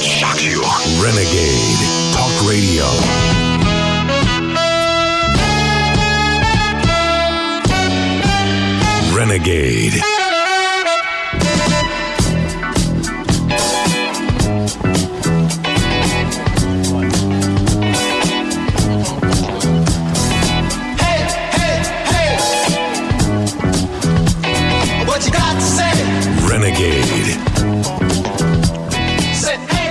that 0.00 0.06
shocks 0.06 0.44
you. 0.44 0.62
Renegade 1.02 1.76
Talk 2.14 2.32
Radio. 2.48 2.86
Renegade. 9.14 10.29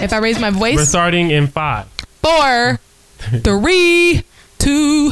If 0.09 0.13
I 0.13 0.17
raise 0.17 0.39
my 0.39 0.49
voice. 0.49 0.75
We're 0.75 0.85
starting 0.85 1.29
in 1.29 1.45
five. 1.45 1.85
four, 2.23 2.79
three, 3.43 4.23
two, 4.57 5.11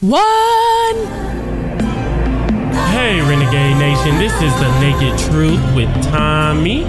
one. 0.00 0.20
Hey, 2.92 3.22
Renegade 3.24 3.78
Nation. 3.78 4.18
This 4.18 4.34
is 4.42 4.52
the 4.60 4.68
Naked 4.78 5.18
Truth 5.30 5.74
with 5.74 5.88
Tommy. 6.12 6.82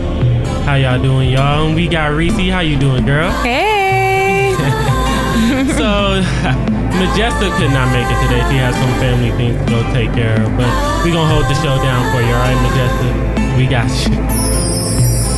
How 0.65 0.75
y'all 0.75 1.01
doing, 1.01 1.29
y'all? 1.29 1.67
And 1.67 1.73
we 1.73 1.87
got 1.87 2.07
Reese. 2.11 2.33
How 2.51 2.59
you 2.59 2.77
doing, 2.77 3.05
girl? 3.05 3.31
Hey. 3.43 4.53
So, 5.77 6.19
Majesta 6.99 7.47
could 7.57 7.71
not 7.71 7.93
make 7.93 8.07
it 8.11 8.19
today. 8.27 8.43
She 8.51 8.57
has 8.57 8.75
some 8.75 8.91
family 8.99 9.31
things 9.37 9.57
to 9.63 9.69
go 9.71 9.93
take 9.93 10.11
care 10.13 10.35
of. 10.41 10.57
But 10.57 11.05
we 11.05 11.11
gonna 11.11 11.33
hold 11.33 11.45
the 11.45 11.53
show 11.55 11.77
down 11.81 12.11
for 12.11 12.19
you, 12.19 12.33
all 12.33 12.41
right, 12.41 12.57
Majesta? 12.57 13.57
We 13.57 13.67
got 13.67 13.87
you. 14.09 14.56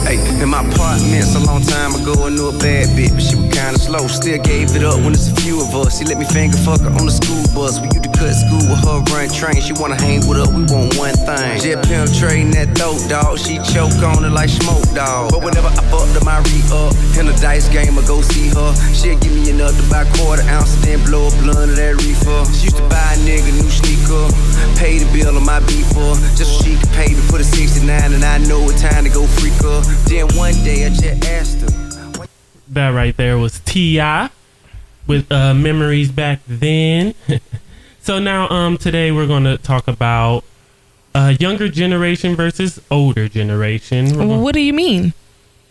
Hey, 0.10 0.18
in 0.42 0.50
my 0.50 0.66
apartments 0.66 1.36
a 1.36 1.40
long 1.46 1.62
time 1.62 1.94
ago, 1.94 2.26
I 2.26 2.34
knew 2.34 2.50
a 2.50 2.58
bad 2.58 2.90
bitch, 2.98 3.14
but 3.14 3.22
she 3.22 3.38
was 3.38 3.54
kinda 3.54 3.78
slow. 3.78 4.08
Still 4.08 4.42
gave 4.42 4.74
it 4.76 4.84
up 4.84 4.98
when 5.06 5.14
it's 5.14 5.30
a 5.30 5.36
few 5.46 5.62
of 5.62 5.70
us. 5.76 6.00
She 6.00 6.06
let 6.06 6.18
me 6.18 6.26
finger 6.26 6.58
fuck 6.66 6.82
her 6.82 6.90
on 6.98 7.06
the 7.06 7.14
school 7.14 7.46
bus. 7.54 7.78
We 7.78 7.94
used 7.94 8.10
to 8.10 8.14
cut 8.18 8.34
school 8.34 8.66
with 8.66 8.82
her, 8.90 9.06
run 9.14 9.30
train. 9.30 9.62
She 9.62 9.74
wanna 9.74 10.02
hang 10.02 10.26
with 10.26 10.42
us, 10.42 10.50
we 10.50 10.66
want 10.66 10.98
one 10.98 11.14
thing. 11.14 11.62
Just 11.62 11.86
penetrating 11.86 12.50
that 12.58 12.74
throat, 12.74 12.98
dog. 13.06 13.38
She 13.38 13.62
choke 13.70 14.02
on 14.02 14.26
it 14.26 14.34
like 14.34 14.50
smoke, 14.50 14.82
dog. 14.98 15.30
But 15.30 15.46
whenever 15.46 15.70
I 15.70 15.84
fucked 15.94 16.18
her, 16.18 16.26
my 16.26 16.42
re 16.42 16.58
up. 16.74 16.90
In 17.14 17.30
a 17.30 17.36
dice 17.38 17.70
game, 17.70 17.94
I 17.94 18.02
go 18.10 18.26
see 18.26 18.50
her. 18.50 18.74
She'll 18.98 19.14
give 19.22 19.34
me 19.38 19.54
enough 19.54 19.78
to 19.78 19.84
buy 19.94 20.10
quarter 20.18 20.42
ounce, 20.50 20.74
then 20.82 21.06
blow 21.06 21.30
a 21.30 21.32
blunt 21.38 21.70
of 21.70 21.78
that 21.78 22.02
reefer. 22.02 22.50
She 22.58 22.74
used 22.74 22.82
to 22.82 22.86
buy 22.90 23.14
a 23.14 23.18
nigga 23.22 23.54
new 23.62 23.70
sneaker. 23.70 24.26
Pay 24.74 24.98
the 24.98 25.06
bill 25.14 25.38
on 25.38 25.46
my 25.46 25.62
beeper. 25.70 26.18
Just 26.34 26.58
so 26.58 26.66
she 26.66 26.82
could 26.82 26.90
pay 26.98 27.14
me 27.14 27.22
for 27.30 27.38
the 27.38 27.44
69, 27.46 28.14
and 28.14 28.26
I 28.26 28.40
know 28.50 28.66
it's 28.74 28.82
time 28.82 29.06
to 29.06 29.12
go 29.14 29.28
freak 29.38 29.54
her. 29.62 29.86
Then 30.08 30.28
one 30.38 30.54
day 30.64 30.86
I 30.86 30.90
just 30.90 31.26
asked 31.26 31.62
her. 31.62 32.26
That 32.70 32.90
right 32.90 33.16
there 33.18 33.38
was 33.38 33.60
T.I. 33.62 34.30
with 35.08 35.32
uh, 35.32 35.54
memories 35.54 36.12
back 36.12 36.40
then. 36.48 37.16
so 38.02 38.20
now, 38.20 38.48
um, 38.50 38.78
today 38.78 39.12
we're 39.12 39.28
gonna 39.28 39.58
talk 39.58 39.88
about 39.88 40.44
uh, 41.16 41.34
younger 41.40 41.68
generation 41.70 42.36
versus 42.36 42.80
older 42.92 43.28
generation. 43.28 44.14
Gonna- 44.16 44.40
What 44.40 44.54
do 44.54 44.62
you 44.62 44.74
mean? 44.74 45.14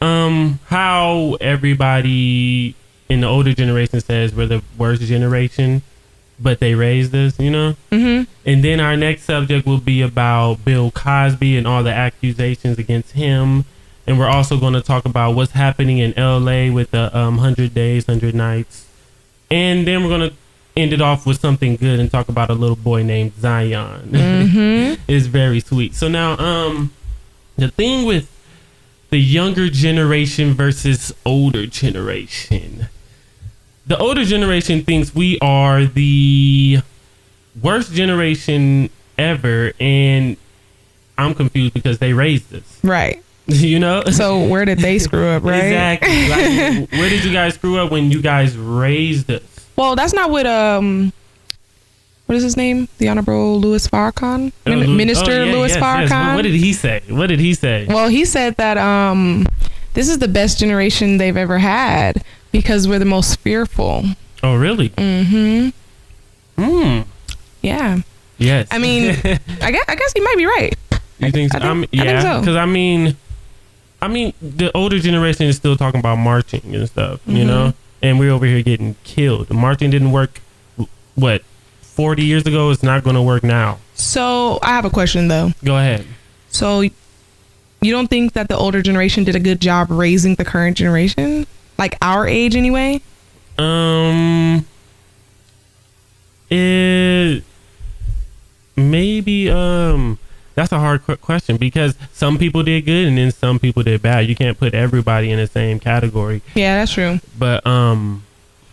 um, 0.01 0.61
how 0.67 1.37
everybody 1.41 2.77
in 3.09 3.21
the 3.23 3.27
older 3.27 3.53
generation 3.53 4.01
says 4.01 4.33
we're 4.33 4.47
the 4.47 4.63
worst 4.77 5.03
generation, 5.03 5.83
but 6.39 6.61
they 6.61 6.75
raised 6.75 7.13
us, 7.17 7.39
you 7.41 7.51
know. 7.51 7.75
Mm-hmm. 7.91 8.31
And 8.47 8.63
then 8.65 8.79
our 8.81 8.97
next 8.97 9.23
subject 9.25 9.67
will 9.67 9.79
be 9.81 10.01
about 10.03 10.65
Bill 10.65 10.91
Cosby 10.93 11.57
and 11.57 11.67
all 11.67 11.83
the 11.83 11.93
accusations 11.93 12.79
against 12.79 13.13
him. 13.13 13.65
And 14.09 14.19
we're 14.19 14.27
also 14.27 14.59
going 14.59 14.73
to 14.73 14.81
talk 14.81 15.05
about 15.05 15.33
what's 15.33 15.53
happening 15.53 15.99
in 15.99 16.15
LA 16.17 16.73
with 16.73 16.93
the 16.93 17.15
um, 17.15 17.37
100 17.37 17.75
Days, 17.75 18.09
100 18.09 18.35
Nights. 18.35 18.87
And 19.51 19.87
then 19.87 20.03
we're 20.03 20.09
going 20.09 20.31
to 20.31 20.37
end 20.79 20.95
it 20.95 21.03
off 21.03 21.27
with 21.27 21.39
something 21.41 21.77
good 21.77 22.01
and 22.01 22.11
talk 22.11 22.31
about 22.31 22.49
a 22.49 22.55
little 22.55 22.75
boy 22.75 23.03
named 23.03 23.35
Zion. 23.39 24.09
it's 25.07 25.27
very 25.27 25.61
sweet. 25.61 25.95
So 25.95 26.09
now, 26.09 26.39
um, 26.39 26.95
the 27.57 27.69
thing 27.69 28.07
with 28.07 28.35
the 29.11 29.19
younger 29.19 29.69
generation 29.69 30.55
versus 30.55 31.15
older 31.27 31.67
generation. 31.67 32.89
The 33.87 33.99
older 33.99 34.25
generation 34.25 34.85
thinks 34.85 35.15
we 35.15 35.39
are 35.41 35.85
the 35.85 36.81
worst 37.63 37.93
generation 37.93 38.89
ever, 39.19 39.73
and 39.79 40.39
I'm 41.19 41.35
confused 41.35 41.75
because 41.75 41.99
they 41.99 42.15
raised 42.15 42.55
us. 42.55 42.79
Right. 42.83 43.23
you 43.53 43.79
know? 43.79 44.03
So 44.11 44.47
where 44.47 44.65
did 44.67 44.79
they 44.79 44.99
screw 44.99 45.27
up, 45.27 45.43
right? 45.43 45.65
Exactly. 45.65 46.29
Like, 46.29 46.91
where 46.93 47.09
did 47.09 47.25
you 47.25 47.33
guys 47.33 47.55
screw 47.55 47.79
up 47.79 47.91
when 47.91 48.11
you 48.11 48.21
guys 48.21 48.57
raised 48.57 49.31
us? 49.31 49.43
Well, 49.75 49.97
that's 49.97 50.13
not 50.13 50.31
what 50.31 50.47
um 50.47 51.13
what 52.27 52.37
is 52.37 52.43
his 52.43 52.59
name? 52.59 52.89
The 52.99 53.09
Honorable 53.09 53.59
Louis 53.59 53.89
Farrakhan? 53.89 54.53
Oh, 54.67 54.77
Minister 54.87 55.31
oh, 55.31 55.45
yeah, 55.45 55.53
Louis 55.53 55.69
yes, 55.69 55.79
yes. 55.81 56.11
Farrakhan. 56.11 56.37
What 56.37 56.43
did 56.43 56.55
he 56.55 56.75
say? 56.75 57.03
What 57.09 57.29
did 57.29 57.41
he 57.41 57.55
say? 57.55 57.87
well, 57.89 58.09
he 58.09 58.27
said 58.27 58.57
that 58.57 58.77
um 58.77 59.47
this 59.95 60.11
is 60.11 60.19
the 60.19 60.29
best 60.29 60.59
generation 60.59 61.17
they've 61.17 61.37
ever 61.37 61.59
had 61.59 62.23
because 62.53 62.87
we're 62.87 62.99
the 62.99 63.07
most 63.07 63.41
fearful. 63.41 64.05
oh, 64.43 64.57
really? 64.57 64.91
Mm-hmm. 64.91 65.71
Hmm. 66.63 67.01
Yeah. 67.63 68.01
Yes. 68.37 68.69
I 68.71 68.79
mean, 68.79 69.09
I 69.63 69.71
guess 69.71 69.85
I 69.89 69.95
guess 69.95 70.13
he 70.13 70.21
might 70.21 70.37
be 70.37 70.47
right. 70.47 70.75
You 71.19 71.31
think? 71.33 71.53
So? 71.53 71.59
I 71.59 71.61
think- 71.61 71.65
I'm, 71.71 71.83
I 71.83 71.87
think 71.87 72.05
yeah, 72.05 72.21
so. 72.21 72.41
because 72.41 72.57
I 72.57 72.67
mean, 72.67 73.17
I 74.01 74.09
mean, 74.09 74.33
the 74.41 74.71
older 74.77 74.99
generation 74.99 75.47
is 75.47 75.57
still 75.57 75.77
talking 75.77 75.99
about 76.01 76.17
marching 76.17 76.75
and 76.75 76.89
stuff, 76.89 77.21
you 77.27 77.39
Mm-hmm. 77.39 77.47
know, 77.47 77.75
and 78.03 78.19
we're 78.19 78.31
over 78.31 78.47
here 78.47 78.63
getting 78.63 78.95
killed. 79.05 79.51
Marching 79.51 79.91
didn't 79.91 80.13
work. 80.13 80.41
What? 81.17 81.43
Forty 81.83 82.25
years 82.25 82.47
ago, 82.47 82.71
it's 82.71 82.83
not 82.85 83.03
going 83.03 83.17
to 83.17 83.23
work 83.23 83.43
now. 83.43 83.79
So, 83.95 84.61
I 84.63 84.69
have 84.69 84.85
a 84.85 84.91
question 84.91 85.27
though. 85.27 85.51
Go 85.65 85.77
ahead. 85.77 86.07
So, 86.51 86.81
you 86.81 86.93
don't 87.83 88.07
think 88.09 88.35
that 88.35 88.49
the 88.49 88.57
older 88.57 88.83
generation 88.83 89.25
did 89.25 89.35
a 89.35 89.41
good 89.41 89.61
job 89.61 89.91
raising 89.91 90.37
the 90.37 90.45
current 90.45 90.77
generation? 90.77 91.47
Like 91.77 91.97
our 92.01 92.27
age 92.27 92.55
anyway? 92.55 93.01
Um, 93.59 94.65
it 96.51 97.43
maybe 98.77 99.51
um 99.51 100.19
that's 100.59 100.73
a 100.73 100.79
hard 100.79 101.05
qu- 101.05 101.17
question 101.17 101.57
because 101.57 101.95
some 102.13 102.37
people 102.37 102.63
did 102.65 102.85
good 102.85 103.07
and 103.07 103.17
then 103.17 103.31
some 103.31 103.59
people 103.61 103.83
did 103.85 104.03
bad. 104.03 104.27
You 104.27 104.35
can't 104.35 104.59
put 104.59 104.75
everybody 104.75 105.31
in 105.31 105.39
the 105.39 105.47
same 105.47 105.79
category. 105.79 106.43
Yeah, 106.57 106.79
that's 106.79 106.93
true. 106.93 107.21
But 107.39 107.65
um, 107.67 108.25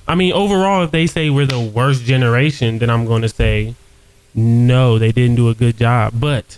I 0.07 0.15
mean, 0.15 0.33
overall, 0.33 0.83
if 0.83 0.89
they 0.91 1.05
say 1.05 1.29
we're 1.29 1.45
the 1.45 1.59
worst 1.59 2.03
generation, 2.03 2.79
then 2.79 2.89
I'm 2.89 3.05
going 3.05 3.21
to 3.21 3.29
say 3.29 3.75
no, 4.33 4.97
they 4.99 5.11
didn't 5.11 5.35
do 5.35 5.47
a 5.49 5.53
good 5.53 5.77
job. 5.77 6.13
But 6.19 6.57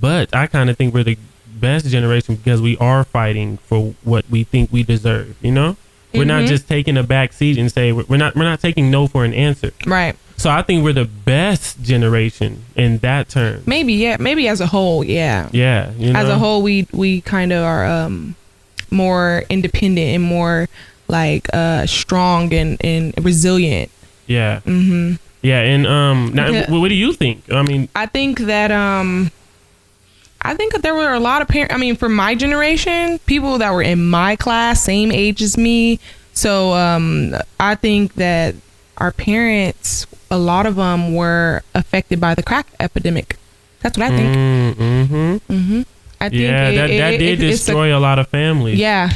but 0.00 0.34
I 0.34 0.46
kind 0.46 0.70
of 0.70 0.76
think 0.78 0.94
we're 0.94 1.04
the 1.04 1.18
best 1.46 1.86
generation 1.86 2.36
because 2.36 2.60
we 2.62 2.76
are 2.78 3.04
fighting 3.04 3.58
for 3.58 3.94
what 4.04 4.24
we 4.30 4.44
think 4.44 4.72
we 4.72 4.82
deserve. 4.82 5.36
You 5.42 5.52
know, 5.52 5.76
we're 6.14 6.24
not 6.24 6.44
Mhm. 6.44 6.48
just 6.48 6.68
taking 6.68 6.96
a 6.96 7.02
back 7.02 7.32
seat 7.32 7.58
and 7.58 7.70
say 7.70 7.92
we're 7.92 8.04
we're 8.08 8.16
not 8.16 8.34
we're 8.34 8.44
not 8.44 8.60
taking 8.60 8.90
no 8.90 9.06
for 9.06 9.24
an 9.24 9.34
answer. 9.34 9.72
Right. 9.86 10.16
So 10.38 10.48
I 10.50 10.62
think 10.62 10.84
we're 10.84 10.92
the 10.94 11.04
best 11.04 11.82
generation 11.82 12.64
in 12.76 12.98
that 12.98 13.28
term. 13.28 13.62
Maybe, 13.66 13.94
yeah. 13.94 14.16
Maybe 14.20 14.46
as 14.48 14.60
a 14.60 14.66
whole, 14.66 15.04
yeah. 15.04 15.48
Yeah, 15.52 15.90
you 15.98 16.12
know? 16.12 16.18
As 16.20 16.28
a 16.28 16.38
whole, 16.38 16.62
we 16.62 16.86
we 16.92 17.20
kind 17.22 17.52
of 17.52 17.64
are 17.64 17.84
um 17.84 18.34
more 18.90 19.44
independent 19.50 20.14
and 20.14 20.22
more 20.22 20.68
like 21.08 21.48
uh 21.52 21.86
strong 21.86 22.54
and 22.54 22.78
and 22.84 23.12
resilient. 23.22 23.90
Yeah. 24.26 24.60
Mm-hmm. 24.64 25.16
Yeah, 25.42 25.60
and 25.60 25.86
um, 25.86 26.32
now, 26.34 26.48
Yeah. 26.48 26.70
what, 26.70 26.80
what 26.80 26.88
do 26.88 26.94
you 26.94 27.12
think? 27.12 27.52
I 27.52 27.62
mean, 27.62 27.88
I 27.94 28.06
think 28.06 28.40
that 28.40 28.70
um 28.70 29.30
I 30.42 30.54
think 30.54 30.72
that 30.72 30.82
there 30.82 30.94
were 30.94 31.12
a 31.14 31.20
lot 31.20 31.42
of 31.42 31.48
parents. 31.48 31.74
I 31.74 31.78
mean, 31.78 31.96
for 31.96 32.08
my 32.08 32.34
generation, 32.36 33.18
people 33.26 33.58
that 33.58 33.72
were 33.72 33.82
in 33.82 34.06
my 34.08 34.36
class, 34.36 34.82
same 34.84 35.10
age 35.10 35.42
as 35.42 35.58
me. 35.58 35.98
So 36.32 36.72
um, 36.74 37.34
I 37.58 37.74
think 37.74 38.14
that 38.14 38.54
our 38.98 39.10
parents, 39.10 40.06
a 40.30 40.38
lot 40.38 40.66
of 40.66 40.76
them 40.76 41.14
were 41.14 41.62
affected 41.74 42.20
by 42.20 42.34
the 42.34 42.42
crack 42.42 42.66
epidemic. 42.80 43.36
That's 43.80 43.96
what 43.96 44.12
I 44.12 44.16
think. 44.16 44.36
mm-hmm. 44.78 45.82
I 46.20 46.28
think 46.28 46.40
Yeah, 46.42 46.68
it- 46.68 46.76
that, 46.76 46.86
that 46.88 47.14
it- 47.14 47.18
did 47.18 47.42
it- 47.42 47.50
it's 47.50 47.62
a- 47.62 47.66
destroy 47.66 47.96
a 47.96 48.00
lot 48.00 48.18
of 48.18 48.28
families. 48.28 48.78
yeah, 48.78 49.10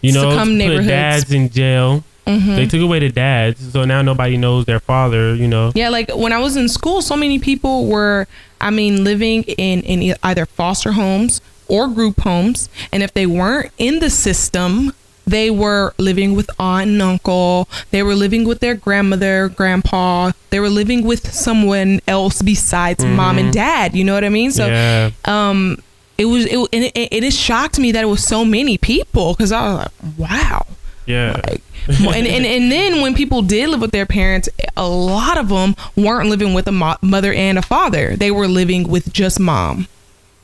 you 0.00 0.12
know, 0.12 0.30
put. 0.30 0.48
Mm-hmm. 0.48 0.86
dads 0.88 1.32
in 1.32 1.48
jail. 1.50 2.04
They 2.26 2.66
took 2.66 2.82
away 2.82 2.98
the 2.98 3.08
dads, 3.08 3.72
so 3.72 3.86
now 3.86 4.02
nobody 4.02 4.36
knows 4.36 4.66
their 4.66 4.80
father. 4.80 5.34
You 5.34 5.48
know, 5.48 5.72
Yeah, 5.74 5.88
like 5.88 6.10
when 6.14 6.34
I 6.34 6.38
was 6.38 6.56
in 6.56 6.68
school, 6.68 7.00
so 7.00 7.16
many 7.16 7.38
people 7.38 7.86
were, 7.86 8.26
I 8.60 8.68
mean, 8.68 9.02
living 9.02 9.44
in, 9.44 9.80
in 9.80 10.14
either 10.22 10.44
foster 10.44 10.92
homes 10.92 11.40
or 11.68 11.88
group 11.88 12.20
homes. 12.20 12.68
And 12.92 13.02
if 13.02 13.14
they 13.14 13.24
weren't 13.24 13.72
in 13.78 14.00
the 14.00 14.10
system, 14.10 14.92
they 15.28 15.50
were 15.50 15.94
living 15.98 16.34
with 16.34 16.50
aunt 16.58 16.90
and 16.90 17.02
uncle. 17.02 17.68
They 17.90 18.02
were 18.02 18.14
living 18.14 18.44
with 18.44 18.60
their 18.60 18.74
grandmother, 18.74 19.48
grandpa. 19.48 20.32
They 20.50 20.60
were 20.60 20.70
living 20.70 21.04
with 21.04 21.32
someone 21.32 22.00
else 22.08 22.42
besides 22.42 23.04
mom 23.04 23.38
and 23.38 23.52
dad. 23.52 23.94
You 23.94 24.04
know 24.04 24.14
what 24.14 24.24
I 24.24 24.28
mean? 24.30 24.50
So 24.50 24.66
yeah, 24.66 25.10
um 25.24 25.78
it 26.16 26.24
was 26.24 26.46
it 26.46 26.58
it, 26.72 26.92
it, 26.96 27.24
it 27.24 27.32
shocked 27.32 27.78
me 27.78 27.92
that 27.92 28.02
it 28.02 28.08
was 28.08 28.24
so 28.24 28.44
many 28.44 28.78
people 28.78 29.34
because 29.34 29.52
I 29.52 29.62
was 29.68 29.76
like, 29.78 30.18
wow. 30.18 30.66
Yeah. 31.06 31.40
Like, 31.46 31.62
and, 31.88 32.26
and 32.26 32.44
and 32.44 32.70
then 32.70 33.00
when 33.00 33.14
people 33.14 33.40
did 33.40 33.70
live 33.70 33.80
with 33.80 33.92
their 33.92 34.04
parents, 34.04 34.48
a 34.76 34.86
lot 34.86 35.38
of 35.38 35.48
them 35.48 35.74
weren't 35.96 36.28
living 36.28 36.52
with 36.52 36.66
a 36.68 36.72
mo- 36.72 36.98
mother 37.00 37.32
and 37.32 37.56
a 37.56 37.62
father. 37.62 38.14
They 38.16 38.30
were 38.30 38.46
living 38.48 38.88
with 38.88 39.10
just 39.12 39.40
mom. 39.40 39.86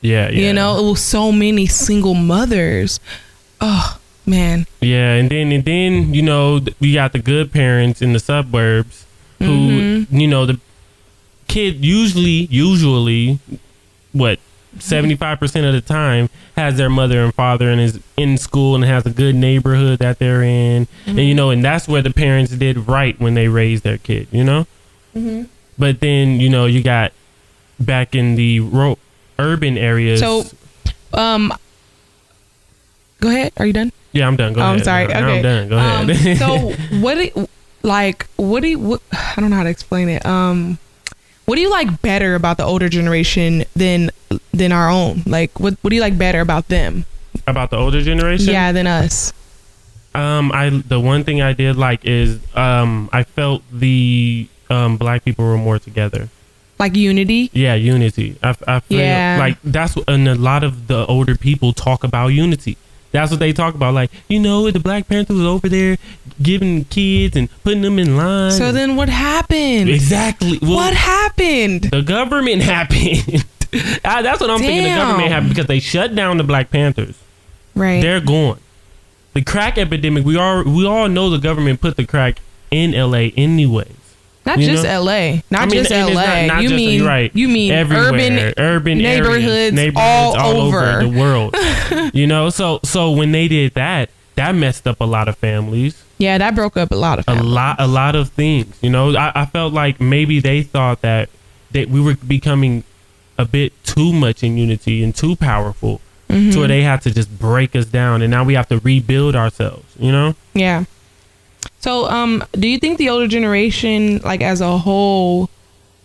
yeah. 0.01 0.29
Yeah. 0.29 0.47
You 0.47 0.53
know, 0.53 0.77
it 0.79 0.89
was 0.89 1.01
so 1.01 1.31
many 1.31 1.67
single 1.67 2.13
mothers. 2.15 2.99
Oh 3.61 3.99
man, 4.25 4.65
Yeah, 4.81 5.13
and 5.15 5.29
then 5.29 5.51
and 5.51 5.63
then 5.65 6.13
you 6.13 6.21
know 6.21 6.59
we 6.79 6.93
got 6.93 7.13
the 7.13 7.19
good 7.19 7.51
parents 7.51 8.01
in 8.01 8.13
the 8.13 8.19
suburbs 8.19 9.05
who 9.39 9.45
Mm-hmm. 10.05 10.17
you 10.17 10.27
know 10.27 10.45
the 10.45 10.59
kid 11.47 11.83
usually 11.85 12.47
usually 12.49 13.39
what 14.13 14.39
seventy 14.79 15.15
five 15.15 15.39
percent 15.39 15.65
of 15.65 15.73
the 15.73 15.81
time 15.81 16.29
has 16.57 16.77
their 16.77 16.89
mother 16.89 17.23
and 17.23 17.33
father 17.35 17.69
and 17.69 17.79
is 17.81 17.99
in 18.17 18.37
school 18.37 18.75
and 18.75 18.83
has 18.83 19.05
a 19.05 19.09
good 19.09 19.35
neighborhood 19.35 19.99
that 19.99 20.19
they're 20.19 20.43
in, 20.43 20.87
and 21.05 21.19
you 21.19 21.33
know, 21.35 21.49
and 21.49 21.63
that's 21.63 21.87
where 21.87 22.01
the 22.01 22.11
parents 22.11 22.51
did 22.51 22.77
right 22.87 23.19
when 23.19 23.33
they 23.35 23.47
raised 23.47 23.83
their 23.83 23.97
kid, 23.97 24.27
you 24.31 24.43
know. 24.43 24.65
But 25.77 25.99
then 25.99 26.39
you 26.39 26.49
know 26.49 26.65
you 26.65 26.81
got 26.83 27.11
back 27.79 28.15
in 28.15 28.35
the 28.35 28.59
ro- 28.61 28.97
urban 29.39 29.77
areas. 29.77 30.19
So, 30.21 30.43
um, 31.13 31.53
go 33.19 33.29
ahead. 33.29 33.51
Are 33.57 33.65
you 33.65 33.73
done? 33.73 33.91
Yeah, 34.15 34.27
I'm 34.27 34.35
done. 34.35 34.53
Go 34.53 34.61
Oh, 34.61 34.63
ahead. 34.63 34.77
I'm 34.79 34.83
sorry. 34.83 35.07
Now 35.07 35.19
okay. 35.27 35.37
I'm 35.37 35.43
done. 35.43 35.69
Go 35.69 35.77
Um, 35.77 36.09
ahead. 36.09 36.37
so, 36.37 36.71
what 36.99 37.15
do 37.15 37.47
like? 37.83 38.25
What 38.37 38.61
do 38.61 38.69
you? 38.69 38.79
What, 38.79 39.01
I 39.11 39.33
don't 39.41 39.49
know 39.51 39.57
how 39.57 39.63
to 39.63 39.69
explain 39.69 40.09
it. 40.09 40.25
Um, 40.25 40.79
what 41.45 41.55
do 41.55 41.61
you 41.61 41.69
like 41.69 42.01
better 42.01 42.33
about 42.33 42.57
the 42.57 42.63
older 42.65 42.89
generation 42.89 43.65
than 43.75 44.09
than 44.53 44.71
our 44.71 44.89
own? 44.89 45.21
Like, 45.27 45.59
what 45.59 45.75
what 45.81 45.89
do 45.91 45.95
you 45.95 46.01
like 46.01 46.17
better 46.17 46.41
about 46.41 46.69
them? 46.69 47.05
about 47.47 47.69
the 47.69 47.77
older 47.77 48.01
generation. 48.01 48.51
Yeah, 48.51 48.71
than 48.71 48.87
us. 48.87 49.31
Um, 50.15 50.51
I 50.53 50.69
the 50.69 50.99
one 50.99 51.23
thing 51.23 51.41
I 51.41 51.53
did 51.53 51.75
like 51.75 52.05
is 52.05 52.39
um, 52.55 53.09
I 53.13 53.23
felt 53.23 53.61
the 53.71 54.47
um 54.69 54.97
black 54.97 55.23
people 55.25 55.45
were 55.45 55.57
more 55.57 55.77
together. 55.77 56.29
Like 56.79 56.95
unity. 56.95 57.49
Yeah, 57.53 57.75
unity. 57.75 58.35
I, 58.43 58.55
I 58.67 58.79
feel 58.81 58.99
Yeah. 58.99 59.37
like 59.39 59.57
that's 59.63 59.95
what, 59.95 60.09
and 60.09 60.27
a 60.27 60.35
lot 60.35 60.63
of 60.63 60.87
the 60.87 61.05
older 61.05 61.35
people 61.35 61.71
talk 61.73 62.03
about 62.03 62.29
unity. 62.29 62.77
That's 63.15 63.31
what 63.31 63.39
they 63.39 63.53
talk 63.53 63.75
about. 63.75 63.93
Like 63.93 64.11
you 64.27 64.39
know, 64.39 64.69
the 64.69 64.79
Black 64.79 65.07
Panther 65.07 65.33
was 65.33 65.45
over 65.45 65.69
there 65.69 65.97
giving 66.41 66.83
kids 66.85 67.35
and 67.35 67.49
putting 67.63 67.81
them 67.81 67.97
in 67.97 68.17
line. 68.17 68.51
So 68.51 68.71
then, 68.71 68.95
what 68.95 69.09
happened? 69.09 69.89
exactly 69.89 70.59
Well, 70.61 70.75
What 70.75 70.93
happened? 70.93 71.83
the 71.91 72.01
government 72.01 72.61
happened. 72.73 73.45
Ah, 74.05 74.21
that's 74.21 74.39
what 74.39 74.49
I'm 74.49 74.59
thinking. 74.59 74.83
The 74.83 74.89
government 74.99 75.31
happened 75.31 75.49
because 75.49 75.67
they 75.67 75.79
shut 75.79 76.13
down 76.15 76.37
the 76.37 76.43
Black 76.43 76.69
Panthers. 76.69 77.17
Right. 77.73 78.01
They're 78.01 78.21
gone. 78.21 78.59
The 79.33 79.41
crack 79.43 79.77
epidemic. 79.77 80.23
We 80.25 80.37
all 80.37 80.63
we 80.63 80.85
all 80.85 81.09
know 81.09 81.29
the 81.29 81.39
government 81.39 81.81
put 81.81 81.97
the 81.97 82.05
crack 82.05 82.39
in 82.71 82.93
L.A. 82.93 83.31
anyways. 83.31 83.87
Not 84.45 84.59
you 84.59 84.67
just 84.67 84.83
know? 84.83 84.89
L.A. 84.89 85.43
Not 85.49 85.61
I 85.61 85.65
mean, 85.65 85.73
just 85.79 85.91
L.A. 85.91 86.13
not- 86.13 86.45
not 86.47 86.61
you 86.63 86.69
just- 86.69 86.75
mean 86.77 87.03
right. 87.03 87.31
you 87.33 87.47
mean 87.47 87.71
Everywhere, 87.71 88.07
urban 88.13 88.53
urban 88.57 88.97
neighborhoods, 88.99 89.43
areas, 89.45 89.73
neighborhoods 89.73 90.37
all, 90.37 90.61
over. 90.61 90.99
the 91.03 91.09
world. 91.09 91.55
you 92.13 92.27
know, 92.27 92.49
so 92.49 92.79
so 92.83 93.11
when 93.11 93.31
they 93.31 93.47
did 93.47 93.73
that, 93.73 94.09
that 94.35 94.53
messed 94.53 94.87
up 94.87 95.01
a 95.01 95.05
lot 95.05 95.27
of 95.27 95.37
families, 95.37 96.03
Yeah, 96.17 96.37
that 96.37 96.53
broke 96.55 96.77
up 96.77 96.91
a 96.91 96.95
lot 96.95 97.19
of 97.19 97.25
a 97.27 97.41
lot 97.41 97.77
a 97.79 97.87
lot 97.87 98.15
of 98.15 98.29
things. 98.29 98.77
You 98.81 98.89
know, 98.89 99.15
I, 99.15 99.31
I 99.35 99.45
felt 99.45 99.73
like 99.73 99.99
maybe 99.99 100.39
they 100.39 100.61
thought 100.63 101.01
that 101.01 101.29
that 101.71 101.89
we 101.89 101.99
were 101.99 102.15
becoming 102.15 102.83
a 103.37 103.45
bit 103.45 103.73
too 103.83 104.13
much 104.13 104.43
in 104.43 104.57
unity 104.57 105.03
and 105.03 105.13
too 105.15 105.35
powerful. 105.35 105.99
Mm-hmm. 106.29 106.51
So 106.51 106.65
they 106.67 106.81
had 106.83 107.01
to 107.03 107.11
just 107.13 107.37
break 107.37 107.75
us 107.75 107.85
down, 107.85 108.21
and 108.21 108.31
now 108.31 108.43
we 108.43 108.53
have 108.55 108.67
to 108.69 108.79
rebuild 108.79 109.35
ourselves. 109.35 109.85
You 109.99 110.11
know, 110.11 110.35
Yeah. 110.53 110.85
So, 111.79 112.09
um, 112.09 112.43
do 112.53 112.67
you 112.67 112.79
think 112.79 112.97
the 112.97 113.09
older 113.09 113.27
generation, 113.27 114.19
like 114.19 114.41
as 114.41 114.59
a 114.61 114.77
whole, 114.77 115.49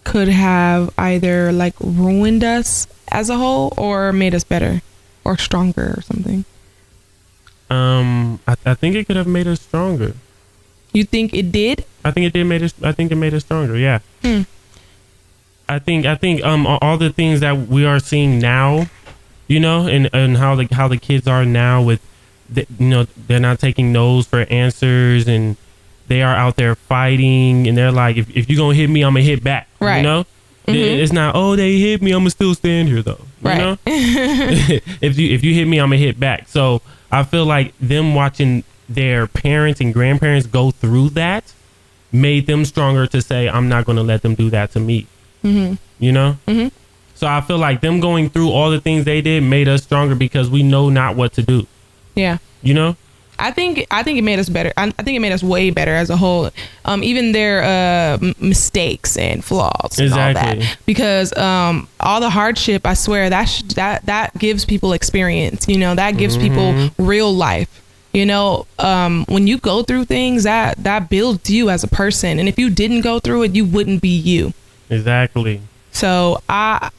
could 0.05 0.29
have 0.29 0.91
either 0.99 1.53
like 1.53 1.75
ruined 1.81 2.43
us 2.45 2.87
as 3.11 3.31
a 3.31 3.37
whole 3.37 3.73
or 3.77 4.13
made 4.13 4.35
us 4.35 4.45
better 4.45 4.83
or 5.25 5.37
stronger 5.39 5.95
or 5.97 6.03
something? 6.03 6.45
um, 7.71 8.41
I, 8.47 8.57
I 8.67 8.75
think 8.75 8.97
it 8.97 9.07
could 9.07 9.17
have 9.17 9.27
made 9.29 9.47
us 9.47 9.61
stronger. 9.61 10.15
You 10.93 11.05
think 11.05 11.33
it 11.35 11.53
did? 11.53 11.85
I 12.05 12.11
think 12.11 12.27
it 12.27 12.33
did 12.33 12.45
made 12.45 12.63
us. 12.63 12.75
I 12.83 12.93
think 12.93 13.13
it 13.13 13.17
made 13.17 13.33
us 13.33 13.45
stronger. 13.45 13.77
Yeah. 13.77 14.01
Hmm. 14.23 14.43
I 15.69 15.79
think. 15.79 16.05
I 16.05 16.17
think. 16.17 16.43
Um. 16.45 16.67
all- 16.67 16.79
All 16.83 16.99
the 16.99 17.11
things 17.11 17.41
that 17.41 17.69
we 17.69 17.85
are 17.85 18.01
seeing 18.01 18.39
now, 18.41 18.87
you 19.47 19.61
know, 19.61 19.87
and 19.87 20.11
and 20.13 20.37
how 20.37 20.57
the 20.57 20.67
how 20.73 20.89
the 20.89 20.97
kids 20.97 21.29
are 21.29 21.45
now 21.45 21.81
with, 21.83 22.01
the, 22.53 22.67
you 22.79 22.89
know, 22.89 23.07
they're 23.27 23.41
not 23.41 23.59
taking 23.59 23.93
no's 23.93 24.27
for 24.27 24.41
answers, 24.51 25.29
and 25.29 25.57
they 26.09 26.23
are 26.23 26.35
out 26.35 26.57
there 26.57 26.75
fighting, 26.75 27.67
and 27.69 27.77
they're 27.77 27.93
like, 27.93 28.17
if 28.17 28.35
if 28.37 28.51
you 28.51 28.57
gonna 28.57 28.75
hit 28.75 28.91
me, 28.91 29.03
I'm 29.03 29.15
gonna 29.15 29.25
hit 29.25 29.43
back. 29.45 29.69
Right. 29.81 29.99
You 29.99 30.03
know. 30.03 30.21
It- 30.67 30.77
It's 30.77 31.13
not. 31.13 31.35
Oh, 31.35 31.57
they 31.57 31.79
hit 31.79 32.03
me. 32.03 32.13
I'm 32.13 32.21
gonna 32.21 32.31
still 32.31 32.55
stand 32.55 32.89
here 32.89 33.03
though. 33.03 33.21
You 33.43 33.49
Right. 33.49 33.59
know. 33.59 33.79
if 33.87 35.19
you 35.19 35.33
if 35.35 35.43
you 35.45 35.55
hit 35.55 35.67
me, 35.67 35.79
I'm 35.79 35.89
gonna 35.89 35.97
hit 35.97 36.19
back. 36.21 36.49
So 36.49 36.83
I 37.11 37.23
feel 37.25 37.45
like 37.45 37.75
them 37.81 38.15
watching 38.15 38.65
their 38.89 39.27
parents 39.27 39.81
and 39.81 39.93
grandparents 39.95 40.47
go 40.47 40.71
through 40.73 41.11
that 41.11 41.53
made 42.13 42.47
them 42.47 42.65
stronger 42.65 43.07
to 43.07 43.23
say, 43.23 43.49
I'm 43.49 43.69
not 43.69 43.85
gonna 43.85 44.03
let 44.03 44.23
them 44.23 44.35
do 44.35 44.51
that 44.51 44.73
to 44.73 44.81
me. 44.81 45.07
Mm-hmm. 45.45 45.75
You 46.05 46.13
know. 46.13 46.37
Mm-hmm. 46.47 46.69
So 47.15 47.27
I 47.27 47.41
feel 47.41 47.59
like 47.59 47.81
them 47.83 48.01
going 48.01 48.31
through 48.31 48.51
all 48.51 48.71
the 48.71 48.81
things 48.81 49.05
they 49.05 49.21
did 49.21 49.43
made 49.43 49.69
us 49.69 49.83
stronger 49.83 50.15
because 50.15 50.49
we 50.51 50.63
know 50.63 50.89
not 50.89 51.17
what 51.17 51.33
to 51.35 51.43
do. 51.43 51.67
Yeah. 52.15 52.39
You 52.63 52.75
know. 52.75 52.97
I 53.43 53.53
think 53.53 53.87
I 53.91 54.03
think 54.03 54.19
it 54.19 54.23
made 54.23 54.39
us 54.39 54.51
better. 54.51 54.71
I, 54.77 54.93
I 54.99 55.03
think 55.03 55.17
it 55.17 55.21
made 55.21 55.33
us 55.33 55.43
way 55.43 55.71
better 55.71 55.95
as 55.95 56.11
a 56.11 56.17
whole. 56.19 56.51
Um, 56.85 57.03
even 57.03 57.33
their 57.33 57.63
uh, 57.63 58.19
mistakes 58.39 59.17
and 59.17 59.43
flaws 59.43 59.99
and 59.99 60.13
all 60.13 60.35
that. 60.35 60.77
Because 60.85 61.35
um, 61.39 61.89
all 62.01 62.21
the 62.21 62.29
hardship, 62.29 62.85
I 62.87 62.93
swear 62.93 63.31
that 63.31 63.45
sh- 63.47 63.63
that 63.77 64.05
that 64.05 64.37
gives 64.37 64.67
people 64.67 64.93
experience. 64.93 65.67
You 65.69 65.79
know, 65.79 65.95
that 65.95 66.19
gives 66.19 66.37
Mm-hmm. 66.37 66.89
people 66.89 67.07
real 67.07 67.33
life. 67.35 67.83
You 68.13 68.27
know, 68.27 68.67
um, 68.79 69.25
when 69.29 69.47
you 69.47 69.57
go 69.57 69.85
through 69.85 70.05
things, 70.05 70.43
that 70.43 70.77
that 70.85 71.09
builds 71.09 71.49
you 71.49 71.71
as 71.71 71.83
a 71.83 71.89
person. 71.89 72.39
And 72.39 72.47
if 72.47 72.59
you 72.59 72.69
didn't 72.69 73.01
go 73.01 73.21
through 73.21 73.45
it, 73.45 73.55
you 73.55 73.65
wouldn't 73.65 74.03
be 74.03 74.09
you. 74.15 74.53
Exactly. 74.91 75.63
So 75.93 76.43
I, 76.49 76.91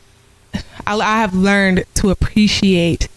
I, 0.88 0.96
I 0.96 1.18
have 1.20 1.36
learned 1.36 1.86
to 1.96 2.10
appreciate 2.10 3.10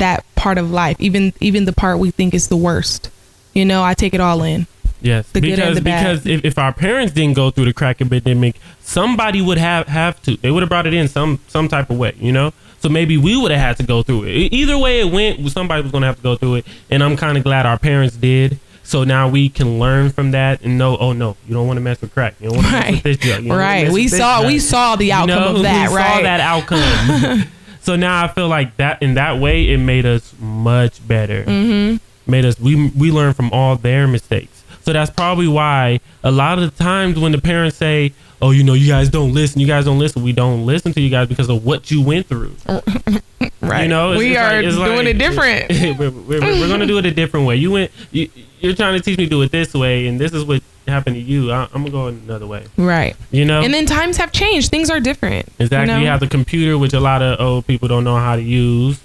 that 0.00 0.24
part 0.34 0.58
of 0.58 0.70
life, 0.70 0.96
even 1.00 1.32
even 1.40 1.64
the 1.64 1.72
part 1.72 1.98
we 1.98 2.10
think 2.10 2.34
is 2.34 2.48
the 2.48 2.56
worst. 2.56 3.10
You 3.54 3.64
know, 3.64 3.82
I 3.82 3.94
take 3.94 4.12
it 4.14 4.20
all 4.20 4.42
in. 4.42 4.66
Yes, 5.02 5.30
The 5.30 5.40
good 5.40 5.52
because 5.56 5.68
and 5.68 5.76
the 5.78 5.80
bad. 5.80 6.02
because 6.18 6.26
if, 6.26 6.44
if 6.44 6.58
our 6.58 6.72
parents 6.74 7.14
didn't 7.14 7.34
go 7.34 7.50
through 7.50 7.64
the 7.64 7.72
crack 7.72 8.02
epidemic, 8.02 8.56
somebody 8.80 9.40
would 9.40 9.56
have 9.56 9.88
have 9.88 10.20
to. 10.24 10.36
They 10.36 10.50
would 10.50 10.62
have 10.62 10.68
brought 10.68 10.86
it 10.86 10.92
in 10.92 11.08
some 11.08 11.40
some 11.48 11.68
type 11.68 11.88
of 11.88 11.96
way, 11.98 12.12
you 12.18 12.32
know. 12.32 12.52
So 12.80 12.88
maybe 12.88 13.16
we 13.16 13.36
would 13.36 13.50
have 13.50 13.60
had 13.60 13.76
to 13.78 13.82
go 13.82 14.02
through 14.02 14.24
it. 14.24 14.52
Either 14.52 14.76
way 14.78 15.00
it 15.00 15.10
went, 15.12 15.50
somebody 15.50 15.82
was 15.82 15.90
going 15.92 16.02
to 16.02 16.06
have 16.06 16.16
to 16.16 16.22
go 16.22 16.36
through 16.36 16.56
it, 16.56 16.66
and 16.90 17.02
I'm 17.02 17.16
kind 17.16 17.36
of 17.38 17.44
glad 17.44 17.64
our 17.66 17.78
parents 17.78 18.16
did. 18.16 18.58
So 18.82 19.04
now 19.04 19.28
we 19.28 19.48
can 19.48 19.78
learn 19.78 20.10
from 20.10 20.32
that 20.32 20.62
and 20.62 20.76
know. 20.76 20.96
Oh 20.98 21.12
no, 21.12 21.36
you 21.46 21.54
don't 21.54 21.66
want 21.66 21.76
to 21.78 21.80
mess 21.82 22.00
with 22.00 22.12
crack. 22.12 22.34
You 22.40 22.48
don't 22.50 22.56
want 22.58 22.66
to 22.68 22.72
mess 22.72 22.90
with 22.92 23.02
this 23.02 23.16
drug. 23.18 23.46
Right. 23.46 23.90
We 23.90 24.06
saw 24.08 24.46
we 24.46 24.58
saw 24.58 24.96
the 24.96 25.12
outcome 25.12 25.28
You 25.38 25.44
know, 25.44 25.56
of 25.56 25.62
that, 25.62 25.90
we 25.90 25.96
right? 25.96 26.14
Saw 26.16 26.22
that 26.22 26.40
outcome. 26.40 27.44
so 27.90 27.96
now 27.96 28.22
I 28.22 28.28
feel 28.28 28.46
like 28.46 28.76
that 28.76 29.02
in 29.02 29.14
that 29.14 29.40
way 29.40 29.68
it 29.68 29.78
made 29.78 30.06
us 30.06 30.32
much 30.38 31.04
better. 31.08 31.42
Mm-hmm. 31.42 32.30
Made 32.30 32.44
us 32.44 32.60
we 32.60 32.88
we 32.90 33.10
learned 33.10 33.34
from 33.34 33.50
all 33.52 33.74
their 33.74 34.06
mistakes. 34.06 34.62
So 34.82 34.92
that's 34.92 35.10
probably 35.10 35.48
why 35.48 35.98
a 36.22 36.30
lot 36.30 36.60
of 36.60 36.70
the 36.70 36.84
times 36.84 37.18
when 37.18 37.32
the 37.32 37.40
parents 37.40 37.76
say, 37.76 38.12
"Oh, 38.40 38.52
you 38.52 38.62
know, 38.62 38.74
you 38.74 38.86
guys 38.86 39.08
don't 39.08 39.34
listen. 39.34 39.60
You 39.60 39.66
guys 39.66 39.86
don't 39.86 39.98
listen." 39.98 40.22
We 40.22 40.32
don't 40.32 40.66
listen 40.66 40.92
to 40.92 41.00
you 41.00 41.10
guys 41.10 41.26
because 41.26 41.50
of 41.50 41.64
what 41.64 41.90
you 41.90 42.00
went 42.00 42.26
through. 42.28 42.54
right. 43.60 43.82
You 43.82 43.88
know, 43.88 44.16
we 44.16 44.36
are 44.36 44.62
like- 44.62 44.72
doing 44.72 44.96
like- 44.98 45.06
it 45.08 45.18
different. 45.18 45.70
we're, 45.98 46.10
we're, 46.12 46.40
we're 46.40 46.68
going 46.68 46.78
to 46.78 46.86
do 46.86 46.98
it 46.98 47.06
a 47.06 47.10
different 47.10 47.44
way. 47.48 47.56
You 47.56 47.72
went. 47.72 47.90
You, 48.12 48.30
you're 48.60 48.76
trying 48.76 48.96
to 48.96 49.02
teach 49.02 49.18
me 49.18 49.24
to 49.24 49.30
do 49.30 49.42
it 49.42 49.50
this 49.50 49.74
way, 49.74 50.06
and 50.06 50.20
this 50.20 50.32
is 50.32 50.44
what 50.44 50.62
happened 50.90 51.16
to 51.16 51.22
you. 51.22 51.50
I, 51.52 51.62
I'm 51.72 51.82
gonna 51.84 51.90
go 51.90 52.06
another 52.08 52.46
way. 52.46 52.66
right. 52.76 53.16
You 53.30 53.44
know. 53.44 53.60
And 53.62 53.72
then 53.72 53.86
times 53.86 54.16
have 54.18 54.32
changed. 54.32 54.70
Things 54.70 54.90
are 54.90 55.00
different. 55.00 55.48
Exactly. 55.58 55.94
You 55.94 56.00
You, 56.02 56.06
have 56.08 56.20
the 56.20 56.28
computer, 56.28 56.76
which 56.78 56.92
a 56.92 57.00
lot 57.00 57.22
of 57.22 57.40
old 57.40 57.66
people 57.66 57.88
don't 57.88 58.04
know 58.04 58.16
how 58.16 58.36
to 58.36 58.42
use. 58.42 59.00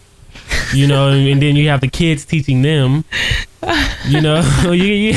You 0.73 0.87
know, 0.87 1.09
and 1.31 1.41
then 1.41 1.55
you 1.55 1.69
have 1.69 1.81
the 1.81 1.87
kids 1.87 2.25
teaching 2.25 2.61
them. 2.61 3.03
You 4.07 4.21
know, 4.21 4.41
you, 4.65 4.73
you, 4.73 5.13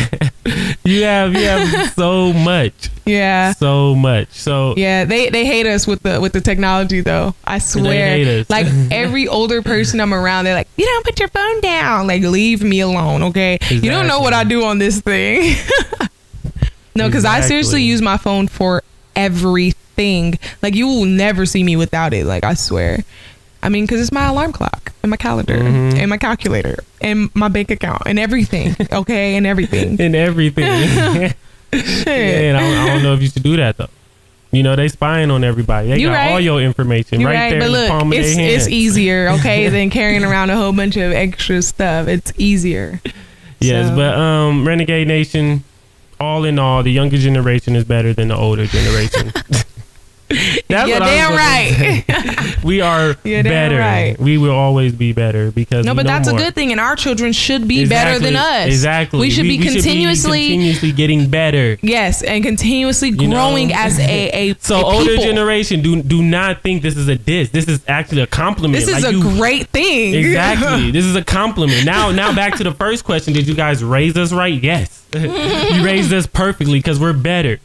you 0.84 1.02
have 1.02 1.34
you 1.34 1.44
have 1.44 1.92
so 1.92 2.32
much, 2.32 2.88
yeah. 3.04 3.52
so 3.52 3.94
much. 3.94 4.30
So 4.30 4.72
Yeah, 4.76 5.04
they 5.04 5.28
they 5.28 5.44
hate 5.44 5.66
us 5.66 5.86
with 5.86 6.02
the 6.02 6.18
with 6.18 6.32
the 6.32 6.40
technology 6.40 7.02
though. 7.02 7.34
I 7.44 7.58
swear. 7.58 8.16
hate 8.16 8.26
us. 8.40 8.48
Like 8.48 8.66
every 8.90 9.28
older 9.28 9.60
person 9.60 10.00
I'm 10.00 10.14
around, 10.14 10.46
they're 10.46 10.54
like, 10.54 10.68
"You 10.78 10.86
don't 10.86 11.04
put 11.04 11.18
your 11.20 11.28
phone 11.28 11.60
down. 11.60 12.06
Like 12.06 12.22
leave 12.22 12.62
me 12.62 12.80
alone, 12.80 13.22
okay? 13.24 13.58
You 13.68 13.90
don't 13.90 14.06
know 14.06 14.20
what 14.20 14.32
I 14.32 14.44
do 14.44 14.64
on 14.64 14.78
this 14.78 15.00
thing." 15.02 15.54
No, 16.98 17.08
because 17.08 17.24
I 17.24 17.40
seriously 17.40 17.82
use 17.82 18.02
my 18.02 18.16
phone 18.16 18.48
for 18.48 18.82
everything. 19.16 20.38
Like 20.62 20.74
you 20.74 20.86
will 20.86 21.04
never 21.06 21.46
see 21.46 21.64
me 21.64 21.76
without 21.76 22.12
it. 22.12 22.26
Like 22.26 22.44
I 22.44 22.54
swear. 22.54 23.04
I 23.62 23.68
mean, 23.70 23.84
because 23.84 24.00
it's 24.00 24.12
my 24.12 24.26
alarm 24.28 24.52
clock 24.52 24.92
and 25.02 25.10
my 25.10 25.16
calendar 25.16 25.56
Mm-hmm. 25.56 25.98
and 25.98 26.08
my 26.10 26.16
calculator 26.18 26.76
and 27.00 27.28
my 27.34 27.48
bank 27.48 27.70
account 27.70 28.02
and 28.06 28.18
everything. 28.18 28.76
Okay, 28.92 29.36
and 29.36 29.46
everything. 29.46 30.00
and 30.00 30.14
everything. 30.14 30.64
yeah, 31.72 32.12
and 32.12 32.56
I 32.56 32.60
don't, 32.60 32.78
I 32.78 32.86
don't 32.94 33.02
know 33.02 33.14
if 33.14 33.22
you 33.22 33.28
should 33.28 33.42
do 33.42 33.56
that 33.56 33.76
though. 33.76 33.88
You 34.50 34.62
know, 34.62 34.76
they 34.76 34.88
spying 34.88 35.30
on 35.30 35.44
everybody. 35.44 35.88
They 35.88 35.98
You 35.98 36.06
got 36.08 36.14
right. 36.14 36.32
all 36.32 36.40
your 36.40 36.60
information 36.62 37.22
right, 37.22 37.34
right, 37.34 37.50
there 37.50 37.58
but 37.60 37.66
in 37.66 37.72
the 37.72 37.78
look, 37.80 37.88
palm 37.90 38.12
of 38.12 38.18
it's 38.18 38.34
it's 38.38 38.68
easier, 38.68 39.28
okay, 39.40 39.68
than 39.76 39.90
carrying 39.90 40.24
around 40.24 40.48
a 40.50 40.56
whole 40.56 40.72
bunch 40.72 40.96
of 40.96 41.12
extra 41.12 41.60
stuff. 41.60 42.08
It's 42.08 42.32
easier. 42.38 43.00
Yes, 43.60 43.88
So- 43.88 43.96
but 43.96 44.14
um, 44.14 44.66
Renegade 44.66 45.06
Nation, 45.08 45.64
all 46.20 46.44
in 46.44 46.58
all, 46.58 46.82
the 46.82 46.92
younger 46.92 47.16
generation 47.18 47.76
is 47.76 47.84
better 47.84 48.12
than 48.12 48.28
the 48.28 48.36
older 48.36 48.66
generation. 48.66 49.32
That's 50.30 50.86
You're 50.90 51.00
what 51.00 51.02
I 51.02 51.28
was 51.30 51.76
damn 51.78 52.04
right. 52.04 52.58
We 52.64 52.82
are 52.82 53.16
You're 53.24 53.42
better. 53.42 53.78
right. 53.78 54.18
We 54.18 54.36
will 54.36 54.50
always 54.54 54.92
be 54.92 55.14
better 55.14 55.50
because 55.50 55.86
No, 55.86 55.94
but 55.94 56.04
know 56.04 56.12
that's 56.12 56.28
more. 56.28 56.38
a 56.38 56.42
good 56.42 56.54
thing, 56.54 56.70
and 56.70 56.78
our 56.78 56.96
children 56.96 57.32
should 57.32 57.66
be 57.66 57.86
better 57.88 58.18
than 58.18 58.36
us. 58.36 58.66
Exactly. 58.66 59.20
We 59.20 59.30
should 59.30 59.44
be 59.44 59.56
continuously, 59.56 60.48
continuously 60.50 60.92
getting 60.92 61.30
better. 61.30 61.78
yes, 61.80 62.22
and 62.22 62.44
continuously 62.44 63.08
You 63.08 63.26
know? 63.28 63.36
growing 63.36 63.72
as 63.72 63.98
a 63.98 64.50
a 64.50 64.54
So 64.58 64.80
a 64.80 64.84
older 64.84 65.12
people. 65.12 65.24
generation, 65.24 65.80
do 65.80 66.02
do 66.02 66.22
not 66.22 66.62
think 66.62 66.82
this 66.82 66.98
is 66.98 67.08
a 67.08 67.16
diss. 67.16 67.48
This 67.48 67.66
is 67.66 67.80
actually 67.88 68.20
a 68.20 68.26
compliment. 68.26 68.74
This 68.84 68.94
is 68.94 69.02
Like 69.04 69.14
a 69.14 69.16
you- 69.16 69.22
great 69.22 69.68
thing. 69.68 70.12
Exactly. 70.12 70.90
this 70.90 71.06
is 71.06 71.16
a 71.16 71.24
compliment. 71.24 71.86
Now, 71.86 72.10
now 72.10 72.34
back 72.34 72.56
to 72.56 72.64
the 72.64 72.72
first 72.74 73.02
question. 73.04 73.32
Did 73.32 73.48
you 73.48 73.54
guys 73.54 73.82
raise 73.82 74.14
us 74.18 74.30
right? 74.34 74.62
Yes. 74.62 74.97
you 75.74 75.84
raised 75.84 76.12
us 76.12 76.26
perfectly 76.26 76.78
because 76.78 76.98
we're 77.00 77.12
better. 77.12 77.58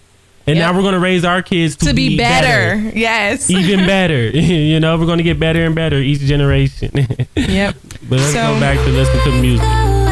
And 0.46 0.58
Yep. 0.58 0.66
now 0.66 0.76
we're 0.76 0.82
going 0.82 0.94
to 0.94 1.00
raise 1.00 1.24
our 1.24 1.42
kids 1.42 1.78
to, 1.78 1.86
to 1.88 1.94
be 1.94 2.18
better. 2.18 2.76
Yes. 2.98 3.50
Even 3.50 3.86
better. 3.86 4.28
you 4.30 4.80
know, 4.80 4.98
we're 4.98 5.06
going 5.06 5.20
to 5.20 5.24
get 5.24 5.40
better 5.40 5.66
and 5.66 5.74
better 5.74 5.98
each 5.98 6.20
generation. 6.20 6.92
Yep. 7.36 7.76
But 8.10 8.20
let's 8.20 8.34
So- 8.34 8.54
go 8.54 8.60
back 8.60 8.78
to 8.78 8.92
listen 8.92 9.20
to 9.32 9.42
music. 9.42 10.03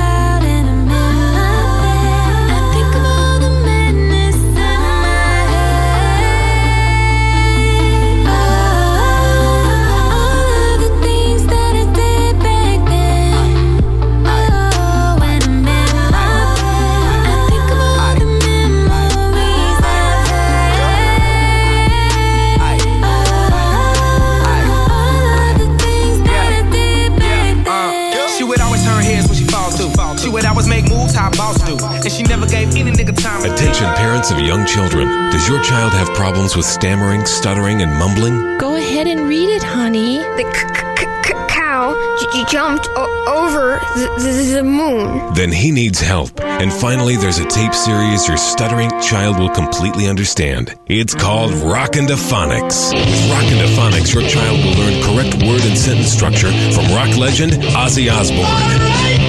Children. 34.74 35.08
Does 35.32 35.48
your 35.50 35.62
child 35.64 35.92
have 35.94 36.08
problems 36.16 36.56
with 36.56 36.66
stammering, 36.66 37.26
stuttering, 37.26 37.82
and 37.82 37.92
mumbling? 38.00 38.58
Go 38.58 38.76
ahead 38.76 39.06
and 39.08 39.28
read 39.28 39.50
it, 39.50 39.64
honey. 39.64 40.18
The 40.20 40.46
c- 40.54 40.68
c- 40.98 41.28
c- 41.28 41.34
cow 41.50 41.94
j- 42.20 42.28
j- 42.44 42.46
jumped 42.50 42.88
o- 42.96 43.26
over 43.28 43.80
the, 43.96 44.08
the, 44.24 44.56
the 44.56 44.64
moon. 44.64 45.34
Then 45.34 45.52
he 45.52 45.72
needs 45.72 46.00
help. 46.00 46.40
And 46.42 46.72
finally, 46.72 47.18
there's 47.18 47.40
a 47.40 47.46
tape 47.48 47.74
series 47.74 48.28
your 48.28 48.38
stuttering 48.38 48.90
child 49.02 49.40
will 49.40 49.50
completely 49.50 50.08
understand. 50.08 50.74
It's 50.88 51.14
called 51.14 51.52
Rockin' 51.52 52.08
to 52.08 52.14
Phonics. 52.16 52.94
With 52.94 53.32
Rockin' 53.32 53.58
to 53.60 53.68
Phonics, 53.76 54.14
your 54.14 54.24
child 54.30 54.58
will 54.64 54.78
learn 54.80 55.04
correct 55.04 55.36
word 55.44 55.62
and 55.66 55.78
sentence 55.78 56.12
structure 56.12 56.52
from 56.72 56.86
rock 56.96 57.16
legend 57.18 57.54
Ozzy 57.76 58.10
Osbourne. 58.12 59.21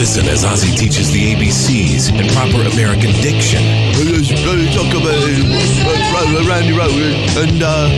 Listen 0.00 0.24
as 0.32 0.48
Ozzy 0.48 0.72
teaches 0.74 1.12
the 1.12 1.20
ABCs 1.34 2.08
and 2.08 2.24
proper 2.32 2.64
American 2.72 3.12
diction. 3.20 3.60
talk 4.72 4.88
about 4.96 5.12
uh, 5.12 6.48
Randy 6.48 6.72
Rhoads 6.72 7.36
and 7.36 7.60
uh, 7.60 7.92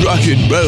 rocking, 0.00 0.48
bro, 0.48 0.64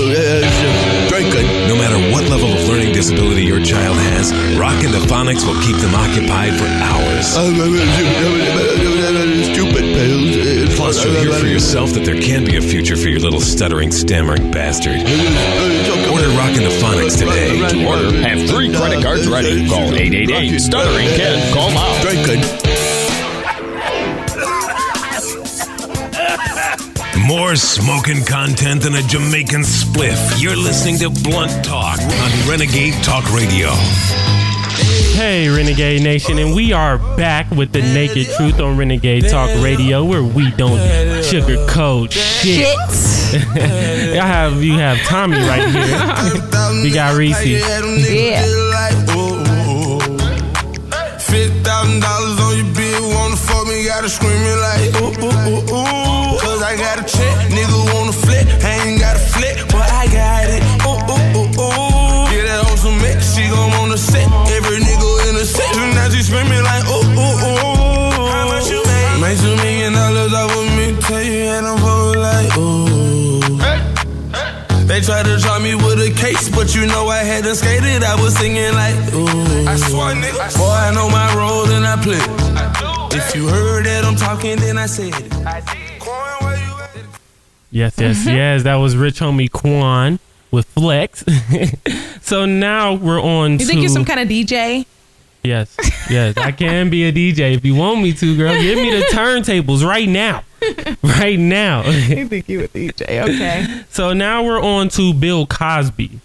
drinking. 1.08 1.48
No 1.72 1.74
matter 1.80 1.96
what 2.12 2.28
level 2.28 2.52
of 2.52 2.68
learning 2.68 2.92
disability 2.92 3.44
your 3.44 3.64
child 3.64 3.96
has, 3.96 4.30
Rockin' 4.60 4.92
to 4.92 5.00
Phonics 5.08 5.48
will 5.48 5.58
keep 5.64 5.80
them 5.80 5.94
occupied 5.94 6.52
for 6.52 6.68
hours. 6.68 7.32
Stupid 9.56 9.89
pills. 10.90 11.02
Plus, 11.02 11.25
you'll 11.25 11.32
hear 11.32 11.40
for 11.40 11.47
yourself 11.47 11.92
that 11.92 12.04
there 12.04 12.20
can 12.20 12.44
be 12.44 12.56
a 12.56 12.61
future 12.61 12.97
for 12.97 13.09
your 13.09 13.20
little 13.20 13.40
stuttering, 13.40 13.90
stammering 13.90 14.50
bastard. 14.50 14.97
Order 16.11 16.28
Rockin' 16.37 16.62
to 16.62 16.75
Phonics 16.82 17.18
today. 17.18 17.56
To 17.68 17.87
order, 17.87 18.12
have 18.20 18.49
three 18.49 18.75
credit 18.75 19.02
cards 19.02 19.26
ready. 19.28 19.68
Call 19.68 19.94
888 19.94 20.59
Stuttering 20.59 21.09
Kid. 21.09 21.54
Call 21.54 21.70
now. 21.70 22.02
Drinking. 22.02 22.42
More 27.26 27.54
smoking 27.54 28.25
content 28.25 28.82
than 28.82 28.97
a 28.97 29.02
Jamaican 29.02 29.62
spliff. 29.62 30.42
You're 30.42 30.56
listening 30.56 30.99
to 30.99 31.11
Blunt 31.11 31.64
Talk 31.64 32.00
on 32.00 32.49
Renegade 32.49 32.94
Talk 33.04 33.32
Radio. 33.32 33.70
Hey, 35.20 35.50
Renegade 35.50 36.02
Nation, 36.02 36.38
and 36.38 36.54
we 36.54 36.72
are 36.72 36.96
back 36.96 37.50
with 37.50 37.72
the 37.72 37.82
naked 37.82 38.26
truth 38.38 38.58
on 38.58 38.78
Renegade 38.78 39.28
Talk 39.28 39.50
Radio, 39.62 40.02
where 40.02 40.22
we 40.22 40.50
don't 40.52 40.78
sugarcoat 41.20 42.10
shit. 42.10 42.64
I 44.18 44.26
have 44.26 44.62
you 44.62 44.78
have 44.78 44.96
Tommy 45.06 45.36
right 45.36 45.68
here. 45.68 46.82
We 46.82 46.90
got 46.90 47.18
Reese. 47.18 47.44
Yeah. 47.44 48.40
Fifty 51.18 51.60
thousand 51.64 52.00
dollars 52.00 52.40
on 52.40 52.56
your 52.56 52.74
bill, 52.74 53.10
wanna 53.10 53.36
fuck 53.36 53.66
me, 53.66 53.84
gotta 53.84 54.08
scream 54.08 54.32
it 54.32 54.56
like 54.56 55.02
ooh 55.02 55.12
ooh 55.22 55.74
ooh 55.74 55.96
ooh. 55.96 56.00
They 75.00 75.07
tried 75.07 75.25
to 75.25 75.38
try 75.38 75.59
me 75.59 75.75
with 75.75 75.99
a 75.99 76.12
case, 76.14 76.50
but 76.50 76.75
you 76.75 76.85
know 76.85 77.09
I 77.09 77.25
hadn't 77.25 77.54
skated. 77.54 78.04
I 78.04 78.21
was 78.21 78.37
singing 78.37 78.75
like, 78.75 78.95
ooh. 79.14 79.66
I 79.66 79.75
swear, 79.76 80.14
nigga. 80.14 80.59
Boy, 80.59 80.69
I 80.69 80.92
know 80.92 81.09
my 81.09 81.35
role 81.35 81.66
and 81.71 81.87
I 81.87 81.97
play. 81.97 82.19
it. 82.19 83.16
If 83.16 83.35
you 83.35 83.49
heard 83.49 83.87
that 83.87 84.04
I'm 84.04 84.14
talking, 84.14 84.59
then 84.59 84.76
I 84.76 84.85
said 84.85 85.14
it. 85.14 85.33
Quan, 86.00 86.37
where 86.40 86.59
you 86.59 86.83
at? 86.83 86.90
Yes, 87.71 87.95
yes, 87.97 88.19
mm-hmm. 88.19 88.28
yes. 88.28 88.62
That 88.64 88.75
was 88.75 88.95
Rich 88.95 89.21
Homie 89.21 89.50
Quan 89.50 90.19
with 90.50 90.66
Flex. 90.66 91.25
so 92.21 92.45
now 92.45 92.92
we're 92.92 93.23
on 93.23 93.52
You 93.52 93.59
to 93.61 93.64
think 93.64 93.80
you're 93.80 93.88
some 93.88 94.04
kind 94.04 94.21
of 94.21 94.28
DJ? 94.28 94.85
Yes, 95.42 95.76
yes. 96.11 96.37
I 96.37 96.52
can 96.52 96.90
be 96.90 97.04
a 97.04 97.12
DJ 97.12 97.54
if 97.54 97.64
you 97.64 97.75
want 97.75 98.02
me 98.02 98.12
to, 98.14 98.37
girl. 98.37 98.54
Give 98.61 98.76
me 98.78 98.90
the 98.90 99.06
turntables 99.12 99.85
right 99.87 100.09
now, 100.09 100.44
right 101.02 101.38
now. 101.38 101.82
You 101.90 102.26
think 102.28 102.49
you 102.49 102.64
a 102.64 102.68
DJ? 102.68 103.23
Okay. 103.28 103.85
So 103.90 104.12
now 104.12 104.42
we're 104.44 104.61
on 104.62 104.88
to 104.90 105.12
Bill 105.14 105.47
Cosby. 105.47 106.20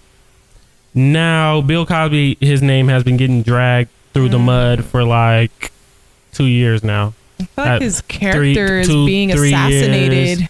Now, 0.93 1.61
Bill 1.61 1.85
Cosby, 1.85 2.37
his 2.39 2.61
name 2.61 2.87
has 2.87 3.03
been 3.03 3.17
getting 3.17 3.41
dragged 3.43 3.89
through 4.13 4.29
the 4.29 4.39
mud 4.39 4.85
for 4.85 5.03
like 5.03 5.71
two 6.31 6.45
years 6.45 6.83
now. 6.83 7.13
I 7.39 7.43
feel 7.45 7.65
like 7.65 7.81
his 7.81 8.01
three- 8.01 8.17
character 8.55 8.79
is 8.79 8.87
two, 8.87 9.05
being 9.05 9.29
three 9.31 9.49
assassinated. 9.53 10.39
years. 10.39 10.49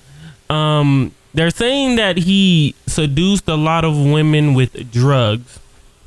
Um, 0.49 1.11
they're 1.33 1.49
saying 1.49 1.95
that 1.95 2.17
he 2.17 2.75
seduced 2.85 3.47
a 3.47 3.55
lot 3.55 3.83
of 3.83 3.97
women 3.97 4.53
with 4.53 4.91
drugs 4.91 5.59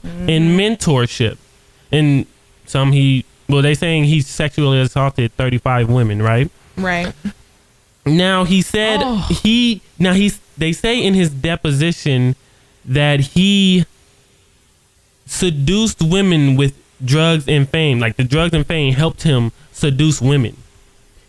and 0.05 0.59
mentorship, 0.59 1.37
and 1.93 2.25
some 2.69 2.93
he 2.93 3.25
well, 3.49 3.63
they 3.63 3.75
saying 3.75 4.05
he 4.05 4.21
sexually 4.21 4.81
assaulted 4.81 5.33
thirty 5.33 5.59
five 5.59 5.89
women, 5.89 6.21
right? 6.23 6.51
Right. 6.77 7.13
Now 8.07 8.45
he 8.45 8.63
said 8.63 9.01
Oh. 9.03 9.27
he 9.43 9.81
now 9.99 10.13
he's 10.13 10.39
they 10.57 10.73
say 10.73 11.03
in 11.03 11.15
his 11.15 11.31
deposition 11.31 12.37
that 12.85 13.21
he 13.21 13.85
seduced 15.27 16.01
women 16.03 16.57
with 16.57 16.75
drugs 17.05 17.47
and 17.49 17.69
fame. 17.69 18.01
Like 18.01 18.17
the 18.17 18.25
drugs 18.25 18.55
and 18.55 18.67
fame 18.67 18.95
helped 18.95 19.23
him 19.23 19.53
seduce 19.73 20.21
women. 20.21 20.57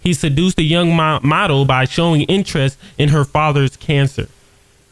He 0.02 0.14
seduced 0.14 0.58
a 0.60 0.64
young 0.64 0.96
mo- 0.96 1.20
model 1.22 1.66
by 1.66 1.86
showing 1.86 2.22
interest 2.24 2.78
in 2.98 3.10
her 3.10 3.26
father's 3.26 3.76
cancer. 3.76 4.28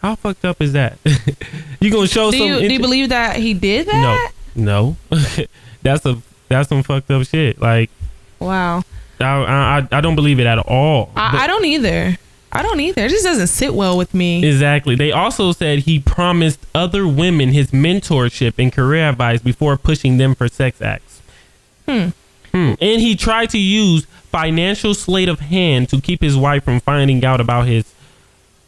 How 0.01 0.16
fucked 0.16 0.44
up 0.46 0.62
is 0.62 0.74
that? 0.74 0.98
you 1.80 1.89
gonna 1.89 2.08
show 2.08 2.30
Do 2.32 2.38
some? 2.38 2.48
you, 2.48 2.60
do 2.68 2.74
you 2.74 2.80
believe 2.80 3.10
that 3.10 3.38
he 3.38 3.54
did 3.54 3.88
that? 3.88 4.32
no, 4.56 4.98
no. 5.10 5.18
that's 5.82 6.06
a 6.06 6.22
that's 6.50 6.70
some 6.70 6.84
fucked 6.84 7.10
up 7.12 7.25
shit. 7.25 7.60
Like 7.62 7.89
Wow. 8.39 8.84
I 9.20 9.25
I, 9.92 9.98
I 9.98 10.01
don't 10.01 10.16
believe 10.16 10.39
it 10.39 10.46
at 10.48 10.60
all. 10.60 11.12
I, 11.16 11.44
I 11.44 11.48
don't 11.48 11.66
either. 11.66 12.18
I 12.51 12.62
don't 12.62 12.80
either. 12.80 13.06
It 13.06 13.10
just 13.10 13.25
doesn't 13.25 13.48
sit 13.48 13.74
well 13.74 13.98
with 13.98 14.13
me. 14.13 14.46
Exactly. 14.48 14.96
They 14.96 15.12
also 15.12 15.51
said 15.51 15.80
he 15.80 16.00
promised 16.00 16.66
other 16.74 17.06
women 17.08 17.50
his 17.50 17.72
mentorship 17.72 18.54
and 18.58 18.72
career 18.72 19.10
advice 19.10 19.42
before 19.42 19.77
pushing 19.77 20.18
them 20.18 20.34
for 20.34 20.48
sex 20.48 20.82
acts. 20.82 21.22
Hmm. 21.88 22.10
Hmm. 22.54 22.74
And 22.80 23.01
he 23.01 23.16
tried 23.16 23.50
to 23.51 23.58
use 23.60 24.06
financial 24.32 24.94
sleight 24.94 25.27
of 25.30 25.39
hand 25.42 25.89
to 25.89 26.00
keep 26.00 26.22
his 26.22 26.38
wife 26.38 26.63
from 26.63 26.80
finding 26.80 27.24
out 27.25 27.42
about 27.42 27.68
his 27.68 27.94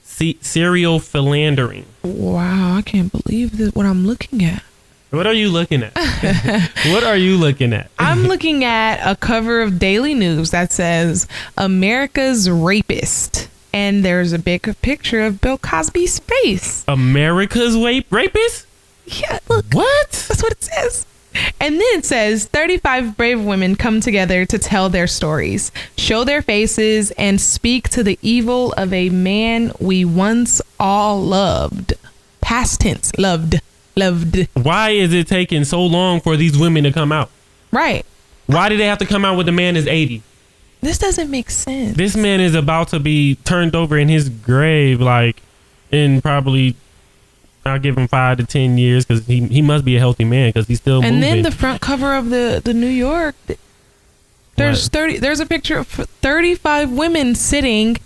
se- 0.03 0.37
serial 0.41 0.99
philandering. 0.99 1.85
Wow, 2.03 2.75
I 2.77 2.81
can't 2.81 3.11
believe 3.11 3.57
this, 3.57 3.73
what 3.73 3.85
I'm 3.85 4.05
looking 4.05 4.43
at. 4.43 4.63
What 5.11 5.25
are 5.25 5.33
you 5.33 5.49
looking 5.49 5.81
at? 5.81 5.93
what 6.85 7.03
are 7.03 7.17
you 7.17 7.35
looking 7.37 7.73
at? 7.73 7.89
I'm 7.97 8.23
looking 8.27 8.63
at 8.63 8.99
a 9.03 9.15
cover 9.15 9.61
of 9.61 9.79
Daily 9.79 10.13
News 10.13 10.51
that 10.51 10.71
says 10.71 11.27
America's 11.57 12.49
rapist. 12.49 13.49
And 13.73 14.05
there's 14.05 14.33
a 14.33 14.39
big 14.39 14.75
picture 14.81 15.21
of 15.21 15.41
Bill 15.41 15.57
Cosby's 15.57 16.19
face. 16.19 16.83
America's 16.87 17.75
rape 17.75 18.11
rapist? 18.11 18.67
Yeah, 19.05 19.39
look. 19.47 19.65
What? 19.71 20.11
That's 20.11 20.43
what 20.43 20.51
it 20.51 20.63
says. 20.63 21.05
And 21.59 21.75
then 21.75 21.99
it 21.99 22.05
says 22.05 22.45
35 22.45 23.15
brave 23.17 23.43
women 23.43 23.75
come 23.75 24.01
together 24.01 24.45
to 24.45 24.59
tell 24.59 24.89
their 24.89 25.07
stories, 25.07 25.71
show 25.97 26.23
their 26.23 26.41
faces, 26.41 27.11
and 27.11 27.39
speak 27.39 27.89
to 27.89 28.03
the 28.03 28.17
evil 28.21 28.73
of 28.73 28.91
a 28.93 29.09
man 29.09 29.71
we 29.79 30.03
once 30.05 30.61
all 30.79 31.21
loved. 31.21 31.93
Past 32.41 32.81
tense, 32.81 33.11
loved, 33.17 33.61
loved. 33.99 34.47
Why 34.53 34.89
is 34.91 35.13
it 35.13 35.27
taking 35.27 35.63
so 35.65 35.85
long 35.85 36.21
for 36.21 36.35
these 36.37 36.57
women 36.57 36.83
to 36.85 36.91
come 36.91 37.11
out? 37.11 37.29
Right. 37.71 38.05
Why 38.47 38.69
did 38.69 38.79
they 38.79 38.85
have 38.85 38.97
to 38.99 39.05
come 39.05 39.23
out 39.25 39.37
when 39.37 39.45
the 39.45 39.51
man 39.51 39.75
is 39.75 39.85
80? 39.85 40.23
This 40.81 40.97
doesn't 40.97 41.29
make 41.29 41.49
sense. 41.49 41.95
This 41.97 42.15
man 42.15 42.39
is 42.39 42.55
about 42.55 42.87
to 42.89 42.99
be 42.99 43.35
turned 43.43 43.75
over 43.75 43.97
in 43.97 44.07
his 44.07 44.29
grave, 44.29 45.01
like 45.01 45.41
in 45.91 46.21
probably. 46.21 46.75
I'll 47.65 47.77
give 47.77 47.97
him 47.97 48.07
five 48.07 48.37
to 48.37 48.45
ten 48.45 48.77
years 48.77 49.05
because 49.05 49.27
he 49.27 49.45
he 49.47 49.61
must 49.61 49.83
be 49.83 49.95
a 49.97 49.99
healthy 49.99 50.23
man 50.23 50.49
because 50.49 50.67
he's 50.67 50.79
still 50.79 51.03
and 51.03 51.17
moving. 51.17 51.21
then 51.21 51.41
the 51.43 51.51
front 51.51 51.81
cover 51.81 52.15
of 52.15 52.29
the 52.29 52.61
the 52.63 52.73
New 52.73 52.87
York 52.87 53.35
there's 54.55 54.85
What? 54.85 54.91
30 54.93 55.17
there's 55.19 55.39
a 55.41 55.45
picture 55.45 55.77
of 55.77 55.87
35 55.87 56.91
women 56.91 57.35
sitting 57.35 57.97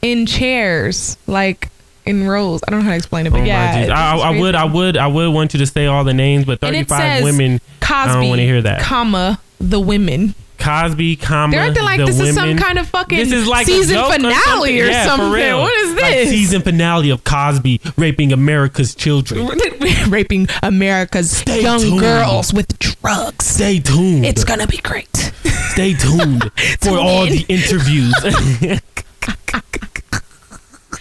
in 0.00 0.24
chairs 0.24 1.16
like 1.26 1.68
in 2.06 2.26
rows. 2.26 2.60
I 2.66 2.70
don't 2.70 2.80
know 2.80 2.84
how 2.86 2.90
to 2.90 2.96
explain 2.96 3.26
it, 3.26 3.30
but 3.30 3.40
Oh 3.40 3.44
yeah. 3.44 3.86
I, 3.94 4.16
I, 4.16 4.38
would, 4.38 4.54
I 4.54 4.64
would, 4.64 4.96
I 4.96 5.06
would 5.06 5.30
want 5.32 5.54
you 5.54 5.58
to 5.60 5.66
say 5.66 5.86
all 5.86 6.04
the 6.04 6.14
names, 6.14 6.44
but 6.46 6.60
thirty-five 6.60 7.22
women. 7.24 7.60
Cosby, 7.80 8.10
I 8.10 8.14
don't 8.20 8.28
want 8.28 8.38
to 8.40 8.44
hear 8.46 8.62
that. 8.62 8.80
comma 8.80 9.40
the 9.60 9.80
women. 9.80 10.34
Cosby, 10.58 11.16
comma. 11.16 11.50
They're 11.52 11.68
acting 11.70 11.82
like 11.82 11.98
the 11.98 12.04
this 12.06 12.20
is 12.20 12.34
some 12.36 12.56
kind 12.56 12.78
of 12.78 12.86
fucking 12.88 13.18
This 13.18 13.32
is 13.32 13.48
like 13.48 13.66
season 13.66 13.96
finale 13.96 14.30
or 14.30 14.32
something. 14.36 14.76
Yeah, 14.92 15.02
for 15.02 15.08
something. 15.08 15.54
What 15.58 15.72
is 15.74 15.94
Like 15.94 16.04
this? 16.14 16.28
season 16.30 16.62
finale 16.62 17.10
of 17.10 17.24
Cosby 17.24 17.80
raping 17.96 18.32
America's 18.32 18.94
children. 18.94 19.48
raping 20.08 20.46
America's 20.62 21.32
Stay 21.36 21.62
young 21.62 21.80
tuned. 21.80 21.98
girls 22.00 22.52
with 22.54 22.78
drugs. 22.78 23.44
Stay 23.46 23.80
tuned. 23.80 24.24
It's 24.24 24.44
gonna 24.44 24.68
be 24.68 24.76
great. 24.78 25.32
Stay 25.70 25.94
tuned 25.94 26.44
for 26.80 26.96
all 26.96 27.26
the 27.26 27.44
interviews. 27.48 28.14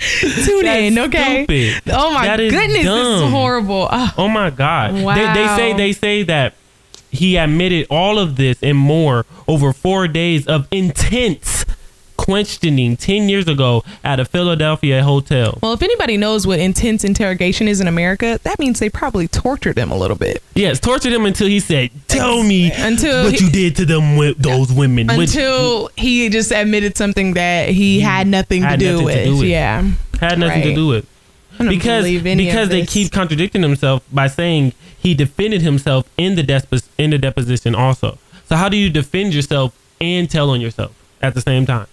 Tune 0.20 0.64
That's 0.66 0.92
in, 0.92 1.00
okay? 1.00 1.44
stupid. 1.46 1.94
Oh 1.94 2.12
my 2.14 2.36
goodness, 2.38 2.84
this 2.84 2.86
is 2.86 3.30
horrible. 3.30 3.88
Ah. 3.92 4.14
Oh 4.18 4.28
my 4.28 4.50
God! 4.50 4.96
They, 4.96 5.34
they 5.34 5.48
say 5.56 5.74
they 5.74 5.94
say 5.94 6.24
that 6.24 6.56
he 7.12 7.38
admitted 7.38 7.88
all 7.90 8.18
of 8.18 8.36
this 8.36 8.64
and 8.64 8.78
more 8.78 9.26
over 9.48 9.74
four 9.74 10.08
days 10.08 10.48
of 10.48 10.68
intense 10.72 11.61
questioning 12.26 12.96
ten 12.98 13.28
years 13.28 13.48
ago 13.48 13.84
at 14.04 14.20
a 14.20 14.26
Philadelphia 14.26 15.04
hotel. 15.04 15.58
Well, 15.62 15.74
if 15.74 15.82
anybody 15.82 16.18
knows 16.18 16.46
what 16.46 16.60
intense 16.60 17.04
interrogation 17.04 17.68
is 17.68 17.82
in 17.82 17.88
America, 17.88 18.40
that 18.44 18.60
means 18.60 18.80
they 18.80 18.90
probably 18.90 19.28
tortured 19.28 19.78
him 19.78 19.92
a 19.92 19.98
little 19.98 20.16
bit. 20.18 20.42
Yes, 20.54 20.80
tortured 20.80 21.12
him 21.14 21.26
until 21.26 21.48
he 21.48 21.60
said, 21.60 21.90
"Tell 22.08 22.44
me 22.44 22.72
Until 22.72 23.24
what 23.26 23.40
he- 23.40 23.46
you 23.46 23.52
did 23.52 23.76
to 23.78 23.86
them 23.86 24.16
wi- 24.16 24.36
those 24.38 24.72
women." 24.72 25.08
which 25.18 25.30
Until 25.36 25.90
he 25.98 26.30
just 26.30 26.52
admitted 26.52 26.96
something 26.96 27.34
that 27.34 27.70
he 27.70 28.00
had 28.00 28.28
nothing, 28.28 28.62
had 28.62 28.80
to, 28.80 28.86
do 28.86 28.92
nothing 28.92 29.00
to 29.02 29.06
with. 29.16 29.26
do 29.26 29.38
with. 29.38 29.48
Yeah. 29.48 29.84
had 30.20 30.38
nothing 30.40 30.62
to 30.64 30.76
do 30.76 30.88
with. 30.88 31.06
Because 31.58 32.06
because 32.06 32.70
they 32.70 32.86
keep 32.86 33.12
contradicting 33.12 33.62
himself 33.62 34.04
by 34.12 34.28
saying 34.28 34.74
he 34.98 35.14
defended 35.14 35.62
himself 35.62 36.06
in 36.18 36.36
the 36.36 36.44
depos- 36.44 36.88
in 36.98 37.10
the 37.10 37.18
deposition 37.18 37.76
also. 37.76 38.18
So 38.48 38.56
how 38.56 38.70
do 38.70 38.78
you 38.78 38.90
defend 38.90 39.34
yourself 39.34 39.74
and 40.00 40.30
tell 40.30 40.50
on 40.50 40.62
yourself 40.62 40.92
at 41.22 41.34
the 41.36 41.42
same 41.42 41.66
time? 41.66 41.88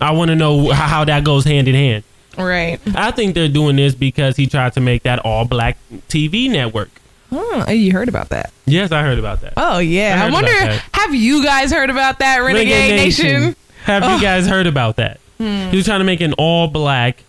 I 0.00 0.10
want 0.12 0.30
to 0.30 0.34
know 0.36 0.70
how, 0.72 1.04
that 1.04 1.24
goes 1.24 1.44
hand 1.44 1.68
in 1.68 1.74
hand. 1.74 2.04
Right. 2.36 2.80
I 2.94 3.10
think 3.10 3.34
they're 3.34 3.48
doing 3.48 3.76
this 3.76 3.94
because 3.94 4.36
he 4.36 4.46
tried 4.46 4.72
to 4.74 4.80
make 4.80 5.02
that 5.04 5.20
all 5.20 5.44
black 5.44 5.78
TV 6.08 6.50
network. 6.50 6.90
Oh, 7.30 7.70
you 7.70 7.92
heard 7.92 8.08
about 8.08 8.30
that? 8.30 8.52
Yes, 8.66 8.90
I 8.92 9.02
heard 9.02 9.18
about 9.18 9.40
that. 9.42 9.54
Oh 9.56 9.78
yeah. 9.78 10.20
I 10.22 10.28
I, 10.28 10.30
wonder. 10.30 10.50
Have 10.94 11.14
you 11.14 11.42
guys 11.44 11.72
heard 11.72 11.88
about 11.90 12.18
that 12.18 12.38
Renegade, 12.38 12.96
Nation? 12.96 13.56
Have 13.84 14.02
Oh. 14.02 14.16
you 14.16 14.20
guys 14.20 14.46
heard 14.46 14.66
about 14.66 14.96
that? 14.96 15.18
Hmm. 15.38 15.70
He 15.70 15.76
was 15.76 15.86
trying 15.86 16.00
to 16.00 16.04
make 16.04 16.20
an 16.20 16.34
all 16.34 16.68
black 16.68 17.22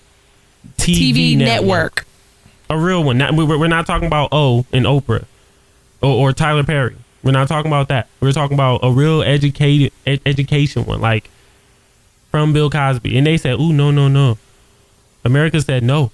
TV, 0.77 1.13
TV 1.13 1.37
network. 1.37 2.05
network. 2.05 2.05
a 2.69 2.77
real 2.77 3.03
one. 3.03 3.17
Not, 3.17 3.33
we're, 3.33 3.57
we're 3.57 3.67
not 3.67 3.85
talking 3.85 4.07
about 4.07 4.29
O 4.31 4.65
and 4.73 4.85
Oprah 4.85 5.25
or, 6.01 6.09
or 6.29 6.33
Tyler 6.33 6.63
Perry. 6.63 6.95
We're 7.23 7.31
not 7.31 7.47
talking 7.47 7.69
about 7.71 7.87
that. 7.89 8.07
We're 8.19 8.33
talking 8.33 8.55
about 8.55 8.81
a 8.83 8.91
real 8.91 9.21
educated 9.23 9.91
ed- 10.05 10.21
education 10.25 10.85
one, 10.85 10.99
like 11.01 11.29
from 12.33 12.51
Bill 12.51 12.71
Cosby. 12.71 13.15
And 13.15 13.27
they 13.27 13.37
said, 13.37 13.59
"Ooh, 13.59 13.71
no, 13.71 13.91
no, 13.91 14.07
no." 14.07 14.39
America 15.23 15.61
said 15.61 15.83
no. 15.83 16.09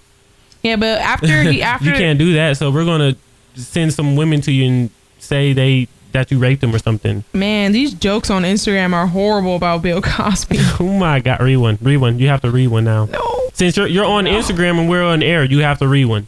Yeah, 0.64 0.76
but 0.76 1.00
after 1.00 1.44
he 1.44 1.64
after 1.74 1.86
you 1.86 1.94
can't 1.94 2.20
do 2.20 2.34
that. 2.34 2.58
So 2.58 2.72
we're 2.72 2.84
gonna 2.84 3.16
send 3.56 3.94
some 3.94 4.18
women 4.18 4.42
to 4.42 4.52
you 4.52 4.66
and 4.70 4.90
say 5.20 5.54
they 5.54 5.88
that 6.12 6.30
you 6.30 6.40
raped 6.40 6.60
them 6.60 6.76
or 6.76 6.80
something. 6.80 7.24
man, 7.32 7.72
these 7.72 7.94
jokes 7.94 8.30
on 8.30 8.42
Instagram 8.44 8.94
are 8.94 9.08
horrible 9.08 9.56
about 9.56 9.82
Bill 9.82 10.02
Cosby. 10.14 10.58
Oh 10.82 10.98
my 11.00 11.22
God, 11.22 11.40
read 11.40 11.56
one, 11.58 11.78
read 11.82 11.98
one. 11.98 12.20
You 12.20 12.28
have 12.28 12.42
to 12.42 12.52
read 12.52 12.68
one 12.68 12.84
now. 12.84 13.06
no. 13.06 13.36
Since 13.54 13.78
you're 13.78 13.88
you're 13.88 14.06
on 14.06 14.26
Instagram 14.26 14.78
and 14.78 14.90
we're 14.90 15.04
on 15.04 15.24
air, 15.24 15.46
you 15.46 15.60
have 15.60 15.80
to 15.80 15.88
read 15.88 16.06
one. 16.06 16.28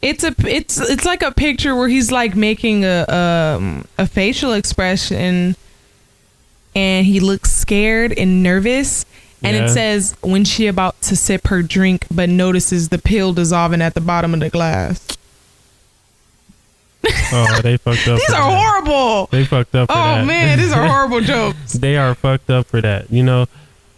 It's 0.00 0.24
a 0.24 0.34
it's 0.46 0.78
it's 0.80 1.04
like 1.04 1.22
a 1.22 1.32
picture 1.32 1.76
where 1.76 1.88
he's 1.88 2.10
like 2.10 2.34
making 2.34 2.84
a 2.86 3.04
um, 3.08 3.84
a 3.98 4.06
facial 4.06 4.52
expression, 4.54 5.54
and 6.78 7.04
he 7.06 7.18
looks 7.20 7.50
scared 7.50 8.12
and 8.16 8.42
nervous. 8.42 9.04
And 9.42 9.56
Yeah. 9.56 9.64
it 9.64 9.68
says 9.70 10.16
when 10.20 10.44
she 10.44 10.66
about 10.66 11.00
to 11.02 11.16
sip 11.16 11.46
her 11.48 11.62
drink, 11.62 12.06
but 12.10 12.28
notices 12.28 12.88
the 12.88 12.98
pill 12.98 13.32
dissolving 13.32 13.82
at 13.82 13.94
the 13.94 14.00
bottom 14.00 14.34
of 14.34 14.40
the 14.40 14.50
glass. 14.50 15.00
Oh, 17.32 17.60
they 17.62 17.76
fucked 17.76 18.08
up. 18.08 18.18
These 18.18 18.30
are 18.30 18.50
that. 18.50 18.58
horrible. 18.84 19.26
They 19.30 19.44
fucked 19.44 19.74
up. 19.74 19.88
For 19.88 19.96
Oh 19.96 20.02
that. 20.16 20.26
man, 20.26 20.58
these 20.58 20.72
are 20.72 20.86
horrible 20.86 21.20
jokes. 21.34 21.74
they 21.74 21.96
are 21.96 22.14
fucked 22.14 22.50
up 22.50 22.66
for 22.66 22.80
that. 22.80 23.10
You 23.12 23.22
know, 23.22 23.46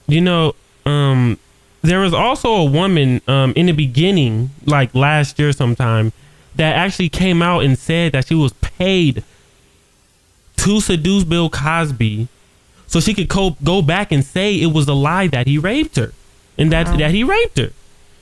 you 0.07 0.21
know. 0.21 0.55
Um, 0.87 1.39
there 1.83 2.01
was 2.01 2.13
also 2.13 2.53
a 2.53 2.65
woman 2.65 3.21
um 3.27 3.53
in 3.57 3.67
the 3.67 3.73
beginning, 3.73 4.51
like 4.67 4.95
last 4.95 5.39
year 5.39 5.53
sometime, 5.53 6.13
that 6.57 6.75
actually 6.77 7.09
came 7.09 7.41
out 7.43 7.65
and 7.65 7.79
said 7.79 8.13
that 8.13 8.27
she 8.27 8.35
was 8.35 8.53
paid 8.55 9.25
to 10.59 10.81
seduce 10.81 11.25
Bill 11.25 11.49
Cosby, 11.49 12.29
so 12.91 12.99
she 13.01 13.15
could 13.15 13.29
co- 13.29 13.57
go 13.63 13.81
back 13.83 14.11
and 14.13 14.25
say 14.25 14.55
it 14.61 14.73
was 14.75 14.87
a 14.89 14.95
lie 14.95 15.29
that 15.29 15.47
he 15.47 15.57
raped 15.59 15.97
her, 15.97 16.13
and 16.59 16.71
that 16.73 16.87
Wow. 16.89 16.97
that 16.99 17.11
he 17.13 17.23
raped 17.25 17.57
her. 17.59 17.71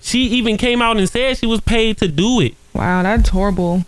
She 0.00 0.20
even 0.38 0.56
came 0.56 0.80
out 0.80 0.96
and 0.98 1.08
said 1.08 1.36
she 1.38 1.46
was 1.46 1.60
paid 1.60 1.96
to 1.98 2.06
do 2.08 2.40
it. 2.40 2.54
Wow, 2.74 3.02
that's 3.02 3.30
horrible. 3.30 3.84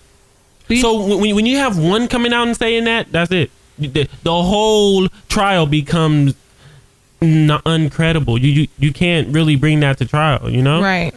So 0.81 1.17
when, 1.19 1.35
when 1.37 1.47
you 1.47 1.59
have 1.59 1.79
one 1.79 2.09
coming 2.09 2.33
out 2.33 2.47
and 2.49 2.57
saying 2.57 2.85
that, 2.85 3.11
that's 3.13 3.31
it. 3.33 3.51
The, 3.79 4.09
the 4.23 4.43
whole 4.43 5.09
trial 5.29 5.67
becomes 5.67 6.35
not 7.21 7.63
uncredible. 7.65 8.41
You, 8.41 8.49
you 8.51 8.69
you 8.79 8.93
can't 8.93 9.29
really 9.29 9.57
bring 9.57 9.81
that 9.81 9.99
to 9.99 10.05
trial, 10.07 10.49
you 10.51 10.63
know? 10.63 10.81
right. 10.83 11.13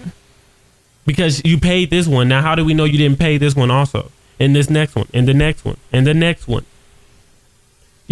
Because 1.06 1.42
you 1.44 1.58
paid 1.60 1.90
this 1.90 2.08
one. 2.08 2.28
Now 2.30 2.42
how 2.42 2.56
do 2.56 2.64
we 2.66 2.74
know 2.74 2.86
you 2.86 2.98
didn't 2.98 3.20
pay 3.20 3.38
this 3.38 3.56
one 3.56 3.70
also? 3.72 4.12
And 4.40 4.56
this 4.56 4.70
next 4.70 4.96
one, 4.96 5.08
and 5.14 5.28
the 5.28 5.34
next 5.34 5.64
one, 5.64 5.78
and 5.92 6.06
the 6.08 6.14
next 6.14 6.48
one. 6.48 6.66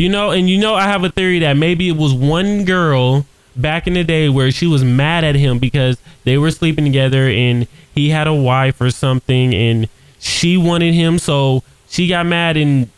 You 0.02 0.10
know, 0.10 0.32
and 0.32 0.50
you 0.50 0.58
know 0.58 0.74
I 0.74 0.84
have 0.88 1.04
a 1.04 1.10
theory 1.12 1.38
that 1.40 1.58
maybe 1.58 1.88
it 1.88 1.96
was 1.96 2.12
one 2.12 2.66
girl 2.66 3.28
back 3.56 3.86
in 3.86 3.94
the 3.94 4.04
day 4.04 4.30
where 4.30 4.50
she 4.50 4.66
was 4.66 4.84
mad 4.84 5.24
at 5.24 5.36
him 5.36 5.60
because 5.60 5.98
they 6.24 6.40
were 6.40 6.50
sleeping 6.50 6.86
together 6.86 7.28
and 7.30 7.68
he 7.94 8.10
had 8.10 8.26
a 8.26 8.34
wife 8.34 8.82
or 8.82 8.90
something 8.90 9.54
and 9.54 9.88
she 10.20 10.58
wanted 10.58 10.96
him 10.96 11.20
so 11.20 11.62
she 11.88 12.08
got 12.08 12.26
mad 12.26 12.58
and 12.58 12.90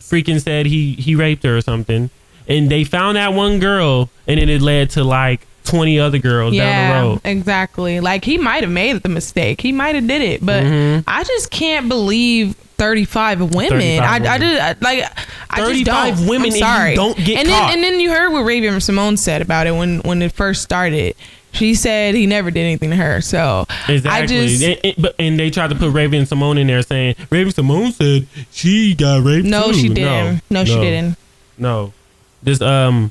freaking 0.00 0.38
said 0.42 0.66
he 0.66 0.92
he 0.94 1.14
raped 1.14 1.42
her 1.42 1.56
or 1.56 1.60
something 1.62 2.10
and 2.48 2.68
they 2.70 2.84
found 2.84 3.16
that 3.16 3.32
one 3.32 3.58
girl 3.58 4.10
and 4.26 4.38
then 4.38 4.48
it 4.50 4.60
led 4.60 4.90
to 4.90 5.04
like 5.04 5.46
20 5.64 5.98
other 5.98 6.18
girls 6.18 6.54
down 6.54 6.58
the 6.58 6.62
Yeah, 6.92 7.00
road 7.00 7.20
exactly. 7.24 8.00
Like 8.00 8.24
he 8.24 8.36
might 8.38 8.62
have 8.62 8.70
made 8.70 9.02
the 9.02 9.08
mistake. 9.08 9.60
He 9.62 9.72
might 9.72 9.94
have 9.94 10.06
did 10.06 10.20
it, 10.20 10.44
but 10.44 10.64
Mhm. 10.64 11.02
I 11.06 11.24
just 11.24 11.50
can't 11.50 11.88
believe 11.88 12.54
35 12.78 13.54
women. 13.54 13.70
35 13.70 14.02
I, 14.02 14.34
I 14.34 14.38
did 14.38 14.58
I, 14.58 14.74
like 14.80 15.04
I 15.50 15.60
35 15.64 15.84
just 15.84 15.84
don't. 16.20 16.28
women 16.28 16.46
I'm 16.46 16.52
and 16.52 16.60
sorry. 16.60 16.94
don't 16.94 17.16
get 17.18 17.38
and 17.40 17.48
caught. 17.48 17.68
Then, 17.68 17.74
and 17.76 17.84
then 17.84 18.00
you 18.00 18.10
heard 18.10 18.30
what 18.32 18.40
Raven-Symoné 18.42 19.18
said 19.18 19.42
about 19.42 19.66
it 19.66 19.72
when 19.72 20.00
when 20.00 20.22
it 20.22 20.32
first 20.32 20.62
started. 20.62 21.14
She 21.52 21.74
said 21.74 22.14
he 22.14 22.26
never 22.26 22.50
did 22.50 22.60
anything 22.60 22.90
to 22.90 22.96
her. 22.96 23.22
So 23.22 23.64
Exactly. 23.88 24.10
I 24.10 24.26
just 24.26 24.62
and, 24.62 24.80
and- 24.84 24.94
but, 24.98 25.14
and 25.18 25.38
they 25.40 25.48
tried 25.50 25.70
to 25.70 25.74
put 25.76 25.90
Raven-Symoné 25.90 26.60
in 26.60 26.66
there 26.66 26.82
saying 26.82 27.14
Raven-Symoné 27.30 27.92
said 27.92 28.26
she 28.50 28.94
got 28.94 29.24
raped. 29.24 29.46
no, 29.46 29.68
too. 29.68 29.74
she 29.74 29.88
didn't. 29.88 30.42
No, 30.50 30.64
she 30.66 30.74
didn't. 30.74 31.16
No. 31.56 31.94
This 32.42 32.60
um 32.60 33.10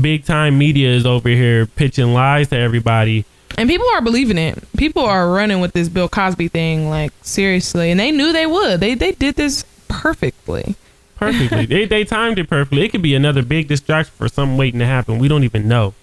big 0.00 0.24
time 0.24 0.56
media 0.58 0.90
is 0.90 1.04
over 1.04 1.28
here 1.28 1.66
pitching 1.66 2.12
lies 2.14 2.48
to 2.50 2.56
everybody. 2.56 3.24
And 3.58 3.68
people 3.68 3.86
are 3.94 4.00
believing 4.00 4.38
it. 4.38 4.62
People 4.76 5.04
are 5.04 5.30
running 5.30 5.60
with 5.60 5.72
this 5.72 5.88
Bill 5.88 6.08
Cosby 6.08 6.48
thing 6.48 6.88
like 6.88 7.12
seriously, 7.22 7.90
and 7.90 7.98
they 7.98 8.10
knew 8.10 8.32
they 8.32 8.46
would. 8.46 8.80
They 8.80 8.94
they 8.94 9.12
did 9.12 9.36
this 9.36 9.64
perfectly. 9.88 10.76
Perfectly. 11.16 11.66
they 11.66 11.84
they 11.84 12.04
timed 12.04 12.38
it 12.38 12.48
perfectly. 12.48 12.84
It 12.84 12.90
could 12.90 13.02
be 13.02 13.14
another 13.14 13.42
big 13.42 13.68
distraction 13.68 14.14
for 14.16 14.28
something 14.28 14.56
waiting 14.56 14.80
to 14.80 14.86
happen. 14.86 15.18
We 15.18 15.28
don't 15.28 15.44
even 15.44 15.68
know. 15.68 15.94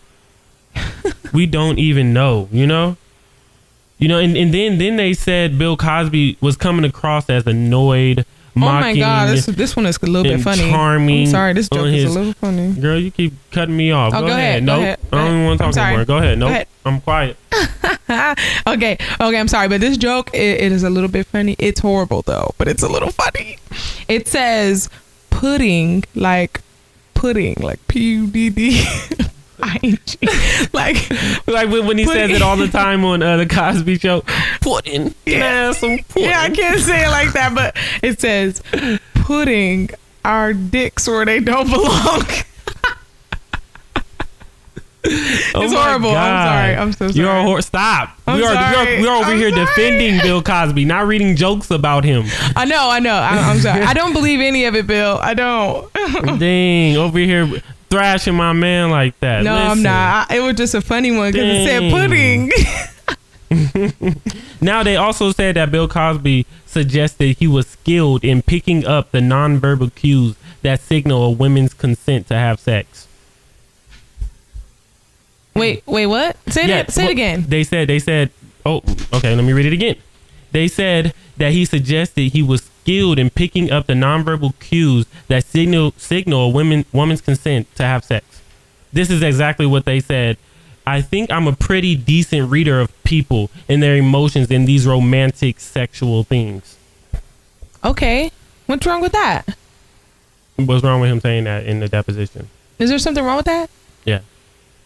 we 1.34 1.46
don't 1.46 1.80
even 1.80 2.14
know, 2.14 2.50
you 2.52 2.68
know? 2.68 2.98
You 3.98 4.08
know, 4.08 4.20
and, 4.20 4.38
and 4.38 4.54
then 4.54 4.78
then 4.78 4.98
they 4.98 5.14
said 5.14 5.58
Bill 5.58 5.76
Cosby 5.76 6.38
was 6.40 6.56
coming 6.56 6.86
across 6.86 7.30
as 7.30 7.48
annoyed, 7.48 8.26
Oh 8.64 8.80
my 8.82 8.96
god, 8.96 9.30
this 9.30 9.46
this 9.46 9.76
one 9.76 9.86
is 9.86 9.98
a 10.02 10.06
little 10.06 10.24
bit 10.24 10.42
funny. 10.42 10.70
charming 10.70 11.22
I'm 11.22 11.28
sorry, 11.28 11.54
this 11.54 11.70
joke 11.70 11.88
is 11.88 12.04
a 12.04 12.10
little 12.10 12.34
funny. 12.34 12.74
Girl, 12.74 13.00
you 13.00 13.12
keep 13.12 13.34
cutting 13.52 13.76
me 13.76 13.92
off. 13.92 14.14
Oh, 14.14 14.22
go, 14.22 14.28
go 14.28 14.34
ahead. 14.34 14.64
ahead, 14.64 14.66
go 14.66 14.76
ahead, 14.76 15.00
I 15.12 15.16
don't 15.18 15.28
even 15.28 15.46
want 15.46 15.60
to 15.60 15.66
talk 15.66 15.78
anymore. 15.78 16.06
Go 16.06 16.18
ahead. 16.18 16.40
Nope. 16.40 16.50
ahead. 16.50 16.68
I'm 16.86 17.02
quiet. 17.02 17.38
okay, 18.68 18.98
okay, 19.20 19.40
I'm 19.40 19.48
sorry, 19.48 19.68
but 19.68 19.82
this 19.82 19.98
joke 19.98 20.34
it, 20.34 20.62
it 20.62 20.72
is 20.72 20.84
a 20.84 20.90
little 20.90 21.10
bit 21.10 21.28
funny. 21.28 21.56
It's 21.60 21.80
horrible 21.80 22.22
though, 22.22 22.54
but 22.58 22.68
it's 22.68 22.84
a 22.84 22.88
little 22.88 23.12
funny. 23.12 23.58
It 24.08 24.28
says 24.28 24.90
pudding 25.30 26.04
like 26.16 26.62
pudding 27.14 27.56
like 27.60 27.86
P 27.88 28.12
U 28.14 28.28
D 28.28 28.50
D 28.50 28.86
I 29.62 29.80
N 29.84 29.98
G 30.06 30.18
like 30.74 31.10
Like 31.48 31.70
when, 31.70 31.98
he 31.98 32.06
says 32.06 32.30
it 32.32 32.42
all 32.42 32.58
the 32.58 32.68
time 32.68 33.04
on 33.06 33.24
uh, 33.24 33.38
the 33.38 33.46
Cosby 33.48 33.98
Show. 33.98 34.24
Pudding. 34.62 35.16
Yeah, 35.26 35.72
some 35.72 35.98
pudding. 36.10 36.30
yeah, 36.30 36.42
I 36.42 36.50
can't 36.50 36.80
say 36.80 37.06
it 37.06 37.10
like 37.10 37.34
that, 37.34 37.54
but 37.56 37.76
it 38.04 38.20
says 38.20 38.62
putting 39.16 39.90
our 40.24 40.54
dicks 40.54 41.08
where 41.08 41.26
they 41.26 41.40
don't 41.40 41.70
belong. 41.70 42.24
Oh 45.56 45.62
It's 45.64 45.74
my 45.74 45.84
horrible. 45.84 46.10
I'm 46.10 46.48
sorry. 46.48 46.76
I'm 46.76 46.92
so 46.92 47.08
sorry. 47.08 47.14
You're 47.14 47.38
a 47.38 47.44
hor- 47.44 47.62
stop. 47.62 48.10
I'm 48.28 48.40
we 48.40 48.44
are 48.44 48.54
sorry. 48.54 49.00
we 49.00 49.08
are 49.08 49.10
we're 49.12 49.16
over 49.22 49.32
I'm 49.32 49.38
here 49.38 49.52
sorry. 49.52 49.66
defending 49.66 50.20
Bill 50.22 50.42
Cosby, 50.44 50.84
not 50.84 51.08
reading 51.08 51.38
jokes 51.38 51.72
about 51.72 52.04
him. 52.04 52.26
I 52.58 52.66
know, 52.66 52.90
I 52.90 53.00
know. 53.00 53.14
I, 53.16 53.38
I'm 53.38 53.60
sorry. 53.60 53.84
I 53.84 53.94
don't 53.94 54.12
believe 54.12 54.42
any 54.42 54.66
of 54.66 54.76
it, 54.76 54.86
Bill. 54.86 55.18
I 55.22 55.34
don't. 55.34 55.90
Dang, 56.40 56.98
over 56.98 57.20
here 57.20 57.50
thrashing 57.90 58.36
my 58.36 58.54
man 58.54 58.90
like 58.92 59.20
that. 59.20 59.44
No, 59.44 59.54
I'm 59.56 59.82
not. 59.82 60.30
I, 60.32 60.38
it 60.38 60.40
was 60.42 60.56
just 60.56 60.74
a 60.76 60.82
funny 60.82 61.12
one 61.12 61.32
because 61.32 61.48
it 61.48 61.66
said 61.68 61.92
pudding. 61.92 62.52
Now 64.62 64.82
they 64.84 64.96
also 64.96 65.32
said 65.32 65.56
that 65.56 65.72
Bill 65.72 65.88
Cosby 65.88 66.46
suggested 66.66 67.38
he 67.38 67.48
was 67.48 67.68
skilled 67.68 68.24
in 68.24 68.42
picking 68.42 68.86
up 68.86 69.12
the 69.12 69.20
nonverbal 69.20 69.94
cues 69.94 70.36
that 70.64 70.82
signal 70.82 71.24
a 71.24 71.32
woman's 71.32 71.74
consent 71.76 72.28
to 72.28 72.34
have 72.34 72.60
sex. 72.60 73.08
wait, 75.56 75.84
wait, 75.86 76.08
what? 76.08 76.38
Say 76.52 76.68
Yeah, 76.68 76.80
it. 76.80 76.92
Say 76.92 77.06
it 77.06 77.12
again. 77.12 77.46
They 77.48 77.64
said 77.64 77.88
they 77.88 78.00
said, 78.00 78.32
"Oh, 78.66 78.82
okay, 79.14 79.36
let 79.36 79.44
me 79.44 79.54
read 79.54 79.66
it 79.68 79.74
again." 79.74 79.96
They 80.58 80.68
said 80.68 81.14
that 81.38 81.52
he 81.52 81.66
suggested 81.66 82.32
he 82.32 82.42
was 82.42 82.64
skilled 82.64 83.20
in 83.20 83.30
picking 83.30 83.70
up 83.72 83.86
the 83.86 83.94
nonverbal 83.94 84.58
cues 84.60 85.06
that 85.28 85.44
signal 85.44 85.94
signal 85.98 86.46
a 86.46 86.50
woman 86.50 86.84
woman's 86.92 87.22
consent 87.22 87.68
to 87.76 87.84
have 87.84 88.04
sex. 88.04 88.42
This 88.92 89.12
is 89.12 89.22
exactly 89.22 89.68
what 89.68 89.86
they 89.86 90.00
said. 90.00 90.38
I 90.88 91.02
think 91.04 91.30
I'm 91.32 91.48
a 91.48 91.56
pretty 91.56 91.96
decent 91.96 92.50
reader 92.50 92.80
of 92.82 92.90
people 93.04 93.52
and 93.70 93.84
their 93.84 93.98
emotions 93.98 94.50
in 94.50 94.66
these 94.66 94.88
romantic 94.88 95.60
sexual 95.60 96.24
things. 96.24 96.76
Okay. 97.84 98.32
What's 98.66 98.84
wrong 98.88 99.02
with 99.02 99.12
that? 99.12 99.56
What's 100.56 100.84
wrong 100.84 101.02
with 101.02 101.12
him 101.12 101.20
saying 101.20 101.44
that 101.44 101.68
in 101.68 101.82
the 101.82 101.88
deposition? 101.88 102.50
Is 102.80 102.90
there 102.90 102.98
something 102.98 103.24
wrong 103.24 103.38
with 103.38 103.46
that? 103.46 103.70
Yeah, 104.06 104.22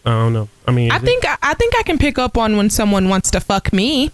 I 0.04 0.10
don't 0.10 0.34
know. 0.34 0.50
I 0.68 0.70
mean, 0.70 0.92
I 0.92 0.96
is 0.96 1.02
it- 1.02 1.06
think 1.06 1.24
I 1.24 1.54
think 1.54 1.74
I 1.78 1.82
can 1.82 1.96
pick 1.96 2.18
up 2.18 2.36
on 2.36 2.58
when 2.58 2.68
someone 2.68 3.08
wants 3.08 3.30
to 3.30 3.40
fuck 3.40 3.72
me. 3.72 4.10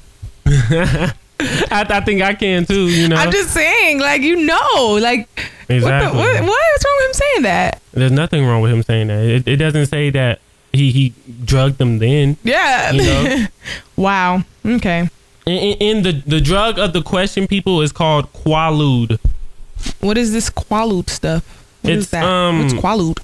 I, 1.70 1.86
I 1.88 2.00
think 2.00 2.22
I 2.22 2.34
can 2.34 2.66
too. 2.66 2.86
You 2.88 3.08
know, 3.08 3.16
I'm 3.16 3.30
just 3.30 3.52
saying, 3.54 4.00
like 4.00 4.22
you 4.22 4.36
know, 4.44 4.98
like 5.00 5.28
Exactly. 5.68 6.18
what, 6.18 6.32
the, 6.38 6.42
what? 6.42 6.42
What's 6.44 6.84
wrong 6.84 6.96
with 7.00 7.08
him 7.08 7.12
saying 7.14 7.42
that? 7.42 7.82
There's 7.92 8.12
nothing 8.12 8.44
wrong 8.46 8.60
with 8.62 8.72
him 8.72 8.82
saying 8.82 9.08
that. 9.08 9.24
It, 9.24 9.48
it 9.48 9.56
doesn't 9.56 9.86
say 9.86 10.10
that 10.10 10.40
he 10.72 10.90
he 10.90 11.14
drugged 11.44 11.78
them 11.78 11.98
then. 11.98 12.36
Yeah. 12.42 12.90
You 12.92 13.02
know? 13.02 13.46
wow. 13.96 14.42
Okay. 14.66 15.08
In, 15.46 16.02
the 16.02 16.12
the 16.26 16.40
drug 16.40 16.78
of 16.78 16.92
the 16.92 17.02
question, 17.02 17.46
people 17.46 17.80
is 17.80 17.92
called 17.92 18.30
Quaalude. 18.32 19.18
What 20.00 20.18
is 20.18 20.32
this 20.32 20.50
Quaalude 20.50 21.08
stuff? 21.08 21.44
What 21.82 21.92
is 21.92 22.02
It's, 22.04 22.10
that? 22.10 22.24
um, 22.24 22.60
What's 22.62 22.74
Quaalude? 22.74 23.18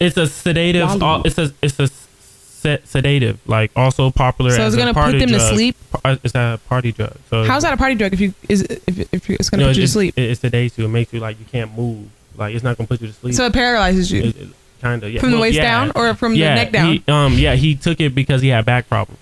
It's 0.00 0.16
a 0.16 0.26
sedative. 0.26 0.88
Quaalude. 0.88 1.26
It's 1.26 1.38
a 1.38 1.52
it's 1.62 1.78
a 1.78 1.88
se- 2.60 2.82
sedative, 2.84 3.38
like 3.46 3.70
also 3.74 4.10
popular. 4.10 4.52
So 4.52 4.66
it's 4.66 4.76
gonna 4.76 4.94
put 4.94 5.00
party 5.00 5.18
them 5.18 5.30
to 5.30 5.40
sleep? 5.40 5.76
Uh, 6.04 6.16
it's 6.22 6.34
a 6.34 6.60
party 6.68 6.92
drug. 6.92 7.16
So 7.28 7.44
How's 7.44 7.62
that 7.62 7.72
a 7.72 7.76
party 7.76 7.94
drug 7.94 8.12
if 8.12 8.20
you 8.20 8.34
is 8.48 8.62
if 8.62 9.12
if 9.12 9.30
it's 9.30 9.50
gonna 9.50 9.64
No, 9.64 9.68
put 9.70 9.76
you 9.76 9.82
it, 9.82 9.86
to 9.86 9.92
sleep? 9.92 10.18
It, 10.18 10.30
it 10.30 10.38
sedates 10.38 10.78
you. 10.78 10.84
It 10.84 10.88
makes 10.88 11.12
you 11.12 11.20
like 11.20 11.38
you 11.38 11.46
can't 11.46 11.76
move. 11.76 12.08
Like 12.36 12.54
it's 12.54 12.64
not 12.64 12.76
gonna 12.76 12.86
put 12.86 13.00
you 13.00 13.08
to 13.08 13.12
sleep. 13.12 13.34
So 13.34 13.46
it 13.46 13.52
paralyzes 13.52 14.10
you. 14.10 14.32
kind 14.80 15.02
of 15.02 15.12
yeah. 15.12 15.20
From 15.20 15.30
the 15.30 15.36
Well, 15.36 15.42
waist 15.42 15.56
yeah. 15.56 15.62
down 15.62 15.92
or 15.94 16.14
from 16.14 16.32
the 16.32 16.40
neck 16.40 16.72
down? 16.72 16.92
He, 16.92 17.04
um, 17.08 17.34
yeah, 17.34 17.54
he 17.54 17.74
took 17.74 18.00
it 18.00 18.14
because 18.14 18.42
he 18.42 18.48
had 18.48 18.64
back 18.64 18.88
problems. 18.88 19.20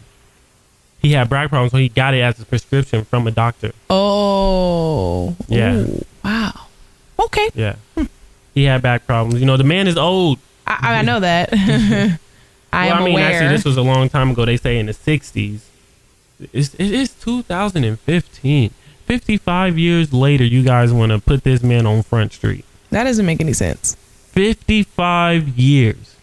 He 1.01 1.13
had 1.13 1.31
back 1.31 1.49
problems, 1.49 1.71
so 1.73 1.79
he 1.79 1.89
got 1.89 2.15
it 2.15 2.21
as 2.21 2.41
a 2.41 2.45
prescription 2.45 3.05
from 3.05 3.27
a 3.27 3.31
doctor. 3.31 3.73
Oh. 3.89 5.37
Yeah. 5.47 5.77
Ooh, 5.77 6.05
wow. 6.25 6.67
Okay. 7.21 7.51
Yeah, 7.55 7.77
hmm. 7.95 8.05
he 8.55 8.65
had 8.65 8.83
back 8.83 9.07
problems. 9.07 9.41
You 9.41 9.47
know, 9.47 9.57
the 9.57 9.65
man 9.65 9.87
is 9.87 9.97
old. 9.97 10.39
I, 10.67 10.99
I 10.99 11.03
know 11.03 11.21
that. 11.21 11.51
Mm-hmm. 11.59 12.17
I 12.73 12.87
well, 12.89 13.03
I 13.03 13.05
mean, 13.05 13.13
aware. 13.15 13.33
actually, 13.33 13.49
this 13.49 13.65
was 13.65 13.77
a 13.77 13.83
long 13.83 14.09
time 14.09 14.31
ago. 14.31 14.45
They 14.45 14.57
say 14.57 14.79
in 14.79 14.87
the 14.87 14.93
'60s. 14.93 15.61
It's, 16.53 16.75
it 16.75 16.93
is 16.93 17.11
2015. 17.15 18.71
55 19.07 19.79
years 19.79 20.13
later, 20.13 20.45
you 20.45 20.63
guys 20.63 20.93
want 20.93 21.13
to 21.13 21.19
put 21.19 21.43
this 21.43 21.63
man 21.63 21.87
on 21.87 22.03
Front 22.03 22.35
Street. 22.35 22.65
that 22.91 23.05
doesn't 23.05 23.25
make 23.25 23.41
any 23.41 23.55
sense. 23.55 23.95
55 24.33 25.49
years. 25.59 26.17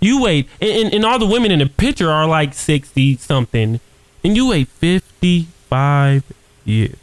You 0.00 0.20
wait, 0.20 0.48
and, 0.60 0.70
and, 0.70 0.94
and 0.94 1.04
all 1.04 1.18
the 1.18 1.26
women 1.26 1.50
in 1.50 1.60
the 1.60 1.66
picture 1.66 2.10
are 2.10 2.26
like 2.26 2.52
60 2.52 3.16
something, 3.16 3.80
and 4.22 4.36
you 4.36 4.48
wait 4.48 4.68
55 4.68 6.24
years. 6.64 6.96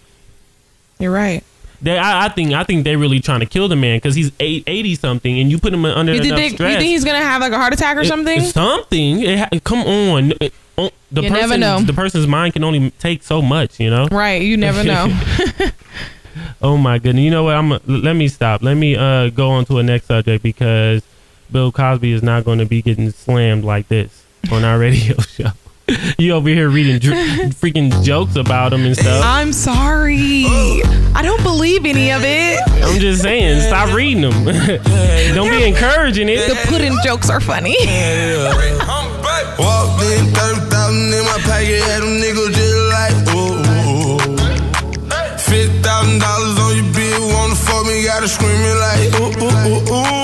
You're 1.00 1.12
right. 1.12 1.44
They, 1.82 1.98
I, 1.98 2.26
I 2.26 2.30
think, 2.30 2.54
I 2.54 2.64
think 2.64 2.84
they're 2.84 2.98
really 3.00 3.20
trying 3.20 3.40
to 3.40 3.46
kill 3.48 3.68
the 3.68 3.76
man 3.76 3.98
because 3.98 4.14
he's 4.16 4.32
eight, 4.40 4.64
80 4.68 4.96
something, 4.96 5.40
and 5.40 5.50
you 5.50 5.58
put 5.58 5.74
him 5.74 5.84
under 5.86 6.14
You 6.14 6.22
enough 6.22 6.38
think, 6.38 6.52
you 6.60 6.66
think 6.68 6.82
he's 6.84 7.04
gonna 7.04 7.18
have 7.22 7.42
like 7.42 7.52
a 7.54 7.58
heart 7.58 7.74
attack 7.74 7.98
or 7.98 8.02
It- 8.02 8.08
something? 8.08 8.40
something. 8.42 9.22
It 9.24 9.64
come 9.64 9.80
on. 9.80 10.34
It- 10.40 10.54
the 11.12 11.24
You 11.24 11.30
person, 11.30 11.50
never 11.50 11.58
know. 11.58 11.82
The 11.82 11.94
person's 11.94 12.26
mind 12.28 12.54
can 12.54 12.64
only 12.64 12.92
take 12.92 13.22
so 13.24 13.42
much, 13.42 13.80
you 13.80 13.90
know. 13.90 14.08
right. 14.12 14.42
You 14.42 14.58
never 14.58 14.84
know. 14.84 15.08
Oh 16.62 16.78
my 16.78 16.98
goodness. 17.00 17.24
You 17.24 17.32
know 17.32 17.44
what? 17.44 17.56
I'm. 17.56 17.78
Let 17.88 18.16
me 18.16 18.28
stop. 18.30 18.62
Let 18.64 18.76
me 18.76 18.96
uh 18.96 19.30
go 19.30 19.50
on 19.50 19.66
to 19.66 19.80
a 19.80 19.84
next 19.84 20.06
subject 20.06 20.42
because 20.44 21.04
Bill 21.52 21.72
Cosby 21.72 22.14
is 22.14 22.24
not 22.24 22.46
going 22.46 22.60
to 22.60 22.66
be 22.66 22.82
getting 22.82 23.12
slammed 23.12 23.66
like 23.66 23.88
this 23.90 24.24
on 24.52 24.64
our 24.64 24.80
radio 24.88 25.18
show. 25.20 25.50
You 26.18 26.34
over 26.34 26.50
here 26.50 26.70
reading 26.70 27.00
dr- 27.00 27.16
freaking 27.62 28.04
jokes 28.04 28.36
about 28.36 28.74
him 28.74 28.86
and 28.86 28.96
stuff. 28.96 29.24
I'm 29.26 29.54
sorry. 29.54 30.44
Oh. 30.46 31.12
I 31.16 31.22
don't 31.22 31.44
believe 31.44 31.86
any 31.86 32.12
of 32.12 32.24
it. 32.24 32.60
I'm 32.84 33.00
just 33.00 33.22
saying, 33.22 33.62
stop 33.62 33.94
reading 33.94 34.22
them. 34.22 34.46
Don't 35.36 35.50
be 35.50 35.64
encouraging 35.64 36.30
it. 36.30 36.48
The 36.48 36.56
pudding 36.68 36.96
jokes 37.04 37.30
are 37.30 37.42
funny. 37.42 37.76
Walked 39.60 40.04
in, 40.04 40.26
30,000 40.34 41.14
in 41.14 41.26
my 41.26 41.38
pocket, 41.44 41.84
had 41.84 42.02
them 42.02 42.18
niggas 42.22 42.54
just 42.56 42.78
like, 42.96 43.16
ooh. 43.36 43.62
$50,000 45.38 46.60
on 46.60 46.76
your 46.76 46.94
bill, 46.94 47.28
wanna 47.34 47.56
fuck 47.56 47.86
me, 47.86 48.04
gotta 48.06 48.28
screaming 48.28 48.78
like, 48.80 49.14
ooh, 49.20 49.32
ooh, 49.44 49.94
ooh, 49.94 49.94
ooh. 49.94 50.21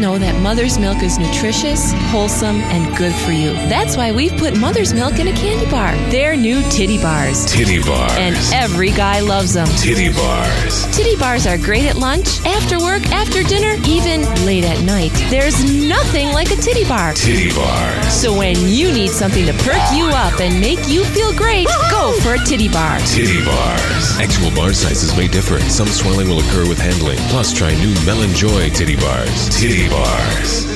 Know 0.00 0.18
that 0.18 0.40
mother's 0.42 0.78
milk 0.78 1.02
is 1.02 1.18
nutritious, 1.18 1.92
wholesome, 2.10 2.56
and 2.56 2.96
good 2.96 3.14
for 3.14 3.32
you. 3.32 3.52
That's 3.68 3.96
why 3.96 4.12
we've 4.12 4.36
put 4.36 4.56
mother's 4.56 4.92
milk 4.92 5.18
in 5.18 5.28
a 5.28 5.32
candy 5.32 5.70
bar. 5.70 5.94
They're 6.10 6.36
new 6.36 6.62
titty 6.70 6.98
bars. 6.98 7.44
Titty 7.46 7.80
bars. 7.82 8.12
And 8.16 8.36
every 8.52 8.90
guy 8.90 9.20
loves 9.20 9.54
them. 9.54 9.66
Titty 9.78 10.12
bars. 10.12 10.86
Titty 10.96 11.16
bars 11.16 11.46
are 11.46 11.58
great 11.58 11.84
at 11.84 11.96
lunch, 11.96 12.44
after 12.46 12.78
work, 12.78 13.06
after 13.12 13.42
dinner, 13.42 13.80
even 13.86 14.22
late 14.44 14.64
at 14.64 14.82
night. 14.84 15.12
There's 15.30 15.64
nothing 15.86 16.28
like 16.32 16.50
a 16.50 16.56
titty 16.56 16.84
bar. 16.84 17.14
Titty 17.14 17.54
bars. 17.54 18.06
So 18.12 18.36
when 18.36 18.56
you 18.68 18.92
need 18.92 19.10
something 19.10 19.46
to 19.46 19.52
perk 19.64 19.82
you 19.92 20.08
up 20.08 20.40
and 20.40 20.60
make 20.60 20.88
you 20.88 21.04
feel 21.04 21.32
great, 21.34 21.66
go 21.90 22.12
for 22.20 22.34
a 22.34 22.38
titty 22.38 22.68
bar. 22.68 22.98
Titty 23.00 23.44
bars. 23.44 24.18
Actual 24.18 24.54
bar 24.54 24.72
sizes 24.72 25.16
may 25.16 25.28
differ. 25.28 25.60
Some 25.68 25.88
swelling 25.88 26.28
will 26.28 26.40
occur 26.40 26.68
with 26.68 26.78
handling. 26.78 27.18
Plus, 27.28 27.52
try 27.52 27.74
new 27.74 27.94
Melon 28.04 28.32
Joy 28.34 28.70
Titty 28.70 28.96
bars. 28.96 29.48
Titty 29.48 29.85
bars. 29.88 30.66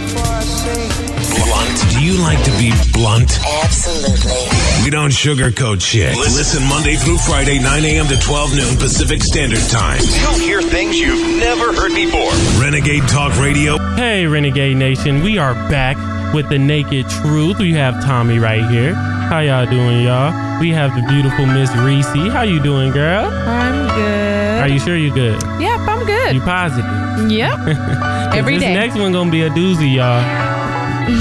Blunt. 1.36 1.90
Do 1.92 2.04
you 2.04 2.20
like 2.22 2.42
to 2.44 2.50
be 2.58 2.72
blunt? 2.92 3.38
Absolutely. 3.64 4.84
We 4.84 4.90
don't 4.90 5.10
sugarcoat 5.10 5.80
shit. 5.82 6.16
Listen 6.16 6.66
Monday 6.68 6.96
through 6.96 7.18
Friday, 7.18 7.58
9 7.58 7.84
a.m. 7.84 8.06
to 8.08 8.18
12 8.18 8.56
noon 8.56 8.76
Pacific 8.78 9.22
Standard 9.22 9.62
Time. 9.70 10.00
You'll 10.00 10.38
hear 10.38 10.62
things 10.62 10.98
you've 10.98 11.38
never 11.38 11.72
heard 11.72 11.94
before. 11.94 12.32
Renegade 12.60 13.08
Talk 13.08 13.38
Radio. 13.38 13.78
Hey, 13.94 14.26
Renegade 14.26 14.76
Nation, 14.76 15.22
we 15.22 15.38
are 15.38 15.54
back 15.68 15.96
with 16.34 16.48
the 16.48 16.58
Naked 16.58 17.08
Truth. 17.08 17.58
We 17.58 17.72
have 17.74 18.02
Tommy 18.04 18.38
right 18.38 18.68
here. 18.70 18.94
How 18.94 19.40
y'all 19.40 19.66
doing, 19.66 20.02
y'all? 20.04 20.60
We 20.60 20.70
have 20.70 20.94
the 20.94 21.06
beautiful 21.08 21.46
Miss 21.46 21.74
Reese. 21.76 22.06
How 22.32 22.42
you 22.42 22.60
doing, 22.60 22.92
girl? 22.92 23.26
I'm 23.26 23.96
good. 23.96 24.19
Are 24.60 24.68
you 24.68 24.78
sure 24.78 24.96
you're 24.96 25.14
good? 25.14 25.40
Yep, 25.58 25.80
I'm 25.88 26.04
good. 26.04 26.34
You 26.34 26.40
positive? 26.42 27.30
Yep. 27.30 27.56
'Cause 27.64 28.36
Every 28.36 28.54
this 28.54 28.64
day. 28.64 28.74
next 28.74 28.94
one 28.96 29.12
gonna 29.12 29.30
be 29.30 29.42
a 29.42 29.50
doozy, 29.50 29.94
y'all. 29.96 30.20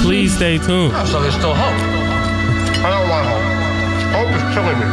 Please 0.02 0.34
stay 0.36 0.58
tuned. 0.58 0.92
So 1.08 1.20
there's 1.22 1.34
still 1.34 1.54
hope. 1.54 1.78
I 2.84 2.88
don't 2.92 3.08
want 3.08 3.24
hope. 3.32 3.46
Hope 4.16 4.30
is 4.36 4.44
killing 4.54 4.78
me. 4.78 4.88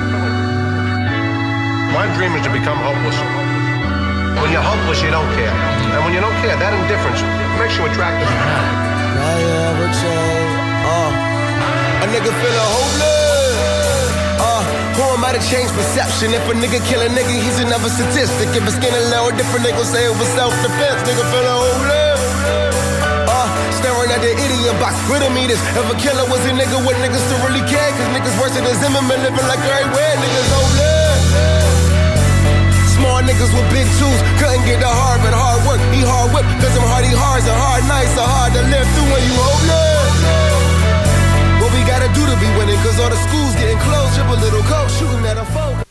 My 1.94 2.06
dream 2.16 2.32
is 2.40 2.44
to 2.48 2.52
become 2.52 2.78
hopeless. 2.80 3.18
When 4.42 4.50
you're 4.52 4.62
hopeless, 4.64 5.02
you 5.04 5.12
don't 5.12 5.28
care. 5.36 5.52
And 5.94 6.00
when 6.06 6.14
you 6.14 6.22
don't 6.22 6.36
care, 6.42 6.56
that 6.56 6.74
indifference 6.74 7.22
makes 7.60 7.76
you 7.78 7.84
attractive. 7.86 8.28
I 8.32 9.36
ever 9.70 9.88
change? 10.02 10.52
Uh, 10.88 12.04
a 12.04 12.06
nigga 12.14 12.32
feeling 12.42 12.70
hopeless. 12.76 13.27
Who 15.18 15.26
am 15.26 15.34
I 15.34 15.42
perception? 15.74 16.30
If 16.30 16.46
a 16.46 16.54
nigga 16.54 16.78
kill 16.86 17.02
a 17.02 17.10
nigga, 17.10 17.34
he's 17.42 17.58
another 17.58 17.90
statistic. 17.90 18.54
If 18.54 18.62
his 18.70 18.78
skin 18.78 18.94
a 18.94 19.02
little 19.10 19.34
different, 19.34 19.66
they 19.66 19.74
gon' 19.74 19.82
say 19.82 20.06
it 20.06 20.14
was 20.14 20.30
self-defense. 20.38 21.10
Nigga 21.10 21.26
feeling 21.34 21.58
hopeless. 21.58 22.22
Uh, 23.26 23.50
staring 23.82 24.14
at 24.14 24.22
the 24.22 24.38
idiot 24.38 24.78
box 24.78 24.94
with 25.10 25.26
a 25.26 25.30
this. 25.50 25.58
If 25.74 25.90
a 25.90 25.98
killer 25.98 26.22
was 26.30 26.46
a 26.46 26.54
nigga, 26.54 26.78
would 26.86 27.02
niggas 27.02 27.18
still 27.26 27.42
really 27.50 27.66
care? 27.66 27.90
Cause 27.98 28.14
niggas 28.14 28.38
worse 28.38 28.54
than 28.54 28.70
Zimmerman 28.78 29.26
living 29.26 29.48
like 29.50 29.58
everywhere. 29.66 30.14
Niggas 30.22 30.50
hopeless. 30.54 31.18
Small 32.94 33.18
niggas 33.26 33.50
with 33.58 33.66
big 33.74 33.90
tools 33.98 34.22
couldn't 34.38 34.70
get 34.70 34.86
the 34.86 34.92
hard, 35.02 35.18
but 35.26 35.34
hard 35.34 35.66
work. 35.66 35.82
He 35.98 36.06
hard 36.06 36.30
whip, 36.30 36.46
cause 36.62 36.78
them 36.78 36.86
hardy 36.86 37.10
hards 37.10 37.50
and 37.50 37.58
hard 37.58 37.82
nights 37.90 38.14
are 38.22 38.30
hard 38.38 38.54
to 38.54 38.62
live 38.70 38.86
through 38.94 39.10
when 39.10 39.26
you 39.26 39.34
hopeless. 39.34 39.82
What 39.82 39.97
we 42.08 42.14
gotta 42.14 42.20
do 42.20 42.34
to 42.34 42.40
be 42.40 42.58
winning, 42.58 42.76
cause 42.78 43.00
all 43.00 43.10
the 43.10 43.16
schools 43.16 43.56
getting 43.56 43.78
closed. 43.80 44.16
Trip 44.16 44.28
a 44.28 44.42
little 44.42 44.62
coach 44.64 44.92
shooting 44.92 45.26
at 45.26 45.38
a 45.38 45.46
foe. 45.46 45.84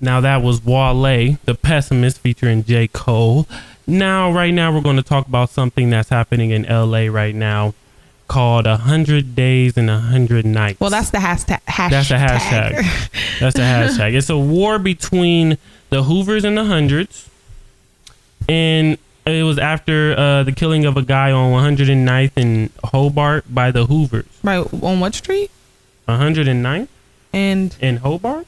Now 0.00 0.20
that 0.20 0.42
was 0.42 0.64
Wale, 0.64 1.38
the 1.44 1.54
pessimist 1.54 2.18
featuring 2.20 2.64
J. 2.64 2.88
Cole. 2.88 3.46
Now, 3.86 4.32
right 4.32 4.52
now, 4.52 4.72
we're 4.72 4.80
going 4.80 4.96
to 4.96 5.02
talk 5.02 5.26
about 5.28 5.50
something 5.50 5.90
that's 5.90 6.08
happening 6.08 6.50
in 6.50 6.62
LA 6.62 7.06
right 7.06 7.34
now 7.34 7.74
called 8.28 8.66
a 8.66 8.78
hundred 8.78 9.34
days 9.34 9.76
and 9.76 9.90
a 9.90 9.98
hundred 9.98 10.46
nights. 10.46 10.80
Well, 10.80 10.88
that's 10.88 11.10
the 11.10 11.18
hashtag. 11.18 11.60
hashtag. 11.64 11.90
That's 11.90 12.08
the 12.08 12.14
hashtag. 12.14 13.40
That's 13.40 13.54
the 13.56 13.62
hashtag. 13.62 14.14
It's 14.14 14.30
a 14.30 14.38
war 14.38 14.78
between 14.78 15.58
the 15.90 16.02
Hoovers 16.02 16.44
and 16.44 16.56
the 16.56 16.64
hundreds, 16.64 17.28
and 18.48 18.96
it 19.26 19.42
was 19.42 19.58
after 19.58 20.14
uh, 20.18 20.42
the 20.42 20.52
killing 20.52 20.84
of 20.84 20.96
a 20.96 21.02
guy 21.02 21.30
on 21.32 21.52
109th 21.52 22.32
and 22.36 22.70
Hobart 22.84 23.44
by 23.52 23.70
the 23.70 23.86
Hoovers. 23.86 24.26
Right 24.42 24.66
on 24.82 25.00
what 25.00 25.14
street? 25.14 25.50
109th 26.08 26.88
And 27.32 27.76
in 27.80 27.96
Hobart. 27.98 28.46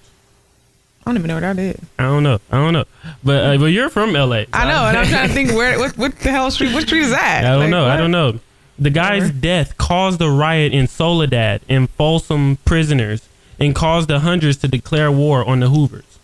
I 1.05 1.11
don't 1.11 1.19
even 1.19 1.29
know 1.29 1.35
what 1.35 1.41
that 1.41 1.59
is. 1.59 1.81
I 1.99 2.03
don't 2.03 2.23
know. 2.25 2.41
I 2.51 2.57
don't 2.57 2.73
know. 2.73 2.85
But 3.23 3.45
uh, 3.45 3.59
but 3.59 3.67
you're 3.67 3.89
from 3.91 4.13
LA. 4.13 4.43
so 4.43 4.47
I 4.53 4.65
know, 4.69 4.87
and 4.89 4.97
I'm 4.99 5.07
trying 5.07 5.29
to 5.29 5.35
think 5.35 5.53
where 5.53 5.79
what, 5.79 5.97
what 5.97 6.19
the 6.19 6.31
hell 6.33 6.51
street? 6.51 6.75
What 6.75 6.83
street 6.83 7.03
is 7.03 7.11
that? 7.11 7.45
I 7.45 7.51
don't 7.51 7.61
Like, 7.61 7.71
know. 7.71 7.87
I 7.87 7.97
don't 7.97 8.11
know. 8.11 8.41
The 8.79 8.91
guy's 8.91 9.31
death 9.31 9.79
caused 9.79 10.21
a 10.21 10.29
riot 10.29 10.73
in 10.75 10.87
Soledad 10.89 11.63
and 11.69 11.89
Folsom 11.91 12.59
prisoners 12.65 13.27
and 13.59 13.75
caused 13.75 14.09
the 14.09 14.19
hundreds 14.19 14.57
to 14.59 14.69
declare 14.69 15.11
war 15.11 15.43
on 15.49 15.61
the 15.61 15.69
Hoovers. 15.71 16.19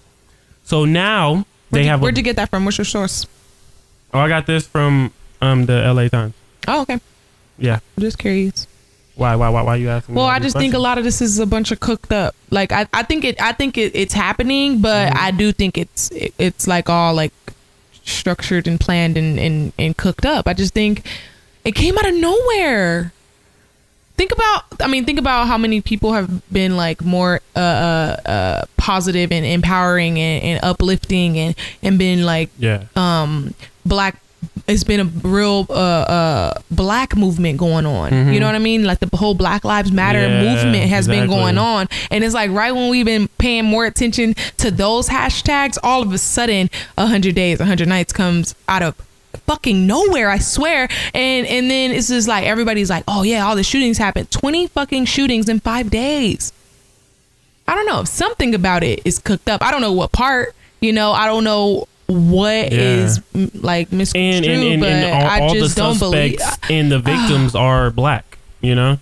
So 0.65 0.85
now 0.85 1.33
Where'd 1.33 1.47
they 1.71 1.83
you, 1.85 1.89
have. 1.89 2.03
Where'd 2.03 2.17
a, 2.17 2.19
you 2.19 2.25
get 2.25 2.37
that 2.37 2.51
from? 2.51 2.65
What's 2.67 2.77
your 2.77 2.85
source? 2.85 3.25
Oh, 4.15 4.21
I 4.21 4.29
got 4.29 4.47
this 4.47 4.67
from 4.67 5.13
um 5.41 5.67
the 5.67 5.93
LA 5.93 6.09
Times. 6.09 6.35
Oh, 6.69 6.83
okay. 6.83 7.01
Yeah. 7.59 7.81
I'm 7.97 8.01
just 8.01 8.19
curious. 8.19 8.67
Why? 9.15 9.37
Why? 9.37 9.51
Why? 9.51 9.63
Why 9.63 9.77
you 9.77 9.89
asking? 9.91 10.15
me 10.15 10.19
Well, 10.21 10.27
I 10.29 10.39
just 10.39 10.57
think 10.57 10.73
a 10.75 10.79
lot 10.79 10.97
of 10.99 11.05
this 11.05 11.21
is 11.21 11.39
a 11.39 11.47
bunch 11.47 11.71
of 11.71 11.81
cooked 11.81 12.13
up. 12.13 12.35
Like 12.51 12.73
I, 12.73 12.87
I 12.95 13.03
think 13.03 13.25
it, 13.25 13.41
I 13.43 13.53
think 13.53 13.77
it, 13.77 13.95
it's 13.95 14.15
happening, 14.15 14.81
but 14.81 15.09
Mm-hmm. 15.13 15.19
I 15.25 15.31
do 15.33 15.53
think 15.53 15.77
it's, 15.77 16.11
it, 16.13 16.33
it's 16.39 16.67
like 16.67 16.89
all 16.89 17.13
like 17.15 17.33
structured 18.05 18.67
and 18.67 18.81
planned 18.81 19.17
and, 19.17 19.39
and 19.39 19.73
and 19.79 19.97
cooked 19.97 20.25
up. 20.25 20.49
I 20.49 20.55
just 20.55 20.73
think 20.75 21.07
it 21.65 21.75
came 21.75 21.97
out 21.99 22.09
of 22.09 22.15
nowhere. 22.15 23.13
Think 24.17 24.31
about, 24.33 24.65
I 24.81 24.89
mean, 24.89 25.05
think 25.05 25.19
about 25.19 25.47
how 25.47 25.57
many 25.59 25.81
people 25.81 26.13
have 26.13 26.43
been 26.53 26.77
like 26.77 27.03
more 27.03 27.41
uh, 27.57 27.59
uh, 27.59 28.17
uh, 28.29 28.65
positive 28.77 29.33
and 29.33 29.45
empowering 29.45 30.19
and, 30.19 30.45
and 30.45 30.65
uplifting 30.65 31.39
and 31.39 31.55
and 31.83 31.99
been 31.99 32.25
like 32.25 32.49
Yeah. 32.59 32.85
um 32.97 33.55
black 33.85 34.19
it's 34.67 34.83
been 34.85 35.01
a 35.01 35.05
real 35.05 35.67
uh 35.71 35.73
uh 35.73 36.55
black 36.71 37.17
movement 37.17 37.59
going 37.59 37.87
on 37.87 38.11
Mhm. 38.11 38.35
you 38.35 38.41
know 38.41 38.47
what 38.47 38.55
i 38.57 38.59
mean 38.59 38.83
like 38.85 38.99
the 38.99 39.17
whole 39.17 39.35
black 39.35 39.65
lives 39.65 39.93
matter 39.93 40.21
Yeah, 40.21 40.43
movement 40.43 40.89
has 40.91 41.07
been 41.07 41.29
going 41.29 41.59
on 41.59 41.89
and 42.11 42.25
it's 42.25 42.35
like 42.35 42.51
right 42.51 42.73
when 42.73 42.91
we've 42.91 43.07
been 43.07 43.29
paying 43.39 43.65
more 43.65 43.87
attention 43.87 44.35
to 44.59 44.71
those 44.71 45.09
hashtags 45.09 45.79
all 45.83 46.03
of 46.03 46.13
a 46.13 46.19
sudden 46.19 46.71
100 46.97 47.35
days 47.35 47.59
100 47.61 47.87
nights 47.89 48.13
comes 48.13 48.55
out 48.69 48.83
of 48.83 48.95
fucking 49.47 49.87
nowhere 49.87 50.29
i 50.29 50.39
swear 50.39 50.89
and 51.15 51.47
and 51.47 51.71
then 51.71 51.91
it's 51.93 52.09
just 52.09 52.27
like 52.29 52.45
everybody's 52.45 52.91
like 52.91 53.05
oh 53.09 53.23
yeah 53.23 53.45
all 53.47 53.55
the 53.57 53.65
shootings 53.65 53.97
happened 53.99 54.31
20 54.31 54.67
fucking 54.69 55.05
shootings 55.05 55.49
in 55.49 55.61
five 55.61 55.89
days 55.91 56.53
I 57.69 57.77
don't 57.77 57.87
know. 57.87 58.03
Something 58.03 58.57
about 58.57 58.83
it 58.83 59.01
is 59.05 59.21
cooked 59.21 59.49
up. 59.49 59.63
I 59.63 59.71
don't 59.71 59.81
know 59.81 59.93
what 59.93 60.11
part. 60.11 60.53
You 60.81 60.93
know, 60.93 61.13
I 61.13 61.27
don't 61.27 61.45
know 61.45 61.87
what 62.13 62.73
Yeah. 62.73 62.79
is 62.79 63.21
like 63.55 63.91
misconstrued, 63.93 64.45
and 64.45 64.63
and, 64.63 64.73
and, 64.73 64.81
but 64.81 64.89
and 64.91 65.23
all, 65.23 65.31
I 65.31 65.41
all 65.41 65.55
just 65.55 65.77
don't 65.77 65.99
believe. 65.99 66.39
suspects 66.41 66.71
and 66.71 66.91
the 66.93 66.97
ah. 66.97 67.01
victims 67.01 67.55
are 67.55 67.91
black. 67.91 68.39
You 68.61 68.75
know, 68.77 68.99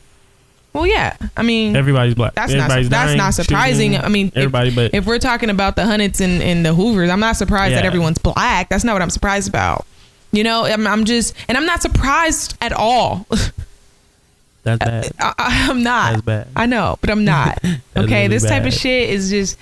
Well, 0.72 0.86
yeah. 0.86 1.16
I 1.36 1.42
mean, 1.42 1.76
everybody's 1.76 2.14
black. 2.14 2.34
that's 2.34 2.52
Everybody's 2.52 2.88
not 2.88 2.96
that's 2.96 3.08
dying, 3.08 3.18
not 3.18 3.34
surprising. 3.34 3.92
shooting, 3.92 4.04
I 4.06 4.08
mean, 4.08 4.28
if- 4.28 4.36
everybody, 4.38 4.70
but 4.74 4.94
if 4.94 5.04
we're 5.04 5.18
talking 5.18 5.50
about 5.50 5.76
the 5.76 5.82
Hunnits 5.82 6.20
and, 6.22 6.42
and 6.42 6.64
the 6.64 6.72
Hoovers, 6.72 7.10
I'm 7.10 7.20
not 7.20 7.36
surprised 7.36 7.74
that 7.74 7.84
everyone's 7.84 8.18
black. 8.18 8.68
That's 8.70 8.84
not 8.84 8.94
what 8.94 9.02
I'm 9.02 9.10
surprised 9.10 9.48
about. 9.48 9.84
You 10.32 10.44
know, 10.44 10.64
I'm, 10.64 10.86
I'm 10.86 11.04
just, 11.04 11.34
and 11.48 11.58
I'm 11.58 11.66
not 11.66 11.82
surprised 11.82 12.56
at 12.60 12.72
all. 12.72 13.26
that's 14.62 14.78
bad. 14.78 15.12
I, 15.18 15.66
I'm 15.70 15.82
not. 15.82 16.12
That's 16.12 16.22
bad. 16.22 16.48
I 16.54 16.66
know, 16.66 16.96
but 17.00 17.10
I'm 17.10 17.24
not. 17.24 17.58
Okay, 17.96 18.22
really 18.22 18.28
this 18.28 18.44
type 18.44 18.64
of 18.64 18.72
shit 18.72 19.10
is 19.10 19.28
just. 19.30 19.58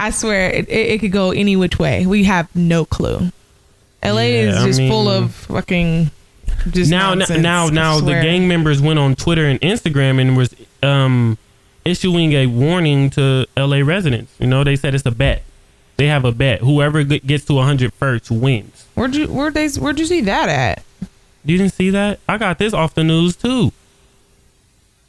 I 0.00 0.10
swear, 0.10 0.50
it, 0.50 0.68
it, 0.68 0.72
it 0.92 1.00
could 1.00 1.12
go 1.12 1.30
any 1.30 1.56
which 1.56 1.78
way. 1.78 2.06
We 2.06 2.24
have 2.24 2.54
no 2.56 2.84
clue. 2.84 3.30
LA 4.02 4.20
Yeah, 4.22 4.48
is 4.48 4.56
I 4.56 4.66
just 4.66 4.80
full 4.80 5.08
of 5.08 5.32
fucking. 5.34 6.10
Just 6.70 6.90
now, 6.90 7.14
nonsense, 7.14 7.42
now, 7.42 7.66
I 7.66 7.70
now, 7.70 8.00
the 8.00 8.12
gang 8.12 8.48
members 8.48 8.80
went 8.82 8.98
on 8.98 9.14
Twitter 9.14 9.44
and 9.44 9.60
Instagram 9.60 10.20
and 10.20 10.36
was 10.36 10.54
um, 10.82 11.38
issuing 11.84 12.32
a 12.32 12.46
warning 12.46 13.10
to 13.10 13.46
LA 13.56 13.78
residents. 13.78 14.32
You 14.38 14.46
know, 14.46 14.64
they 14.64 14.76
said 14.76 14.94
it's 14.94 15.06
a 15.06 15.10
bet. 15.10 15.42
They 15.96 16.06
have 16.06 16.24
a 16.24 16.32
bet. 16.32 16.60
Whoever 16.60 17.02
gets 17.04 17.44
to 17.46 17.54
100 17.54 17.92
first 17.92 18.30
wins. 18.30 18.86
Where'd 18.94 19.14
you 19.14 19.26
where'd 19.26 19.52
they 19.54 19.68
where'd 19.68 19.98
you 19.98 20.06
see 20.06 20.22
that 20.22 20.48
at? 20.48 20.82
You 21.44 21.58
didn't 21.58 21.74
see 21.74 21.90
that? 21.90 22.20
I 22.28 22.38
got 22.38 22.58
this 22.58 22.72
off 22.72 22.94
the 22.94 23.04
news 23.04 23.36
too. 23.36 23.72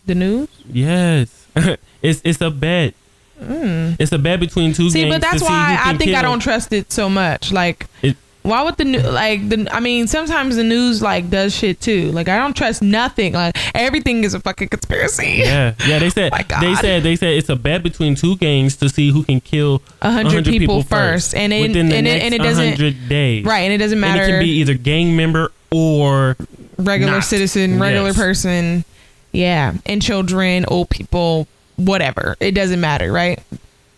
The 0.05 0.15
news? 0.15 0.49
Yes, 0.67 1.47
it's 2.01 2.21
it's 2.25 2.41
a 2.41 2.49
bet. 2.51 2.93
Mm. 3.41 3.95
It's 3.99 4.11
a 4.11 4.19
bet 4.19 4.39
between 4.39 4.73
two 4.73 4.89
See, 4.89 5.09
but 5.09 5.21
that's 5.21 5.39
to 5.39 5.45
why 5.45 5.77
I 5.83 5.97
think 5.97 6.13
I 6.13 6.21
don't 6.21 6.39
trust 6.39 6.71
it 6.73 6.91
so 6.91 7.09
much. 7.09 7.51
Like, 7.51 7.87
It- 8.01 8.17
why 8.43 8.63
would 8.63 8.75
the 8.77 8.85
new 8.85 8.99
like 9.01 9.49
the? 9.49 9.67
I 9.71 9.79
mean, 9.79 10.07
sometimes 10.07 10.55
the 10.55 10.63
news 10.63 10.99
like 11.01 11.29
does 11.29 11.55
shit 11.55 11.79
too. 11.79 12.11
Like, 12.11 12.27
I 12.27 12.37
don't 12.39 12.55
trust 12.55 12.81
nothing. 12.81 13.33
Like, 13.33 13.55
everything 13.75 14.23
is 14.23 14.33
a 14.33 14.39
fucking 14.39 14.69
conspiracy. 14.69 15.35
Yeah, 15.37 15.75
yeah. 15.87 15.99
They 15.99 16.09
said 16.17 16.31
Oh 16.33 16.59
they 16.59 16.73
said 16.75 17.03
they 17.03 17.15
said 17.15 17.33
it's 17.35 17.49
a 17.49 17.55
bet 17.55 17.83
between 17.83 18.15
two 18.15 18.37
gangs 18.37 18.75
to 18.77 18.89
see 18.89 19.11
who 19.11 19.23
can 19.23 19.41
kill 19.41 19.83
A 20.01 20.11
hundred 20.11 20.45
people 20.45 20.81
first, 20.81 21.35
and 21.35 21.53
it- 21.53 21.61
within 21.61 21.89
the 21.89 21.95
and 21.95 22.07
it- 22.07 22.21
and 22.23 22.33
it 22.33 22.39
doesn't- 22.41 22.63
100 22.79 23.07
days. 23.09 23.45
Right, 23.45 23.59
and 23.59 23.73
it 23.73 23.77
doesn't 23.77 24.03
And 24.03 24.19
it 24.19 24.25
can 24.27 24.39
be 24.39 24.49
either 24.59 24.73
gang 24.73 25.15
member 25.15 25.51
or 25.69 26.35
regular 26.77 27.13
not. 27.13 27.23
citizen, 27.25 27.79
regular 27.79 28.07
Yes. 28.07 28.15
person. 28.15 28.85
Yeah, 29.33 29.73
and 29.85 30.01
children, 30.01 30.65
old 30.67 30.89
people, 30.89 31.47
whatever. 31.85 32.35
It 32.39 32.51
doesn't 32.51 32.79
matter, 32.81 33.11
right? 33.11 33.39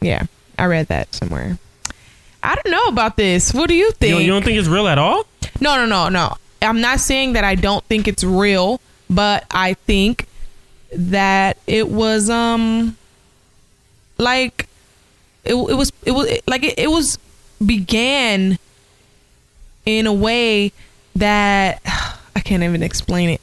Yeah, 0.01 0.23
I 0.57 0.65
read 0.65 0.87
that 0.87 1.13
somewhere. 1.13 1.57
I 2.41 2.55
don't 2.55 2.71
know 2.71 2.85
about 2.87 3.15
this. 3.15 3.53
What 3.53 3.69
do 3.69 3.73
you 3.75 3.85
You 3.85 3.91
think? 3.91 4.11
don't, 4.13 4.21
you 4.23 4.27
don't 4.31 4.43
think 4.43 4.57
it's 4.59 4.67
real 4.67 4.87
at 4.87 4.97
all? 4.97 5.25
No, 5.61 5.75
no, 5.75 5.85
no, 5.85 6.09
no. 6.09 6.35
I'm 6.61 6.81
not 6.81 6.99
saying 6.99 7.33
that 7.33 7.43
I 7.43 7.55
don't 7.55 7.83
think 7.85 8.07
it's 8.07 8.23
real, 8.23 8.81
but 9.09 9.45
I 9.51 9.73
think 9.75 10.27
that 10.95 11.57
it 11.67 11.89
was 11.89 12.29
um 12.29 12.95
like 14.17 14.67
it, 15.43 15.53
it 15.55 15.75
was 15.75 15.91
it 16.05 16.11
was 16.11 16.27
like 16.47 16.63
it, 16.63 16.77
it 16.77 16.91
was 16.91 17.17
began 17.65 18.59
in 19.85 20.07
a 20.07 20.13
way 20.13 20.71
that 21.15 21.81
I 22.35 22.39
can't 22.41 22.63
even 22.63 22.83
explain 22.83 23.29
it. 23.29 23.41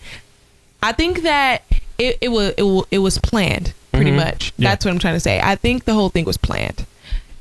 I 0.82 0.92
think 0.92 1.22
that 1.22 1.62
it, 1.98 2.18
it 2.20 2.28
was 2.28 2.54
it, 2.56 2.86
it 2.90 2.98
was 2.98 3.18
planned 3.18 3.72
pretty 3.92 4.10
Mhm. 4.10 4.16
much. 4.16 4.52
Yeah. 4.58 4.70
That's 4.70 4.84
what 4.84 4.92
I'm 4.92 4.98
trying 4.98 5.14
to 5.14 5.20
say. 5.20 5.40
I 5.42 5.56
think 5.56 5.84
the 5.84 5.94
whole 5.94 6.08
thing 6.08 6.24
was 6.24 6.36
planned. 6.36 6.86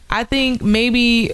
I 0.10 0.24
think 0.24 0.62
maybe 0.62 1.32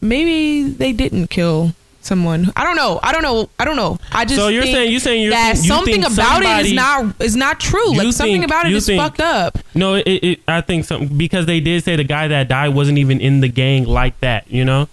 maybe 0.00 0.62
they 0.68 0.92
didn't 0.92 1.28
kill 1.30 1.72
someone. 2.02 2.52
I 2.56 2.64
don't 2.64 2.76
know. 2.76 3.00
I 3.02 3.12
don't 3.12 3.22
know. 3.22 3.48
I 3.58 3.64
don't 3.64 3.76
know. 3.76 3.98
I 4.12 4.24
just 4.24 4.36
So 4.38 4.48
you're 4.48 4.62
think 4.64 4.76
saying- 4.76 4.90
you're 4.90 5.00
saying 5.00 5.22
you're 5.22 5.30
that 5.30 5.54
think- 5.54 5.64
you 5.64 5.68
something 5.72 5.94
think 6.02 6.06
about 6.06 6.42
it 6.42 6.44
somebody- 6.44 6.68
is 6.68 6.74
not 6.74 7.14
is 7.20 7.36
not 7.36 7.60
true. 7.60 7.94
Like 7.96 8.12
something 8.12 8.44
about 8.44 8.66
it 8.66 8.72
is 8.74 8.86
think- 8.86 9.00
fucked 9.00 9.20
up. 9.20 9.58
No, 9.74 9.94
it, 9.94 10.06
it 10.06 10.40
I 10.46 10.60
think 10.60 10.84
some 10.84 11.06
because 11.06 11.46
they 11.46 11.60
did 11.60 11.82
say 11.84 11.96
the 11.96 12.04
guy 12.04 12.28
that 12.28 12.48
died 12.48 12.70
wasn't 12.74 12.98
even 12.98 13.20
in 13.20 13.40
the 13.40 13.48
gang 13.48 13.84
like 13.86 14.18
that. 14.20 14.44
You 14.48 14.64
know, 14.66 14.88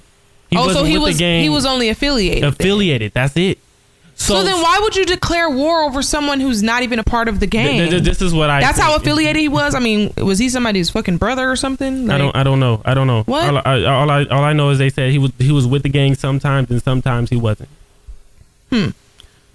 he 0.50 0.58
oh, 0.58 0.72
so 0.72 0.84
he 0.86 0.98
was 0.98 1.20
he 1.20 1.50
was 1.50 1.66
only 1.66 1.90
affiliated. 1.90 2.44
affiliated. 2.46 3.12
That's 3.14 3.36
it. 3.36 3.58
So, 4.22 4.36
So, 4.36 4.44
then 4.44 4.62
why 4.62 4.78
would 4.84 4.96
you 4.96 5.04
declare 5.06 5.50
war 5.50 5.82
over 5.82 6.04
someone 6.04 6.40
who's 6.40 6.62
not 6.62 6.84
even 6.84 7.00
a 7.00 7.04
part 7.04 7.28
of 7.28 7.40
the 7.40 7.48
gang? 7.48 7.78
th- 7.80 7.90
th- 7.90 8.04
this 8.04 8.22
is 8.22 8.36
what 8.36 8.52
I. 8.52 8.60
That's 8.62 8.78
how 8.78 8.96
affiliated 8.96 9.38
he 9.42 9.48
was. 9.48 9.74
I 9.74 9.80
mean, 9.80 10.14
was 10.18 10.38
he 10.38 10.48
somebody's 10.48 10.92
fucking 10.92 11.18
brother 11.18 11.50
or 11.50 11.56
something? 11.56 12.08
I 12.10 12.20
don't. 12.20 12.36
I 12.36 12.44
don't 12.44 12.60
know. 12.60 12.82
I 12.86 12.94
don't 12.94 13.08
know. 13.08 13.24
What? 13.24 13.44
All 13.50 13.62
I, 13.66 13.84
all 13.86 14.12
I 14.12 14.26
all 14.26 14.44
I 14.44 14.54
know 14.54 14.70
is 14.70 14.78
they 14.78 14.90
said 14.92 15.10
he 15.12 15.18
was 15.18 15.32
he 15.40 15.52
was 15.52 15.66
with 15.66 15.82
the 15.82 15.90
gang 15.90 16.14
sometimes 16.14 16.70
and 16.70 16.82
sometimes 16.84 17.32
he 17.32 17.36
wasn't. 17.36 17.70
Hmm. 18.70 18.90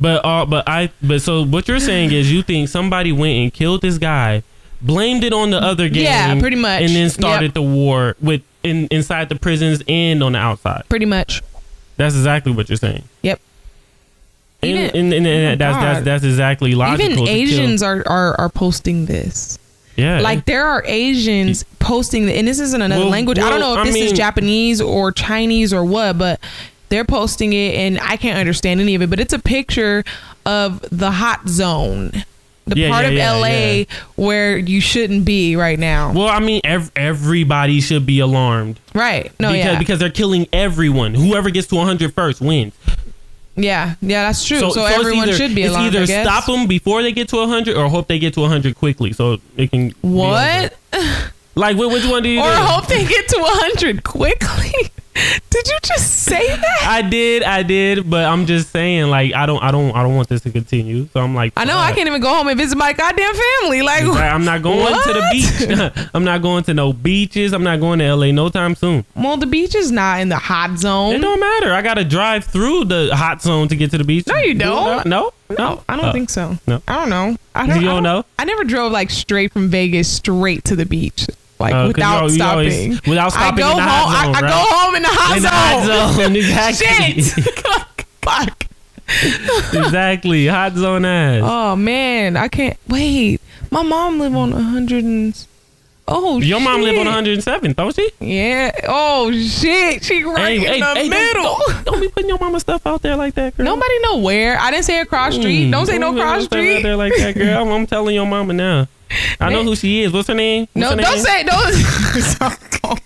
But 0.00 0.24
uh, 0.24 0.44
but 0.46 0.68
I 0.68 0.90
but 1.00 1.22
so 1.22 1.44
what 1.46 1.68
you're 1.68 1.78
saying 1.78 2.10
is 2.12 2.32
you 2.32 2.42
think 2.42 2.68
somebody 2.68 3.12
went 3.12 3.34
and 3.38 3.54
killed 3.54 3.82
this 3.82 3.98
guy, 3.98 4.42
blamed 4.82 5.22
it 5.22 5.32
on 5.32 5.50
the 5.50 5.58
other 5.58 5.88
gang, 5.88 6.02
Yeah, 6.04 6.40
pretty 6.40 6.56
much. 6.56 6.82
and 6.82 6.90
then 6.90 7.08
started 7.08 7.44
Yep. 7.46 7.54
the 7.54 7.62
war 7.62 8.16
with 8.20 8.42
in 8.64 8.88
inside 8.90 9.28
the 9.28 9.36
prisons 9.36 9.82
and 9.86 10.24
on 10.24 10.32
the 10.32 10.38
outside. 10.38 10.82
Pretty 10.88 11.06
much. 11.06 11.40
That's 11.98 12.16
exactly 12.16 12.50
what 12.52 12.68
you're 12.68 12.76
saying. 12.76 13.04
Yep. 13.22 13.40
And, 14.62 14.94
and, 14.96 15.12
and, 15.12 15.26
and 15.26 15.60
that's, 15.60 15.76
that's 15.76 16.04
that's 16.04 16.24
exactly 16.24 16.74
logical. 16.74 17.04
Even 17.12 17.24
kill. 17.24 17.28
Asians 17.34 17.82
are, 17.82 18.02
are 18.06 18.40
are 18.40 18.48
posting 18.48 19.06
this. 19.06 19.58
yeah, 19.96 20.20
Like 20.20 20.44
there 20.46 20.66
are 20.66 20.82
Asians 20.86 21.62
posting, 21.78 22.26
the, 22.26 22.32
and 22.32 22.48
this 22.48 22.58
isn't 22.58 22.80
another 22.82 23.02
Well, 23.02 23.10
language. 23.10 23.38
I 23.38 23.48
don't 23.50 23.60
know 23.60 23.74
if 23.74 23.80
I 23.80 23.84
this 23.84 23.96
is 23.96 24.12
Japanese 24.12 24.80
or 24.80 25.12
Chinese 25.12 25.72
or 25.72 25.84
what, 25.84 26.18
but 26.18 26.40
they're 26.88 27.04
posting 27.04 27.52
it, 27.52 27.74
and 27.74 27.98
I 28.00 28.16
can't 28.16 28.38
understand 28.38 28.80
any 28.80 28.94
of 28.94 29.02
it. 29.02 29.10
But 29.10 29.20
it's 29.20 29.32
a 29.32 29.38
picture 29.38 30.04
of 30.44 30.80
the 30.90 31.10
hot 31.10 31.46
zone, 31.48 32.12
the 32.66 32.78
Yeah, 32.78 32.90
part 32.90 33.04
yeah, 33.04 33.10
of 33.10 33.14
yeah, 33.14 33.84
LA 33.84 33.84
where 34.16 34.56
you 34.56 34.80
shouldn't 34.80 35.24
be 35.24 35.54
right 35.54 35.78
now. 35.78 36.12
Well, 36.12 36.28
I 36.28 36.40
mean, 36.40 36.60
ev- 36.64 36.90
everybody 36.96 37.80
should 37.80 38.06
be 38.06 38.20
alarmed. 38.20 38.80
Right? 38.94 39.30
No, 39.38 39.52
because, 39.52 39.64
yeah, 39.64 39.78
because 39.78 39.98
they're 39.98 40.10
killing 40.10 40.46
everyone. 40.52 41.14
Whoever 41.14 41.50
gets 41.50 41.66
to 41.68 41.76
100 41.76 42.14
first 42.14 42.40
wins. 42.40 42.72
Yeah, 43.56 43.94
yeah. 44.02 44.22
That's 44.26 44.44
true. 44.44 44.58
So, 44.58 44.68
it's 44.68 44.76
everyone 44.98 45.28
either- 45.28 45.36
should 45.38 45.54
be 45.54 45.62
It's 45.62 45.74
either 45.74 46.06
stop 46.06 46.46
them 46.46 46.66
before 46.66 47.02
they 47.02 47.12
get 47.12 47.28
to 47.30 47.36
100 47.36 47.76
or 47.76 47.88
hope 47.88 48.08
they 48.08 48.18
get 48.18 48.34
to 48.34 48.40
100 48.40 48.74
quickly 48.76 49.12
so 49.12 49.38
it 49.56 49.70
can. 49.70 49.92
What? 50.02 50.76
Like, 51.54 51.76
which 51.78 52.04
one 52.06 52.22
do 52.22 52.28
you 52.28 52.40
Or 52.40 52.50
do? 52.50 52.56
hope 52.56 52.86
they 52.86 53.04
get 53.06 53.28
to 53.28 53.38
100 53.38 54.04
quickly. 54.04 54.72
Did 55.50 55.66
you 55.68 55.78
just 55.82 56.12
say 56.24 56.46
that? 56.46 56.86
I 56.86 57.02
did, 57.02 57.42
I 57.42 57.62
did, 57.62 58.08
but 58.10 58.24
I'm 58.26 58.46
just 58.46 58.70
saying, 58.70 59.06
like, 59.08 59.32
I 59.34 59.46
don't, 59.46 59.62
I 59.62 59.70
don't, 59.70 59.94
I 59.96 60.02
don't 60.02 60.14
want 60.14 60.28
this 60.28 60.42
to 60.42 60.50
continue. 60.50 61.08
So 61.12 61.20
I'm 61.20 61.34
like, 61.34 61.52
I 61.56 61.64
know 61.64 61.76
I 61.78 61.92
can't 61.92 62.06
even 62.08 62.20
go 62.20 62.28
home 62.34 62.48
and 62.48 62.58
visit 62.58 62.76
my 62.76 62.92
goddamn 62.92 63.32
family. 63.34 63.82
Like. 63.82 64.04
I'm 64.04 64.44
not 64.44 64.62
going 64.62 64.86
to 64.92 65.12
the 65.12 65.28
beach. 65.32 66.08
I'm 66.14 66.24
not 66.24 66.42
going 66.42 66.64
to 66.64 66.74
no 66.74 66.92
beaches. 66.92 67.52
I'm 67.52 67.62
not 67.64 67.80
going 67.80 67.98
to 68.00 68.14
LA 68.14 68.30
no 68.32 68.48
time 68.48 68.74
soon. 68.74 69.04
Well, 69.14 69.36
the 69.36 69.46
beach 69.46 69.74
is 69.74 69.90
not 69.90 70.20
in 70.20 70.28
the 70.28 70.36
hot 70.38 70.78
zone. 70.78 71.14
It 71.14 71.20
don't 71.20 71.40
matter. 71.40 71.72
I 71.72 71.82
got 71.82 71.94
to 71.94 72.04
drive 72.04 72.44
through 72.44 72.84
the 72.86 73.14
hot 73.16 73.40
zone 73.42 73.68
to 73.68 73.76
get 73.76 73.90
to 73.92 73.98
the 73.98 74.04
beach. 74.04 74.26
No, 74.26 74.36
you 74.36 74.54
Do 74.54 74.60
don't. 74.60 75.00
it? 75.00 75.06
No, 75.08 75.32
No, 75.58 75.82
I 75.88 75.96
don't 75.96 76.06
Uh, 76.06 76.12
think 76.12 76.28
so. 76.30 76.58
no. 76.66 76.82
I 76.88 76.96
don't 76.96 77.08
know. 77.10 77.36
I 77.54 77.66
don't, 77.66 77.80
You 77.80 77.88
I 77.88 77.92
don't 77.94 78.02
know? 78.02 78.24
I 78.38 78.44
never 78.44 78.64
drove 78.64 78.92
like 78.92 79.10
straight 79.10 79.52
from 79.52 79.68
Vegas 79.70 80.08
straight 80.12 80.64
to 80.64 80.76
the 80.76 80.84
beach, 80.84 81.26
like 81.58 81.74
Uh, 81.74 81.86
without 81.88 82.22
you 82.24 82.28
you 82.28 82.34
stopping. 82.36 82.50
always- 82.58 83.02
without 83.06 83.32
stopping 83.32 83.64
I 83.64 83.66
go 83.66 83.70
in 83.70 83.76
the 83.76 83.82
hot 83.82 84.04
home. 84.04 84.12
I- 84.14 84.24
zone, 84.24 84.34
I, 84.34 84.40
right? 84.40 84.50
go 84.50 84.76
home 84.76 84.94
in 84.96 85.02
the 85.02 85.08
hot 85.08 85.36
In 85.36 85.42
the 85.42 85.48
zone. 85.48 85.96
hot 85.96 86.14
zone, 86.16 86.36
exactly. 86.76 87.22
Shit. 87.22 87.64
Fuck. 88.22 88.66
exactly. 89.74 90.46
Hot 90.46 90.74
zone 90.74 91.04
ass. 91.04 91.42
Oh 91.44 91.76
man, 91.76 92.36
I 92.36 92.48
can't 92.48 92.76
wait. 92.88 93.40
My 93.70 93.82
mom 93.82 94.18
live 94.20 94.34
on 94.34 94.52
a 94.52 94.60
hundred 94.62 95.04
and. 95.04 95.46
Oh, 96.08 96.38
Your 96.40 96.60
mom 96.60 96.82
live 96.82 97.04
on 97.04 97.24
shit. 97.24 97.40
107th, 97.40 97.74
don't 97.74 97.92
she? 97.92 98.08
Yeah. 98.20 98.70
Oh 98.86 99.32
shit, 99.32 100.04
she 100.04 100.22
right 100.22 100.56
in 100.56 100.78
the 100.80 100.86
hey, 100.94 101.08
middle. 101.08 101.42
Don't, 101.42 101.58
don't, 101.66 101.84
don't 101.84 102.00
be 102.00 102.08
putting 102.08 102.28
your 102.28 102.38
mama 102.38 102.60
stuff 102.60 102.86
out 102.86 103.02
there 103.02 103.16
like 103.16 103.34
that, 103.34 103.56
girl. 103.56 103.64
Nobody 103.66 103.98
know 104.02 104.18
where. 104.18 104.56
I 104.56 104.70
didn't 104.70 104.84
say 104.84 105.00
across 105.00 105.34
street. 105.34 105.66
Mm, 105.66 105.72
Don't 105.72 105.86
say 105.86 105.98
no 105.98 106.12
put 106.12 106.20
cross 106.20 106.32
your 106.34 106.40
stuff 106.42 106.58
street. 106.60 106.76
out 106.76 106.82
there 106.84 106.96
like 106.96 107.12
that, 107.16 107.34
girl. 107.34 107.60
I'm, 107.60 107.72
I'm 107.72 107.86
telling 107.88 108.14
your 108.14 108.24
mama 108.26 108.52
now. 108.52 108.86
I 109.40 109.50
know 109.50 109.62
who 109.64 109.76
she 109.76 110.02
is. 110.02 110.12
What's 110.12 110.28
her 110.28 110.34
name? 110.34 110.68
What's 110.72 110.74
No, 110.74 110.90
her 110.90 110.96
don't 110.96 111.14
name? 111.14 111.24
say 111.24 111.42
don't. 111.44 113.02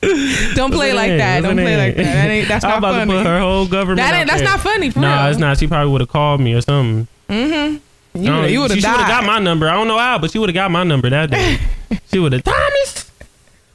don't 0.54 0.72
play 0.72 0.92
like 0.92 1.08
name? 1.10 1.18
that. 1.18 1.42
What's 1.42 1.46
Don't 1.48 1.56
play 1.56 1.64
name? 1.64 1.78
like 1.78 1.96
that. 1.96 2.02
That 2.04 2.30
ain't. 2.30 2.48
That's 2.48 2.64
I'm 2.64 2.80
not 2.80 2.92
funny. 2.94 3.12
put 3.12 3.26
her 3.26 3.40
whole 3.40 3.66
government. 3.66 3.98
That 3.98 4.14
ain't- 4.14 4.28
that's 4.28 4.40
there. 4.42 4.48
not 4.50 4.60
funny, 4.60 4.90
for 4.90 5.00
nah, 5.00 5.22
real. 5.22 5.30
it's 5.32 5.40
not. 5.40 5.58
She 5.58 5.66
probably 5.66 5.90
would 5.92 6.00
have 6.00 6.08
called 6.10 6.40
me 6.40 6.54
or 6.54 6.60
something. 6.60 7.08
Mm-hmm. 7.28 7.76
You 8.22 8.26
don't- 8.30 8.42
would- 8.42 8.50
you 8.50 8.60
would 8.60 8.70
have 8.70 8.80
She 8.80 8.86
would 8.86 8.96
have 9.00 9.08
got 9.08 9.24
my 9.24 9.38
number. 9.38 9.68
I 9.68 9.72
don't 9.74 9.88
know 9.88 9.98
how, 9.98 10.18
but 10.18 10.30
she 10.30 10.38
would 10.38 10.48
have 10.48 10.54
got 10.54 10.70
my 10.70 10.84
number 10.84 11.10
that 11.10 11.30
day. 11.30 11.58
she 12.12 12.18
would 12.18 12.32
have. 12.32 12.44
Thomas, 12.44 13.10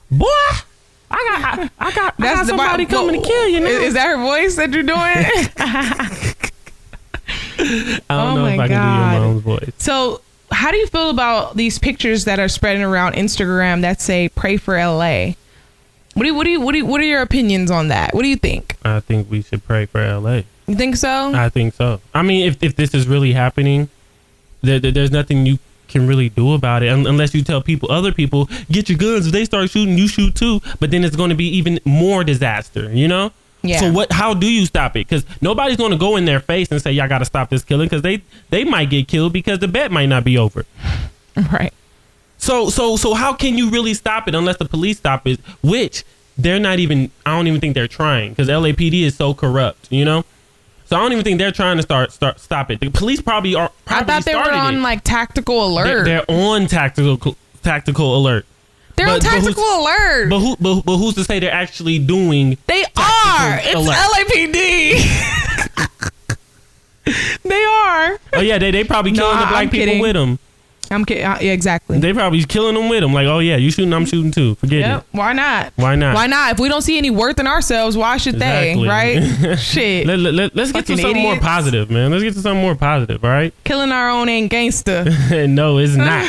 boy, 0.10 0.26
I 1.12 1.16
got, 1.30 1.60
I, 1.60 1.70
I 1.80 1.92
got, 1.92 2.14
I 2.20 2.24
got 2.36 2.46
somebody 2.48 2.86
but- 2.86 2.92
coming 2.96 3.22
to 3.22 3.28
kill 3.28 3.48
you 3.50 3.60
now. 3.60 3.68
Is 3.68 3.94
that 3.96 4.08
her 4.08 4.18
voice 4.18 4.56
that 4.56 4.72
you're 4.72 4.84
doing? 4.84 5.26
I 8.10 8.16
don't 8.16 8.34
Oh 8.34 8.36
know 8.36 8.46
if 8.48 8.60
I 8.60 8.68
can 8.68 8.78
God. 8.78 9.10
do 9.12 9.16
your 9.18 9.26
mom's 9.28 9.42
voice. 9.44 9.72
so, 9.78 10.22
how 10.52 10.72
do 10.72 10.78
you 10.78 10.88
feel 10.88 11.10
about 11.10 11.56
these 11.56 11.80
pictures 11.80 12.26
that 12.26 12.40
are 12.40 12.48
spreading 12.48 12.84
around 12.84 13.14
Instagram 13.16 13.82
that 13.82 14.02
say 14.02 14.30
"Pray 14.30 14.58
for 14.58 14.76
LA"? 14.78 15.34
What 16.16 16.24
do 16.24 16.28
you, 16.28 16.36
what 16.36 16.44
do 16.44 16.52
you, 16.52 16.62
what 16.62 16.72
do 16.74 16.78
you, 16.78 16.86
what 16.86 17.02
are 17.02 17.06
your 17.06 17.22
opinions 17.24 17.72
on 17.72 17.88
that? 17.88 18.14
What 18.14 18.22
do 18.22 18.28
you 18.28 18.36
think? 18.36 18.76
I 18.86 19.00
think 19.00 19.32
we 19.32 19.42
should 19.42 19.64
pray 19.66 19.88
for 19.88 20.00
LA. 20.20 20.42
You 20.68 20.76
think 20.76 20.96
so? 20.96 21.34
I 21.34 21.50
think 21.50 21.74
so. 21.74 22.02
I 22.14 22.22
mean, 22.22 22.48
if 22.48 22.62
if 22.62 22.76
this 22.76 22.94
is 22.94 23.08
really 23.08 23.34
happening, 23.34 23.90
there, 24.62 24.80
there- 24.80 24.92
there's 24.92 25.12
nothing 25.12 25.46
you 25.46 25.58
can 25.88 26.08
really 26.08 26.30
do 26.30 26.54
about 26.54 26.82
it 26.84 26.88
unless 26.92 27.36
you 27.36 27.44
tell 27.44 27.62
people, 27.62 27.92
other 27.92 28.12
people, 28.12 28.50
get 28.72 28.90
your 28.90 28.98
guns. 28.98 29.28
If 29.28 29.32
they 29.32 29.46
start 29.46 29.70
shooting, 29.70 29.98
you 29.98 30.08
shoot 30.08 30.34
too. 30.36 30.60
But 30.80 30.90
then 30.92 31.04
it's 31.04 31.16
going 31.16 31.30
to 31.30 31.36
be 31.36 31.48
even 31.58 31.80
more 31.86 32.24
disaster. 32.24 32.92
You 32.94 33.08
know. 33.08 33.32
Yeah. 33.64 33.80
So 33.80 33.92
what? 33.92 34.12
How 34.12 34.34
do 34.34 34.46
you 34.52 34.66
stop 34.66 34.96
it? 34.98 35.08
Because 35.08 35.26
nobody's 35.42 35.78
going 35.78 35.92
to 35.92 35.98
go 35.98 36.18
in 36.18 36.26
their 36.26 36.40
face 36.42 36.70
and 36.72 36.82
say, 36.82 36.92
"Y'all 36.92 37.08
got 37.08 37.20
to 37.20 37.26
stop 37.26 37.50
this 37.50 37.64
killing," 37.64 37.88
because 37.88 38.02
they 38.02 38.22
they 38.50 38.64
might 38.66 38.90
get 38.90 39.08
killed 39.08 39.32
because 39.34 39.60
the 39.60 39.68
bet 39.68 39.92
might 39.92 40.08
not 40.08 40.24
be 40.24 40.38
over. 40.38 40.66
Right. 41.52 41.74
So 42.38 42.70
so 42.70 42.96
so 42.96 43.16
how 43.16 43.34
can 43.34 43.58
you 43.58 43.72
really 43.72 43.96
stop 43.96 44.28
it 44.28 44.36
unless 44.36 44.58
the 44.58 44.66
police 44.66 44.98
stop 45.00 45.26
it? 45.26 45.40
Which 45.64 46.04
they're 46.38 46.60
not 46.60 46.78
even. 46.78 47.10
I 47.26 47.36
don't 47.36 47.48
even 47.48 47.60
think 47.60 47.74
they're 47.74 47.88
trying 47.88 48.32
because 48.32 48.50
LAPD 48.50 49.02
is 49.02 49.16
so 49.16 49.34
corrupt. 49.34 49.92
You 49.92 50.06
know. 50.06 50.26
So 50.86 50.98
I 50.98 51.00
don't 51.00 51.12
even 51.14 51.24
think 51.24 51.40
they're 51.40 51.52
trying 51.52 51.78
to 51.78 51.84
start 51.84 52.12
start 52.12 52.40
stop 52.40 52.70
it. 52.70 52.82
The 52.82 52.90
police 52.90 53.20
probably 53.20 53.56
are. 53.56 53.72
I 53.88 54.04
thought 54.04 54.26
they 54.26 54.36
were 54.36 54.52
on 54.52 54.76
it. 54.76 54.80
like 54.80 55.04
tactical 55.04 55.66
alert. 55.66 55.86
They're, 55.86 56.04
they're 56.04 56.26
on 56.28 56.68
tactical 56.68 57.36
tactical 57.64 58.16
alert. 58.16 58.46
They're 58.96 59.08
on 59.08 59.20
But- 59.20 59.24
but 59.24 59.30
tactical 59.30 59.64
alert. 59.64 60.30
But 60.30 60.40
who? 60.40 60.56
But, 60.60 60.82
but 60.82 60.98
who's 60.98 61.16
to 61.16 61.24
say 61.24 61.40
they're 61.40 61.52
actually 61.52 62.00
doing? 62.00 62.58
They 62.68 62.84
are. 62.96 63.60
It's 63.64 63.76
alert. 63.76 63.96
LAPD. 63.96 64.54
they 67.44 67.64
are. 67.66 68.18
Oh 68.34 68.42
yeah, 68.42 68.58
they 68.60 68.72
they 68.72 68.84
probably 68.84 69.12
No, 69.12 69.24
killing 69.24 69.40
the 69.40 69.46
black 69.48 69.64
I'm 69.64 69.70
people 69.70 69.86
kidding. 69.88 70.02
with 70.02 70.14
them. 70.14 70.40
I'm 70.92 71.06
kidding. 71.06 71.24
Uh, 71.26 71.38
yeah, 71.42 71.54
exactly. 71.54 71.98
They 71.98 72.14
probably 72.14 72.44
killing 72.44 72.76
them 72.76 72.88
with 72.88 73.00
them. 73.02 73.14
Like, 73.14 73.26
oh 73.26 73.40
yeah, 73.40 73.56
you 73.58 73.72
shooting, 73.72 73.94
I'm 73.94 74.06
shooting 74.06 74.32
too. 74.32 74.54
Forget 74.56 74.80
Yep. 74.82 75.00
it. 75.02 75.06
Why 75.18 75.34
not? 75.34 75.74
Why 75.76 75.96
not? 75.96 76.14
Why 76.14 76.28
not? 76.28 76.52
If 76.54 76.60
we 76.60 76.70
don't 76.70 76.84
see 76.84 76.98
any 77.00 77.10
worth 77.10 77.40
in 77.40 77.48
ourselves, 77.48 77.98
why 77.98 78.18
should 78.18 78.36
Exactly. 78.36 78.84
they? 78.84 78.88
Right? 78.90 79.56
Shit. 79.60 80.06
Let, 80.06 80.20
let, 80.20 80.34
let, 80.36 80.58
us 80.58 80.72
get 80.72 80.86
to 80.86 80.94
Fucking 80.94 80.98
something 81.04 81.22
more 81.24 81.40
positive, 81.40 81.90
man. 81.90 82.12
Let's 82.12 82.24
get 82.24 82.36
to 82.36 82.42
something 82.42 82.62
more 82.62 82.76
positive. 82.76 83.24
All 83.24 83.30
right. 83.32 83.54
Killing 83.64 83.92
our 83.92 84.10
own 84.12 84.30
ain't 84.30 84.52
gangster. 84.52 85.04
no, 85.48 85.80
it's 85.80 85.96
not. 85.96 86.28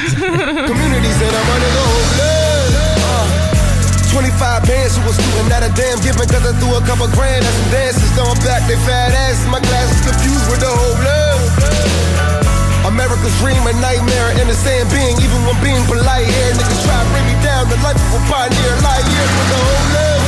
25 4.15 4.31
bands 4.71 4.95
who 4.95 5.03
was 5.11 5.19
shooting 5.19 5.51
at 5.51 5.67
a 5.67 5.71
damn 5.75 5.99
giving 5.99 6.31
cause 6.31 6.47
I 6.47 6.55
threw 6.63 6.79
a 6.79 6.83
couple 6.87 7.11
grand 7.19 7.43
at 7.43 7.51
some 7.51 7.71
dances. 7.75 8.07
Throwing 8.15 8.39
back 8.47 8.63
they 8.71 8.79
fat 8.87 9.11
asses. 9.11 9.43
My 9.51 9.59
glasses 9.59 10.07
confused 10.07 10.47
with 10.55 10.63
the 10.63 10.71
whole 10.71 10.95
love. 11.03 11.43
America's 12.87 13.35
dream, 13.43 13.59
a 13.67 13.75
nightmare, 13.83 14.31
and 14.39 14.47
the 14.47 14.55
same 14.55 14.87
being, 14.95 15.19
even 15.19 15.43
when 15.51 15.59
being 15.59 15.83
polite. 15.91 16.31
Here, 16.31 16.55
niggas 16.55 16.79
try 16.87 16.95
to 16.95 17.11
bring 17.11 17.27
me 17.27 17.35
down. 17.43 17.67
The 17.67 17.75
life 17.83 17.99
of 17.99 18.15
a 18.15 18.23
pioneer, 18.31 18.79
light 18.87 19.03
years 19.03 19.33
with 19.35 19.51
the 19.51 19.59
whole 19.59 19.83
love. 19.99 20.23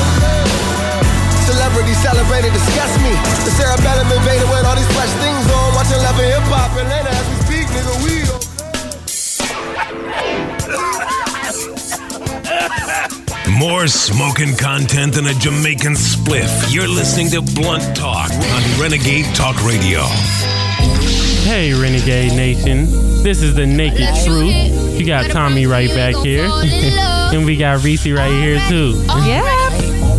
Celebrity 1.47 1.95
celebrated, 2.03 2.51
disgust 2.59 2.99
me. 3.07 3.15
The 3.47 3.55
cerebellum 3.55 4.11
invaded 4.11 4.51
with 4.51 4.67
all 4.67 4.75
these 4.75 4.91
fresh 4.99 5.15
things 5.23 5.47
on. 5.47 5.79
Watching 5.79 6.03
love 6.03 6.19
and 6.19 6.27
hip 6.27 6.43
hop, 6.51 6.75
Atlanta 6.75 7.15
as 7.15 7.23
we 7.31 7.39
speak, 7.47 7.71
nigga, 7.71 7.95
we 8.03 8.27
on. 8.35 8.43
More 13.59 13.87
smoking 13.87 14.55
content 14.57 15.15
than 15.15 15.27
a 15.27 15.35
Jamaican 15.35 15.95
spliff. 15.95 16.73
You're 16.73 16.89
listening 16.89 17.31
to 17.31 17.41
Blunt 17.41 17.97
Talk 17.97 18.31
on 18.31 18.81
Renegade 18.81 19.25
Talk 19.35 19.57
Radio. 19.65 20.03
Hey, 21.45 21.73
Renegade 21.73 22.33
Nation. 22.33 22.87
This 23.23 23.41
is 23.41 23.55
the 23.55 23.65
Naked 23.67 24.09
Truth. 24.27 24.99
You 25.01 25.07
got 25.07 25.31
Tommy 25.31 25.65
right 25.67 25.89
back 25.89 26.15
here. 26.17 26.49
and 26.53 27.47
we 27.47 27.57
got 27.57 27.83
Reese 27.83 28.07
right 28.09 28.31
here, 28.31 28.59
too. 28.69 29.03
Yeah. 29.25 29.71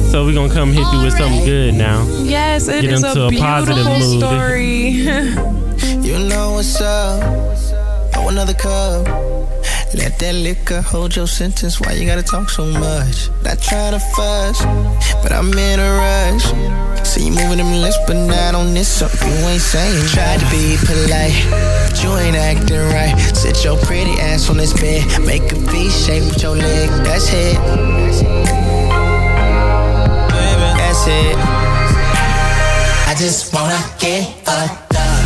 So 0.09 0.25
we're 0.25 0.33
going 0.33 0.49
to 0.49 0.55
come 0.55 0.73
hit 0.73 0.91
you 0.91 1.03
with 1.03 1.13
something 1.15 1.45
good 1.45 1.75
now. 1.75 2.07
Yes, 2.23 2.67
it 2.67 2.81
Get 2.81 2.91
is 2.91 3.03
into 3.03 3.23
a, 3.23 3.27
a 3.27 3.37
positive 3.37 3.85
beautiful 3.85 4.13
mood. 4.13 4.23
story. 4.23 5.53
You 6.07 6.19
know 6.19 6.53
what's 6.53 6.79
up. 6.79 7.21
Oh, 8.15 8.29
another 8.29 8.53
cup. 8.53 9.05
Let 9.97 10.19
that 10.19 10.35
liquor 10.35 10.81
hold 10.81 11.15
your 11.15 11.25
sentence. 11.25 11.81
Why 11.81 11.93
you 11.93 12.05
gotta 12.05 12.21
talk 12.21 12.51
so 12.51 12.65
much? 12.65 13.29
Not 13.43 13.59
trying 13.59 13.93
to 13.93 13.99
fuss, 13.99 14.63
but 15.23 15.31
I'm 15.31 15.51
in 15.51 15.79
a 15.79 15.89
rush. 15.97 16.45
See 17.03 17.25
you 17.25 17.31
moving 17.31 17.57
them 17.57 17.81
lips, 17.81 17.97
but 18.05 18.13
not 18.27 18.53
on 18.53 18.75
this. 18.75 18.87
Something 18.87 19.27
you 19.27 19.47
ain't 19.47 19.59
saying. 19.59 20.05
Tried 20.13 20.39
to 20.39 20.45
be 20.53 20.77
polite, 20.85 21.33
but 21.49 22.03
you 22.03 22.13
ain't 22.13 22.37
acting 22.37 22.77
right. 22.93 23.17
Sit 23.33 23.63
your 23.65 23.75
pretty 23.77 24.13
ass 24.21 24.49
on 24.51 24.57
this 24.57 24.73
bed. 24.79 25.01
Make 25.25 25.51
a 25.51 25.55
V 25.55 25.89
shape 25.89 26.25
with 26.25 26.43
your 26.43 26.55
leg. 26.55 26.89
That's 27.03 27.33
it. 27.33 27.57
That's 30.77 31.07
it. 31.07 31.35
I 33.09 33.15
just 33.17 33.51
wanna 33.51 33.79
get 33.99 34.45
fucked 34.45 34.95
up 34.95 35.16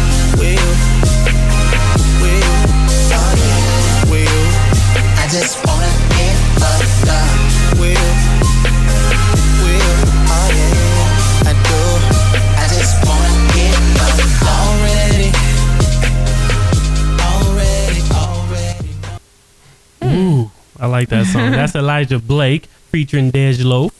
I 20.81 20.87
like 20.87 21.09
that 21.09 21.27
song. 21.27 21.51
That's 21.51 21.75
Elijah 21.75 22.17
Blake 22.17 22.65
featuring 22.91 23.31
Dej 23.31 23.63
Loaf. 23.63 23.93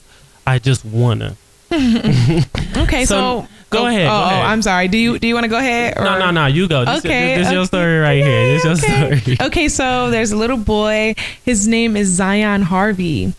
I 0.48 0.58
just 0.58 0.84
wanna. 0.84 1.38
okay, 1.72 3.06
so, 3.06 3.48
go 3.72 3.84
oh, 3.84 3.88
ahead. 3.88 4.06
Oh, 4.06 4.10
go 4.10 4.24
ahead. 4.26 4.46
I'm 4.46 4.62
sorry. 4.62 4.88
Do 4.88 4.98
you 4.98 5.18
do 5.18 5.28
you 5.28 5.34
want 5.34 5.46
to 5.46 5.50
go 5.50 5.58
ahead? 5.58 5.96
no, 5.98 6.16
or- 6.16 6.20
no, 6.20 6.32
no. 6.32 6.46
You 6.46 6.68
go. 6.68 6.86
This, 6.86 7.00
Okay, 7.00 7.36
This, 7.36 7.48
this 7.48 7.52
your 7.54 7.62
okay. 7.62 7.68
story 7.68 7.98
right 7.98 8.24
here. 8.24 8.60
This 8.60 8.64
your 8.64 8.76
story. 8.76 9.38
Okay, 9.48 9.68
so 9.70 10.12
there's 10.12 10.32
a 10.32 10.38
little 10.38 10.58
boy. 10.58 11.16
His 11.44 11.68
name 11.68 11.98
is 11.98 12.10
Zion 12.10 12.62
Harvey. 12.62 13.34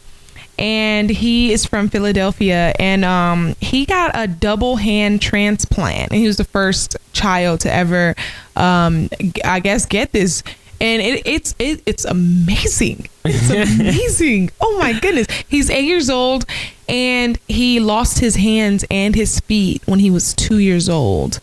And 0.59 1.09
he 1.09 1.53
is 1.53 1.65
from 1.65 1.89
Philadelphia 1.89 2.75
and 2.79 3.05
um, 3.05 3.57
he 3.59 3.87
got 3.87 4.13
a 4.15 4.29
double 4.29 4.77
hand 4.77 5.21
transplant. 5.23 6.13
And 6.13 6.21
he 6.21 6.27
was 6.27 6.37
the 6.37 6.45
first 6.45 6.97
child 7.13 7.61
to 7.61 7.73
ever, 7.73 8.15
um, 8.55 9.09
I 9.45 9.61
guess, 9.61 9.87
get 9.87 10.13
this. 10.13 10.43
And 10.83 11.01
it, 11.01 11.23
it's 11.27 11.55
it, 11.59 11.81
it's 11.87 12.05
amazing. 12.05 13.09
It's 13.25 13.51
amazing. 13.79 14.51
oh 14.61 14.79
my 14.79 14.99
goodness. 14.99 15.27
He's 15.49 15.71
eight 15.71 15.85
years 15.87 16.11
old 16.11 16.45
and 16.89 17.39
he 17.49 17.79
lost 17.81 18.19
his 18.19 18.35
hands 18.37 18.85
and 18.91 19.15
his 19.15 19.39
feet 19.41 19.81
when 19.87 20.01
he 20.01 20.11
was 20.11 20.35
two 20.35 20.59
years 20.59 20.89
old. 20.89 21.39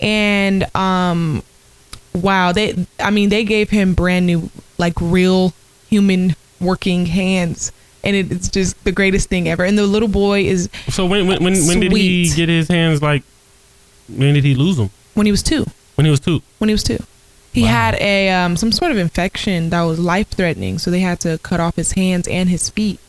And 0.00 0.64
um, 0.76 1.42
wow 2.14 2.50
they 2.52 2.74
i 2.98 3.10
mean 3.10 3.28
they 3.28 3.44
gave 3.44 3.70
him 3.70 3.94
brand 3.94 4.26
new 4.26 4.50
like 4.78 4.94
real 5.00 5.52
human 5.88 6.34
working 6.60 7.06
hands 7.06 7.70
and 8.02 8.16
it's 8.16 8.48
just 8.48 8.82
the 8.84 8.90
greatest 8.90 9.28
thing 9.28 9.48
ever 9.48 9.62
and 9.62 9.78
the 9.78 9.86
little 9.86 10.08
boy 10.08 10.40
is 10.42 10.68
So 10.88 11.04
when 11.06 11.26
when 11.28 11.44
when, 11.44 11.66
when 11.66 11.80
did 11.80 11.92
he 11.92 12.32
get 12.34 12.48
his 12.48 12.66
hands 12.68 13.02
like? 13.02 13.22
When 14.08 14.34
did 14.34 14.42
he 14.44 14.54
lose 14.54 14.76
them? 14.78 14.90
when 15.14 15.26
he 15.26 15.30
was 15.32 15.42
two 15.42 15.66
When 15.96 16.04
he 16.06 16.10
was 16.10 16.20
two. 16.20 16.42
when 16.58 16.68
he 16.68 16.74
was 16.74 16.82
two 16.82 16.98
he 17.58 17.64
had 17.66 17.94
a 18.00 18.30
um, 18.30 18.56
some 18.56 18.72
sort 18.72 18.90
of 18.92 18.98
infection 18.98 19.70
that 19.70 19.82
was 19.82 19.98
life 19.98 20.28
threatening 20.28 20.78
so 20.78 20.90
they 20.90 21.00
had 21.00 21.18
to 21.20 21.38
cut 21.38 21.60
off 21.60 21.76
his 21.76 21.92
hands 21.92 22.26
and 22.28 22.48
his 22.48 22.68
feet 22.70 23.00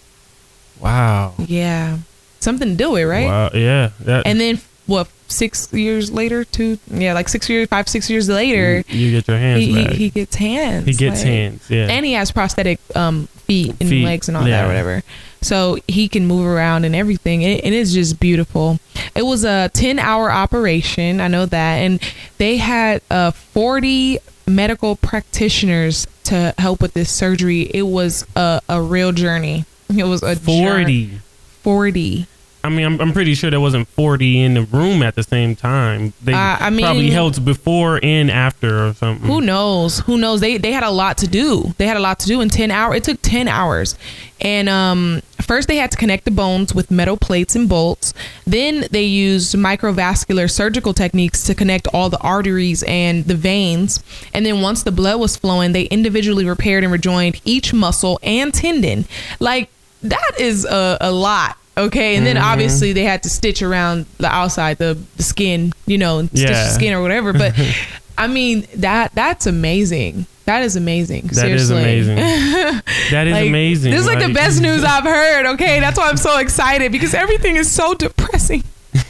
Wow. 0.79 1.33
yeah 1.37 1.97
something 2.39 2.69
to 2.69 2.75
do 2.75 2.91
with 2.91 3.01
it, 3.03 3.07
right 3.07 3.27
Wow. 3.27 3.49
Yeah. 3.53 3.91
That, 4.01 4.25
and 4.25 4.39
then 4.39 4.59
what 4.85 5.07
six 5.27 5.71
years 5.71 6.09
later 6.11 6.43
two 6.43 6.79
yeah 6.89 7.13
like 7.13 7.29
six 7.29 7.47
years 7.49 7.67
five 7.67 7.87
six 7.87 8.09
years 8.09 8.27
later 8.27 8.83
you 8.87 9.11
get 9.11 9.27
your 9.27 9.37
hands 9.37 9.63
he, 9.63 9.73
he, 9.73 9.83
back. 9.83 9.93
he 9.93 10.09
gets 10.09 10.35
hands 10.35 10.85
He 10.87 10.93
gets 10.93 11.19
like- 11.21 11.27
hands, 11.31 11.69
yeah. 11.69 11.85
and 11.87 12.03
he 12.05 12.13
has 12.13 12.31
prosthetic 12.31 12.79
um 12.95 13.27
feet 13.45 13.75
and 13.79 13.89
Feet, 13.89 14.03
legs 14.05 14.27
and 14.27 14.35
all 14.37 14.47
yeah. 14.47 14.61
that 14.61 14.67
whatever 14.67 15.03
so 15.41 15.77
he 15.87 16.07
can 16.09 16.25
move 16.25 16.45
around 16.47 16.83
and 16.85 16.95
everything 16.95 17.43
it, 17.43 17.63
it 17.63 17.73
is 17.73 17.93
just 17.93 18.19
beautiful 18.19 18.79
it 19.15 19.21
was 19.21 19.43
a 19.43 19.69
10 19.73 19.99
hour 19.99 20.31
operation 20.31 21.21
i 21.21 21.27
know 21.27 21.45
that 21.45 21.75
and 21.77 21.99
they 22.39 22.57
had 22.57 23.01
uh 23.11 23.29
40 23.31 24.17
medical 24.49 24.95
practitioners 24.95 26.07
to 26.25 26.53
help 26.57 26.81
with 26.81 26.93
this 26.93 27.09
surgery. 27.11 27.61
It 27.73 27.83
was 27.83 28.25
a, 28.35 28.61
a 28.67 28.81
real 28.81 29.11
journey. 29.11 29.65
It 29.95 30.03
was 30.03 30.23
a 30.23 30.35
jour- 30.35 30.79
40. 30.79 31.19
40 31.63 32.27
I 32.63 32.69
mean, 32.69 32.85
I'm, 32.85 32.99
I'm 32.99 33.13
pretty 33.13 33.35
sure 33.35 33.49
there 33.49 33.61
wasn't 33.61 33.87
40 33.87 34.41
in 34.41 34.53
the 34.55 34.63
room 34.63 35.01
at 35.01 35.15
the 35.15 35.23
same 35.23 35.55
time. 35.55 36.11
They 36.21 36.33
Uh, 36.33 36.57
I 36.59 36.69
mean- 36.69 36.83
probably 36.85 37.09
held 37.09 37.43
before 37.45 37.99
and 38.03 38.29
after 38.29 38.87
or 38.87 38.93
something. 38.93 39.25
Who 39.27 39.39
knows? 39.39 39.99
Who 40.01 40.17
knows? 40.17 40.41
They 40.41 40.57
they 40.57 40.73
had 40.73 40.83
a 40.83 40.89
lot 40.91 41.17
to 41.19 41.27
do. 41.27 41.73
They 41.77 41.87
had 41.87 41.95
a 41.95 42.01
lot 42.01 42.19
to 42.19 42.27
do 42.27 42.41
in 42.41 42.49
ten 42.49 42.69
hours. 42.69 42.97
It 42.97 43.03
took 43.05 43.21
ten 43.21 43.47
hours, 43.47 43.95
and 44.41 44.67
um, 44.67 45.21
first 45.41 45.69
they 45.69 45.77
had 45.77 45.89
to 45.91 45.97
connect 45.97 46.25
the 46.25 46.31
bones 46.31 46.75
with 46.75 46.91
metal 46.91 47.15
plates 47.15 47.55
and 47.55 47.69
bolts. 47.69 48.13
Then 48.45 48.85
they 48.91 49.03
used 49.03 49.55
microvascular 49.55 50.51
surgical 50.51 50.93
techniques 50.93 51.43
to 51.45 51.55
connect 51.55 51.87
all 51.93 52.09
the 52.09 52.19
arteries 52.19 52.83
and 52.83 53.23
the 53.25 53.35
veins. 53.35 54.03
And 54.33 54.45
then 54.45 54.61
once 54.61 54.83
the 54.83 54.91
blood 54.91 55.19
was 55.19 55.37
flowing, 55.37 55.71
they 55.71 55.83
individually 55.83 56.45
repaired 56.45 56.83
and 56.83 56.91
rejoined 56.91 57.39
each 57.45 57.73
muscle 57.73 58.19
and 58.21 58.53
tendon. 58.53 59.05
Like 59.39 59.69
that 60.03 60.31
is 60.39 60.65
a, 60.65 60.97
a 60.99 61.11
lot. 61.11 61.55
Okay, 61.79 62.15
and 62.17 62.25
then 62.27 62.35
Mhm. 62.35 62.43
obviously 62.43 62.93
they 62.93 63.03
had 63.03 63.23
to 63.23 63.29
stitch 63.29 63.61
around 63.61 64.05
the 64.17 64.27
outside, 64.27 64.77
the, 64.77 64.97
the 65.17 65.23
skin, 65.23 65.71
you 65.87 65.97
know, 65.97 66.25
stitch 66.27 66.41
Yeah. 66.41 66.65
the 66.65 66.69
skin 66.71 66.93
or 66.93 67.01
whatever. 67.01 67.31
But 67.33 67.53
I 68.17 68.27
mean 68.27 68.67
that 68.75 69.11
that's 69.15 69.47
amazing. 69.47 70.25
That 70.45 70.63
is 70.63 70.75
amazing. 70.75 71.27
That 71.33 71.47
is 71.51 71.67
Seriously. 71.67 71.77
amazing. 71.77 72.17
That 73.11 73.27
is 73.27 73.33
Like, 73.33 73.47
amazing. 73.47 73.91
This 73.91 74.01
is 74.01 74.07
like, 74.07 74.19
the 74.19 74.33
best 74.33 74.61
news 74.61 74.83
I've 74.93 75.03
heard. 75.03 75.45
Okay, 75.53 75.79
that's 75.79 75.97
why 75.97 76.09
I'm 76.09 76.17
so 76.17 76.37
excited 76.39 76.91
because 76.91 77.13
everything 77.13 77.55
is 77.55 77.71
so 77.71 77.93
depressing. 77.93 78.63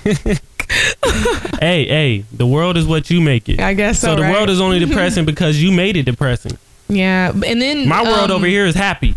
hey, 0.04 1.86
hey, 1.88 2.26
the 2.32 2.46
world 2.46 2.78
is 2.78 2.86
what 2.86 3.10
you 3.10 3.22
make 3.22 3.50
it. 3.50 3.60
I 3.60 3.74
guess 3.74 4.00
so, 4.00 4.08
So 4.10 4.16
the 4.18 4.22
right? 4.24 4.34
world 4.34 4.50
is 4.50 4.62
only 4.62 4.80
depressing 4.80 5.26
because 5.26 5.62
you 5.62 5.72
made 5.72 5.98
it 5.98 6.04
depressing. 6.04 6.58
Yeah, 6.90 7.32
and 7.32 7.62
then 7.62 7.88
My 7.88 8.04
world 8.04 8.32
um, 8.32 8.38
over 8.38 8.46
here 8.48 8.66
is 8.66 8.76
happy. 8.76 9.16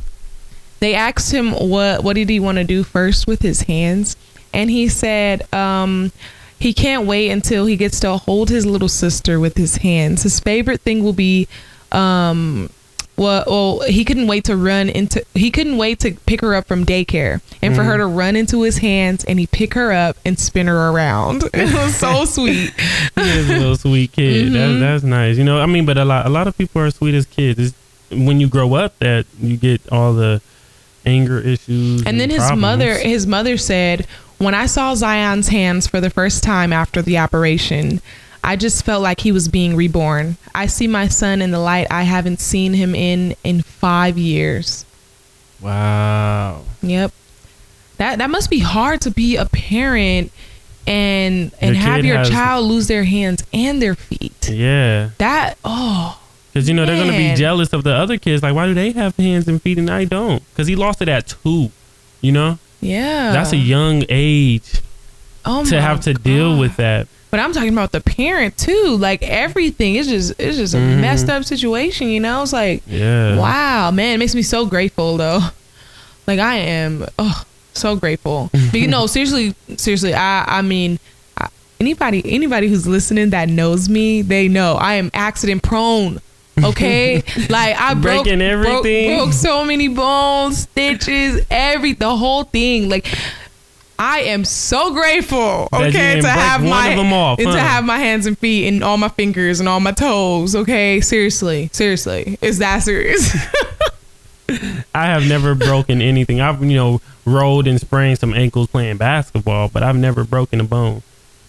They 0.82 0.94
asked 0.96 1.30
him 1.32 1.52
what 1.52 2.02
what 2.02 2.14
did 2.16 2.28
he 2.28 2.40
want 2.40 2.58
to 2.58 2.64
do 2.64 2.82
first 2.82 3.28
with 3.28 3.40
his 3.40 3.62
hands, 3.62 4.16
and 4.52 4.68
he 4.68 4.88
said 4.88 5.46
um, 5.54 6.10
he 6.58 6.72
can't 6.74 7.06
wait 7.06 7.30
until 7.30 7.66
he 7.66 7.76
gets 7.76 8.00
to 8.00 8.16
hold 8.16 8.50
his 8.50 8.66
little 8.66 8.88
sister 8.88 9.38
with 9.38 9.56
his 9.56 9.76
hands. 9.76 10.24
His 10.24 10.40
favorite 10.40 10.80
thing 10.80 11.04
will 11.04 11.12
be. 11.12 11.46
Um, 11.92 12.68
well, 13.16 13.44
well, 13.46 13.80
he 13.88 14.04
couldn't 14.04 14.26
wait 14.26 14.44
to 14.44 14.56
run 14.56 14.88
into. 14.88 15.22
He 15.34 15.50
couldn't 15.52 15.76
wait 15.76 16.00
to 16.00 16.12
pick 16.26 16.40
her 16.40 16.54
up 16.54 16.66
from 16.66 16.84
daycare, 16.84 17.42
and 17.62 17.76
for 17.76 17.82
Mhm. 17.82 17.86
her 17.86 17.96
to 17.98 18.06
run 18.06 18.34
into 18.36 18.62
his 18.62 18.78
hands, 18.78 19.22
and 19.24 19.38
he 19.38 19.46
pick 19.46 19.74
her 19.74 19.92
up 19.92 20.16
and 20.24 20.36
spin 20.38 20.66
her 20.66 20.88
around. 20.90 21.44
It 21.54 21.72
was 21.72 21.94
so 21.94 22.24
sweet. 22.36 22.72
He 23.14 23.20
is 23.20 23.50
a 23.50 23.58
little 23.58 23.76
sweet 23.76 24.10
kid. 24.12 24.46
Mhm. 24.46 24.52
That's 24.54 24.80
that's 24.80 25.04
nice. 25.04 25.36
You 25.36 25.44
know, 25.44 25.60
I 25.60 25.66
mean, 25.66 25.84
but 25.84 25.96
a 25.98 26.04
lot 26.04 26.26
a 26.26 26.30
lot 26.30 26.48
of 26.48 26.56
people 26.58 26.82
are 26.82 26.90
sweet 26.90 27.14
as 27.14 27.26
kids. 27.26 27.58
It's 27.60 27.74
when 28.10 28.40
you 28.40 28.48
grow 28.48 28.74
up 28.74 28.98
that 28.98 29.26
you 29.40 29.56
get 29.56 29.80
all 29.92 30.14
the 30.14 30.40
anger 31.04 31.38
issues. 31.38 32.04
And 32.04 32.20
then 32.20 32.30
his 32.30 32.38
problems. 32.38 32.60
mother, 32.60 32.98
his 32.98 33.26
mother 33.26 33.56
said, 33.56 34.06
"When 34.38 34.54
I 34.54 34.66
saw 34.66 34.94
Zion's 34.94 35.48
hands 35.48 35.86
for 35.86 36.00
the 36.00 36.10
first 36.10 36.42
time 36.42 36.72
after 36.72 37.02
the 37.02 37.18
operation, 37.18 38.00
I 38.44 38.56
just 38.56 38.84
felt 38.84 39.02
like 39.02 39.20
he 39.20 39.32
was 39.32 39.48
being 39.48 39.76
reborn. 39.76 40.36
I 40.54 40.66
see 40.66 40.88
my 40.88 41.08
son 41.08 41.40
in 41.40 41.52
the 41.52 41.60
light 41.60 41.86
I 41.90 42.02
haven't 42.02 42.40
seen 42.40 42.74
him 42.74 42.94
in 42.94 43.36
in 43.44 43.62
five 43.62 44.18
years. 44.18 44.84
Wow. 45.60 46.62
Yep. 46.82 47.12
that 47.98 48.18
that 48.18 48.30
must 48.30 48.50
be 48.50 48.58
hard 48.58 49.00
to 49.02 49.10
be 49.10 49.36
a 49.36 49.46
parent 49.46 50.32
and 50.86 51.52
and 51.60 51.76
Your 51.76 51.84
have 51.84 52.04
your 52.04 52.24
child 52.24 52.66
lose 52.66 52.88
their 52.88 53.04
hands 53.04 53.44
and 53.52 53.80
their 53.80 53.94
feet. 53.94 54.48
Yeah. 54.50 55.10
That 55.18 55.56
oh 55.64 56.18
Because 56.52 56.68
you 56.68 56.74
know 56.74 56.84
they're 56.84 56.96
gonna 57.02 57.16
be 57.16 57.34
jealous 57.34 57.72
of 57.72 57.82
the 57.82 57.94
other 57.94 58.18
kids. 58.18 58.42
Like, 58.42 58.54
why 58.54 58.66
do 58.66 58.74
they 58.74 58.92
have 58.92 59.16
hands 59.16 59.48
and 59.48 59.60
feet 59.62 59.78
and 59.78 59.88
I 59.88 60.04
don't? 60.04 60.42
Because 60.50 60.66
he 60.66 60.76
lost 60.76 61.00
it 61.00 61.08
at 61.08 61.26
two. 61.42 61.70
You 62.20 62.32
know, 62.32 62.58
yeah. 62.80 63.32
that's 63.32 63.52
a 63.52 63.56
young 63.56 64.04
age 64.08 64.80
oh 65.44 65.64
to 65.64 65.80
have 65.80 66.00
to 66.02 66.14
deal 66.14 66.58
with 66.58 66.76
that. 66.76 67.08
But 67.30 67.40
I'm 67.40 67.52
talking 67.54 67.72
about 67.72 67.92
the 67.92 68.00
parent 68.02 68.56
too. 68.58 68.96
Like 69.00 69.22
everything 69.22 69.94
is 69.96 70.06
just 70.08 70.34
it's 70.38 70.58
just 70.58 70.74
a 70.74 70.76
Mhm. 70.76 71.00
messed 71.00 71.28
up 71.30 71.44
situation, 71.44 72.08
you 72.08 72.20
know? 72.20 72.42
It's 72.42 72.52
like 72.52 72.82
Yeah. 72.86 73.36
wow, 73.38 73.90
man, 73.90 74.16
it 74.16 74.18
makes 74.18 74.34
me 74.34 74.42
so 74.42 74.66
grateful 74.66 75.16
though. 75.16 75.40
Like 76.26 76.38
I 76.38 76.56
am 76.56 77.04
oh 77.18 77.42
so 77.72 77.96
grateful. 77.96 78.50
But 78.52 78.74
you 78.78 78.86
know, 78.86 79.06
seriously, 79.14 79.54
seriously, 79.76 80.14
I 80.14 80.44
I 80.46 80.62
mean 80.62 81.00
I, 81.38 81.48
anybody 81.80 82.22
anybody 82.32 82.68
who's 82.68 82.86
listening 82.86 83.30
that 83.30 83.48
knows 83.48 83.88
me, 83.88 84.22
they 84.22 84.46
know 84.46 84.74
I 84.74 84.94
am 84.94 85.10
accident 85.14 85.62
prone. 85.64 86.20
Okay, 86.62 87.16
like 87.48 87.76
I 87.76 87.94
broke, 87.94 88.24
Breaking 88.24 88.38
broke 88.38 88.50
everything. 88.50 89.16
broke 89.16 89.32
so 89.32 89.64
many 89.64 89.88
bones, 89.88 90.58
stitches, 90.58 91.44
every 91.50 91.94
the 91.94 92.14
whole 92.14 92.44
thing. 92.44 92.88
Like 92.88 93.06
I 93.98 94.20
am 94.20 94.44
so 94.44 94.92
grateful. 94.92 95.68
Okay, 95.72 96.20
to 96.20 96.28
have 96.28 96.62
my 96.62 96.96
off, 96.96 97.40
huh? 97.40 97.52
to 97.52 97.58
have 97.60 97.84
my 97.84 97.98
hands 97.98 98.26
and 98.26 98.36
feet 98.38 98.68
and 98.68 98.82
all 98.82 98.98
my 98.98 99.08
fingers 99.08 99.60
and 99.60 99.68
all 99.68 99.80
my 99.80 99.92
toes. 99.92 100.56
Okay, 100.56 101.00
seriously, 101.00 101.70
seriously, 101.72 102.36
it's 102.40 102.58
that 102.58 102.82
serious. 102.82 103.34
I 104.94 105.06
have 105.06 105.26
never 105.26 105.54
broken 105.54 106.02
anything. 106.02 106.40
I've 106.40 106.62
you 106.62 106.76
know 106.76 107.00
rolled 107.24 107.66
and 107.66 107.80
sprained 107.80 108.18
some 108.18 108.34
ankles 108.34 108.68
playing 108.68 108.96
basketball, 108.96 109.68
but 109.68 109.82
I've 109.82 109.96
never 109.96 110.24
broken 110.24 110.60
a 110.60 110.64
bone. 110.64 111.02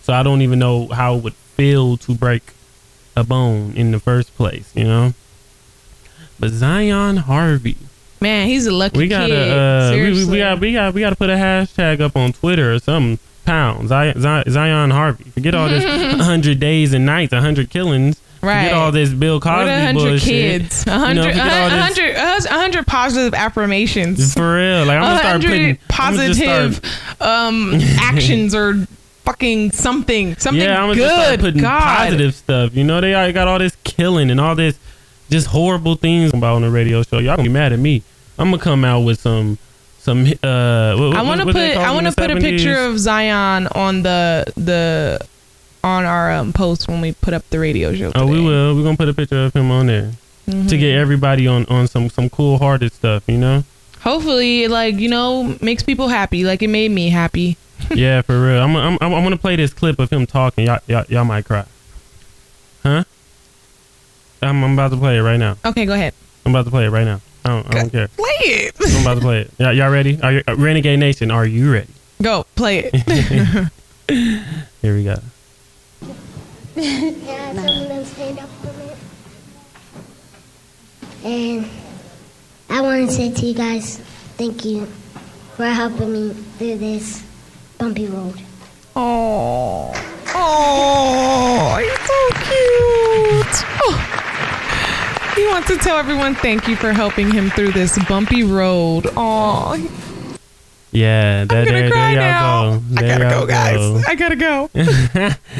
So 0.03 0.13
I 0.13 0.23
don't 0.23 0.41
even 0.41 0.59
know 0.59 0.87
how 0.87 1.15
it 1.15 1.23
would 1.23 1.33
feel 1.33 1.97
to 1.97 2.13
break 2.13 2.53
a 3.15 3.23
bone 3.23 3.73
in 3.75 3.91
the 3.91 3.99
first 3.99 4.35
place. 4.35 4.71
You 4.75 4.85
know. 4.85 5.13
But 6.39 6.49
Zion 6.51 7.17
Harvey, 7.17 7.77
Man, 8.19 8.47
he's 8.47 8.65
a 8.67 8.71
lucky 8.71 8.97
we 8.99 9.07
gotta 9.07 9.27
kid. 9.33 9.51
uh, 9.51 9.91
we, 9.93 10.25
we, 10.25 10.37
got 10.37 10.59
we 10.59 10.73
got 10.73 10.93
we 10.93 11.01
got 11.01 11.09
to 11.11 11.15
put 11.15 11.29
a 11.29 11.33
hashtag 11.35 11.99
up 12.01 12.15
on 12.15 12.33
Twitter 12.33 12.73
or 12.73 12.79
something. 12.79 13.19
Pound 13.45 13.89
Zion, 13.89 14.19
Zion 14.21 14.89
Harvey. 14.91 15.25
Forget 15.25 15.53
all 15.53 15.67
this 15.67 15.83
hundred 16.21 16.59
days 16.59 16.93
and 16.93 17.05
nights, 17.05 17.33
hundred 17.33 17.69
killings. 17.69 18.19
Right. 18.41 18.63
Forget 18.63 18.73
all 18.73 18.91
this 18.91 19.09
Bill 19.09 19.39
Cosby 19.39 19.57
What 19.57 19.67
a 19.67 19.81
hundred 19.85 19.99
bullshit. 20.11 20.21
kids, 20.29 20.85
a 20.87 20.91
You 20.91 20.97
know, 20.97 21.23
hundred, 21.23 21.35
a 21.35 21.69
hundred, 22.15 22.47
hundred 22.47 22.87
positive 22.87 23.33
affirmations. 23.33 24.33
For 24.33 24.55
real, 24.55 24.85
like 24.85 24.97
I'm 24.97 25.01
gonna 25.03 25.19
start 25.19 25.41
putting 25.41 25.77
hundred 25.77 25.79
I'm 25.99 26.15
gonna 26.15 26.27
positive 26.33 26.75
start- 26.75 27.21
um 27.21 27.73
actions 27.99 28.55
or 28.55 28.87
fucking 29.23 29.71
something, 29.71 30.35
something 30.37 30.61
yeah, 30.61 30.75
I'm 30.81 30.89
gonna 30.89 30.95
good. 30.95 31.07
just 31.09 31.23
start 31.25 31.39
putting 31.39 31.61
God. 31.61 31.81
positive 31.81 32.35
stuff. 32.35 32.75
You 32.75 32.83
know, 32.83 33.01
they 33.01 33.13
already 33.13 33.33
got 33.33 33.47
all 33.47 33.59
this 33.59 33.75
killing 33.83 34.29
and 34.31 34.39
all 34.39 34.55
this 34.55 34.77
just 35.29 35.47
horrible 35.47 35.95
things 35.95 36.33
about 36.33 36.55
on 36.55 36.61
the 36.61 36.69
radio 36.69 37.03
show. 37.03 37.17
Y'all 37.19 37.35
gonna 37.37 37.47
be 37.47 37.53
mad 37.53 37.73
at 37.73 37.79
me. 37.79 38.03
I'm 38.37 38.51
gonna 38.51 38.61
come 38.61 38.83
out 38.85 39.01
with 39.01 39.19
some 39.19 39.57
some 39.99 40.25
uh. 40.43 40.95
What, 40.95 41.15
I 41.15 41.21
want 41.21 41.39
to 41.41 41.45
put 41.47 41.55
I 41.57 41.91
want 41.91 42.07
to 42.07 42.13
put 42.13 42.31
a 42.31 42.35
picture 42.35 42.77
of 42.85 42.99
Zion 42.99 43.67
on 43.67 44.03
the 44.03 44.45
the 44.57 45.25
on 45.83 46.05
our 46.05 46.31
um, 46.31 46.53
post 46.53 46.87
when 46.87 47.01
we 47.01 47.11
put 47.13 47.33
up 47.33 47.49
the 47.49 47.59
radio 47.59 47.93
show. 47.93 48.11
Oh, 48.15 48.25
we 48.27 48.39
will. 48.41 48.75
We're 48.75 48.83
gonna 48.83 48.97
put 48.97 49.09
a 49.09 49.13
picture 49.13 49.45
of 49.45 49.53
him 49.55 49.69
on 49.71 49.87
there 49.87 50.11
Mhm. 50.49 50.67
to 50.67 50.77
get 50.77 50.95
everybody 50.97 51.47
on 51.47 51.65
on 51.67 51.87
some 51.87 52.09
some 52.09 52.29
cool 52.29 52.57
hearted 52.57 52.91
stuff. 52.91 53.23
You 53.27 53.37
know. 53.37 53.63
Hopefully, 54.01 54.63
it, 54.63 54.71
like 54.71 54.95
you 54.95 55.07
know, 55.09 55.55
makes 55.61 55.83
people 55.83 56.09
happy. 56.09 56.43
Like 56.43 56.61
it 56.61 56.67
made 56.69 56.91
me 56.91 57.07
happy. 57.09 57.55
Yeah, 57.91 58.21
for 58.21 58.39
real. 58.39 58.61
I'm 58.61 58.75
I'm 58.75 58.97
I'm, 59.01 59.13
I'm 59.13 59.23
gonna 59.23 59.37
play 59.37 59.55
this 59.55 59.73
clip 59.73 59.99
of 59.99 60.09
him 60.09 60.25
talking. 60.25 60.65
Y'all 60.65 60.79
y'all, 60.87 61.05
y'all 61.09 61.25
might 61.25 61.45
cry. 61.45 61.65
Huh? 62.83 63.03
I'm, 64.41 64.63
I'm 64.63 64.73
about 64.73 64.91
to 64.91 64.97
play 64.97 65.17
it 65.17 65.21
right 65.21 65.37
now. 65.37 65.57
Okay, 65.63 65.85
go 65.85 65.93
ahead. 65.93 66.13
I'm 66.45 66.53
about 66.53 66.65
to 66.65 66.71
play 66.71 66.85
it 66.85 66.89
right 66.89 67.05
now. 67.05 67.21
I 67.45 67.49
don't, 67.49 67.67
I 67.67 67.79
don't 67.79 67.89
care. 67.89 68.07
Play 68.09 68.25
it. 68.41 68.75
I'm 68.79 69.01
about 69.01 69.15
to 69.15 69.21
play 69.21 69.41
it. 69.41 69.51
Y'all, 69.57 69.73
y'all 69.73 69.89
ready? 69.91 70.21
Are 70.21 70.31
you, 70.33 70.43
uh, 70.47 70.55
Renegade 70.55 70.99
Nation, 70.99 71.31
are 71.31 71.45
you 71.45 71.71
ready? 71.71 71.91
Go 72.21 72.45
play 72.55 72.89
it. 72.91 73.71
Here 74.81 74.95
we 74.95 75.03
go. 75.03 75.15
Yeah, 76.75 77.53
some 77.53 77.81
of 77.81 77.87
them 77.87 78.05
stand 78.05 78.39
up 78.39 78.49
for 78.49 78.73
me. 78.73 78.91
And 81.23 81.69
I 82.69 82.81
want 82.81 83.09
to 83.09 83.15
say 83.15 83.31
to 83.31 83.45
you 83.45 83.53
guys, 83.53 83.97
thank 84.37 84.65
you 84.65 84.85
for 85.55 85.65
helping 85.65 86.11
me 86.11 86.33
through 86.57 86.77
this 86.77 87.23
bumpy 87.77 88.07
road. 88.07 88.41
Oh, 88.95 89.91
oh, 90.35 91.77
he's 91.81 91.99
so 91.99 92.29
cute. 92.45 93.65
Oh. 93.83 94.09
He 95.35 95.47
wants 95.47 95.67
to 95.69 95.77
tell 95.77 95.97
everyone 95.97 96.35
thank 96.35 96.67
you 96.67 96.75
for 96.75 96.93
helping 96.93 97.31
him 97.31 97.49
through 97.49 97.71
this 97.71 97.97
bumpy 98.07 98.43
road. 98.43 99.07
Oh, 99.17 99.73
Yeah, 100.91 101.45
that, 101.45 101.47
gonna 101.49 101.65
there, 101.65 101.91
cry 101.91 102.13
there 102.13 102.21
now. 102.21 102.63
y'all 102.63 102.79
go. 102.79 102.85
I 102.97 103.01
There 103.01 103.17
gotta 103.19 103.35
y'all 103.35 103.47
go. 103.47 104.01
I 104.07 104.15
gotta 104.15 104.35
go. 104.35 104.69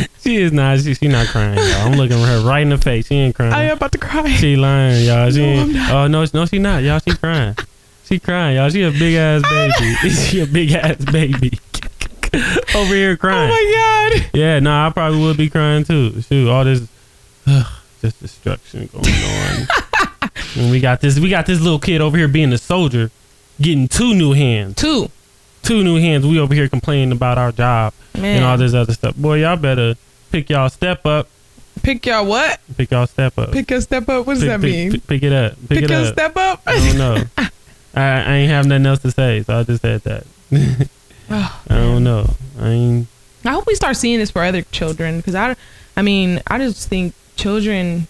she 0.20 0.36
is 0.38 0.52
not. 0.52 0.80
She, 0.82 0.94
she 0.94 1.08
not 1.08 1.26
crying, 1.28 1.58
y'all. 1.58 1.88
I'm 1.88 1.94
looking 1.98 2.18
at 2.22 2.28
her 2.28 2.48
right 2.48 2.62
in 2.62 2.70
the 2.70 2.78
face. 2.78 3.08
She 3.08 3.16
ain't 3.16 3.36
crying. 3.36 3.52
I 3.52 3.64
am 3.64 3.78
about 3.78 3.92
to 3.94 3.98
cry. 3.98 4.30
She 4.30 4.56
lying, 4.56 5.06
y'all. 5.08 5.32
She 5.32 5.40
No, 5.40 5.46
ain't, 5.46 5.76
I'm 5.76 5.92
oh 5.96 6.08
no, 6.08 6.26
no, 6.36 6.46
she 6.46 6.60
not, 6.60 6.84
y'all. 6.84 7.00
She 7.00 7.16
crying. 7.18 7.56
She 8.06 8.20
crying, 8.20 8.58
y'all. 8.58 8.70
She 8.70 8.84
a 8.84 8.92
big 8.92 9.16
ass 9.16 9.42
baby. 9.42 10.10
she 10.14 10.40
a 10.42 10.46
big 10.46 10.72
ass 10.74 11.04
baby. 11.06 11.58
Over 12.76 12.94
here 12.94 13.16
crying. 13.18 13.52
Oh 13.52 13.54
my 13.54 14.20
god. 14.20 14.30
Yeah, 14.34 14.60
no, 14.60 14.72
I 14.72 14.90
probably 14.92 15.22
would 15.22 15.38
be 15.38 15.50
crying 15.50 15.84
too. 15.84 16.22
Shoot, 16.22 16.50
all 16.50 16.64
this 16.64 16.88
just 18.02 18.20
destruction 18.20 18.90
going 18.92 19.06
on. 19.06 19.68
and 20.58 20.72
we 20.72 20.80
got 20.80 21.02
this 21.02 21.20
we 21.20 21.30
got 21.30 21.46
this 21.46 21.62
little 21.62 21.80
kid 21.80 22.02
over 22.02 22.18
here 22.18 22.28
being 22.28 22.52
a 22.54 22.58
soldier, 22.58 23.12
getting 23.62 23.88
two 23.88 24.14
new 24.14 24.34
hands. 24.34 24.76
Two. 24.76 25.10
Two 25.62 25.84
new 25.84 25.98
hands. 25.98 26.26
We 26.26 26.40
over 26.40 26.54
here 26.54 26.68
complaining 26.68 27.12
about 27.12 27.38
our 27.38 27.52
job 27.52 27.94
Man. 28.16 28.38
and 28.38 28.46
all 28.46 28.58
this 28.58 28.74
other 28.74 28.94
stuff. 28.94 29.16
Boy, 29.16 29.42
y'all 29.42 29.56
better 29.56 29.96
pick 30.32 30.50
y'all 30.50 30.70
step 30.70 31.06
up. 31.06 31.30
Pick 31.84 32.06
y'all 32.06 32.26
what? 32.26 32.60
Pick 32.76 32.92
y'all 32.92 33.08
step 33.08 33.38
up. 33.38 33.52
Pick 33.52 33.70
a 33.72 33.82
step 33.82 34.10
up. 34.10 34.26
What 34.26 34.34
does 34.36 34.44
pick, 34.44 34.50
that 34.50 34.62
pick- 34.62 34.72
mean? 34.72 34.92
Pick, 34.92 35.08
pick 35.08 35.24
it 35.24 35.32
up. 35.34 35.54
Pick, 35.68 35.70
Pick 35.70 35.84
it 35.84 35.92
up. 35.92 36.14
step 36.14 36.36
up. 36.38 36.62
I 36.66 36.78
don't 36.78 36.98
know. 36.98 37.24
I, 37.96 38.02
I 38.02 38.34
ain't 38.38 38.52
have 38.52 38.66
nothing 38.66 38.86
else 38.86 39.00
to 39.00 39.12
say, 39.12 39.44
so 39.44 39.60
I 39.60 39.64
just 39.64 39.82
said 39.82 40.02
that. 40.02 40.26
Oh, 41.30 41.62
I 41.70 41.76
don't 41.76 42.04
know. 42.04 42.30
I 42.60 42.70
ain't 42.70 43.08
I 43.46 43.50
hope 43.52 43.66
we 43.68 43.76
start 43.76 43.98
seeing 43.98 44.20
this 44.20 44.32
for 44.32 44.42
other 44.44 44.62
children 44.62 45.18
because 45.18 45.36
I, 45.36 45.56
I 45.98 46.02
mean, 46.02 46.42
I 46.48 46.58
just 46.60 46.88
think 46.90 47.14
children. 47.36 48.08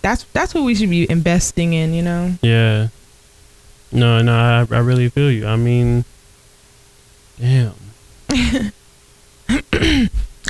That's 0.00 0.24
that's 0.32 0.54
what 0.54 0.64
we 0.64 0.74
should 0.74 0.90
be 0.90 1.08
investing 1.10 1.72
in. 1.74 1.92
You 1.94 2.02
know. 2.02 2.34
Yeah. 2.42 2.88
No, 3.92 4.22
no, 4.22 4.34
I, 4.34 4.66
I 4.74 4.78
really 4.78 5.08
feel 5.10 5.30
you. 5.30 5.46
I 5.46 5.56
mean, 5.56 6.04
damn. 7.38 7.74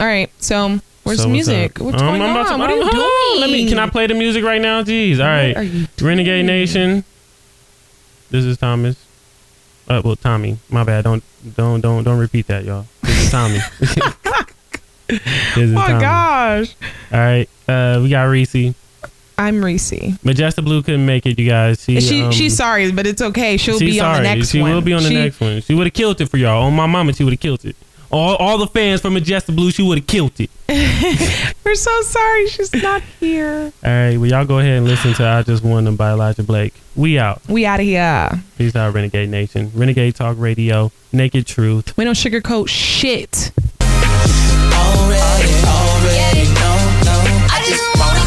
All 0.01 0.07
right. 0.07 0.31
So 0.39 0.79
where's 1.03 1.19
So 1.19 1.25
the 1.25 1.29
music? 1.33 1.81
up? 1.81 1.85
What's 1.87 2.01
Um, 2.03 2.09
going 2.19 2.23
on? 2.23 2.47
to- 2.47 2.57
what 2.59 2.71
are 2.71 2.77
you 2.77 2.91
doing? 2.91 3.41
Let 3.41 3.51
me. 3.51 3.69
Can 3.69 3.79
I 3.79 3.89
play 3.89 4.07
the 4.07 4.15
music 4.15 4.45
right 4.45 4.61
now? 4.61 4.83
Jeez. 4.83 5.19
All 5.19 5.27
right. 5.27 5.89
Renegade 6.01 6.45
Nation. 6.47 7.05
This 8.31 8.45
is 8.45 8.57
Thomas. 8.59 8.97
Uh, 9.89 10.01
well, 10.05 10.17
Tommy. 10.17 10.59
My 10.71 10.85
bad. 10.85 11.05
Don't, 11.05 11.23
don't, 11.57 11.81
don't, 11.81 12.03
don't 12.05 12.19
repeat 12.19 12.47
that, 12.47 12.65
y'all. 12.65 12.87
This 13.03 13.25
is 13.25 13.31
Tommy. 13.31 13.59
this 15.09 15.21
is 15.57 15.71
Oh 15.73 15.75
my 15.75 15.89
Tommy. 15.89 16.01
gosh. 16.01 16.75
All 17.13 17.19
right. 17.19 17.49
Uh, 17.69 18.01
we 18.03 18.09
got 18.11 18.25
Reese. 18.25 18.75
I'm 19.39 19.65
Reese. 19.65 19.91
Majesta 19.91 20.63
Blue 20.65 20.83
couldn't 20.83 21.05
make 21.07 21.27
it, 21.27 21.39
you 21.39 21.49
guys. 21.49 21.83
She, 21.83 22.01
She 22.01 22.23
um, 22.23 22.33
she's 22.33 22.57
sorry, 22.57 22.93
but 22.93 23.07
it's 23.07 23.23
okay. 23.23 23.57
She'll 23.57 23.79
be 23.79 23.99
on 24.01 24.17
the 24.17 24.23
next 24.23 24.51
she 24.51 24.61
one. 24.61 24.73
will 24.73 24.81
be 24.83 24.93
on 24.93 25.03
the 25.03 25.09
She- 25.09 25.15
next 25.15 25.41
one. 25.41 25.61
She 25.63 25.75
would 25.75 25.87
have 25.87 25.95
killed 25.95 26.21
it 26.21 26.27
for 26.29 26.37
y'all. 26.37 26.65
On 26.65 26.75
my 26.75 26.87
mama, 26.87 27.13
she 27.13 27.25
would 27.25 27.33
have 27.33 27.41
killed 27.41 27.65
it. 27.65 27.75
All, 28.13 28.37
all 28.37 28.59
the 28.59 28.67
fans 28.67 29.01
from 29.01 29.15
Majestic 29.15 29.57
Blue, 29.57 29.71
she 29.71 29.83
would 29.83 29.97
have 29.97 30.07
killed 30.07 30.39
it. 30.39 30.51
We're 31.65 31.75
so 31.75 32.03
sorry 32.03 32.47
she's 32.49 32.75
not 32.75 33.01
here. 33.19 33.73
All 33.83 33.91
right, 33.91 34.19
well, 34.19 34.29
y'all 34.29 34.45
go 34.45 34.59
ahead 34.59 34.77
and 34.77 34.87
listen 34.87 35.15
to 35.15 35.27
I 35.27 35.43
Just 35.43 35.65
Wanna 35.65 35.93
by 35.93 36.11
Elijah 36.11 36.43
Blake. 36.43 36.75
We 36.95 37.19
out. 37.19 37.41
We 37.49 37.65
out 37.65 37.81
of 37.81 37.87
here. 37.87 38.43
Peace 38.59 38.77
out, 38.77 38.93
Renegade 38.93 39.31
Nation. 39.31 39.73
Renegade 39.75 40.15
Talk 40.15 40.37
Radio, 40.39 40.93
Naked 41.11 41.47
Truth. 41.47 41.97
We 41.97 42.05
don't 42.05 42.13
sugarcoat 42.13 42.69
shit. 42.69 43.51
Already, 43.81 45.55
already, 45.65 46.45
no, 46.53 46.71
no. 47.09 47.17
I 47.49 47.65
just 47.67 47.99
wanna 47.99 48.22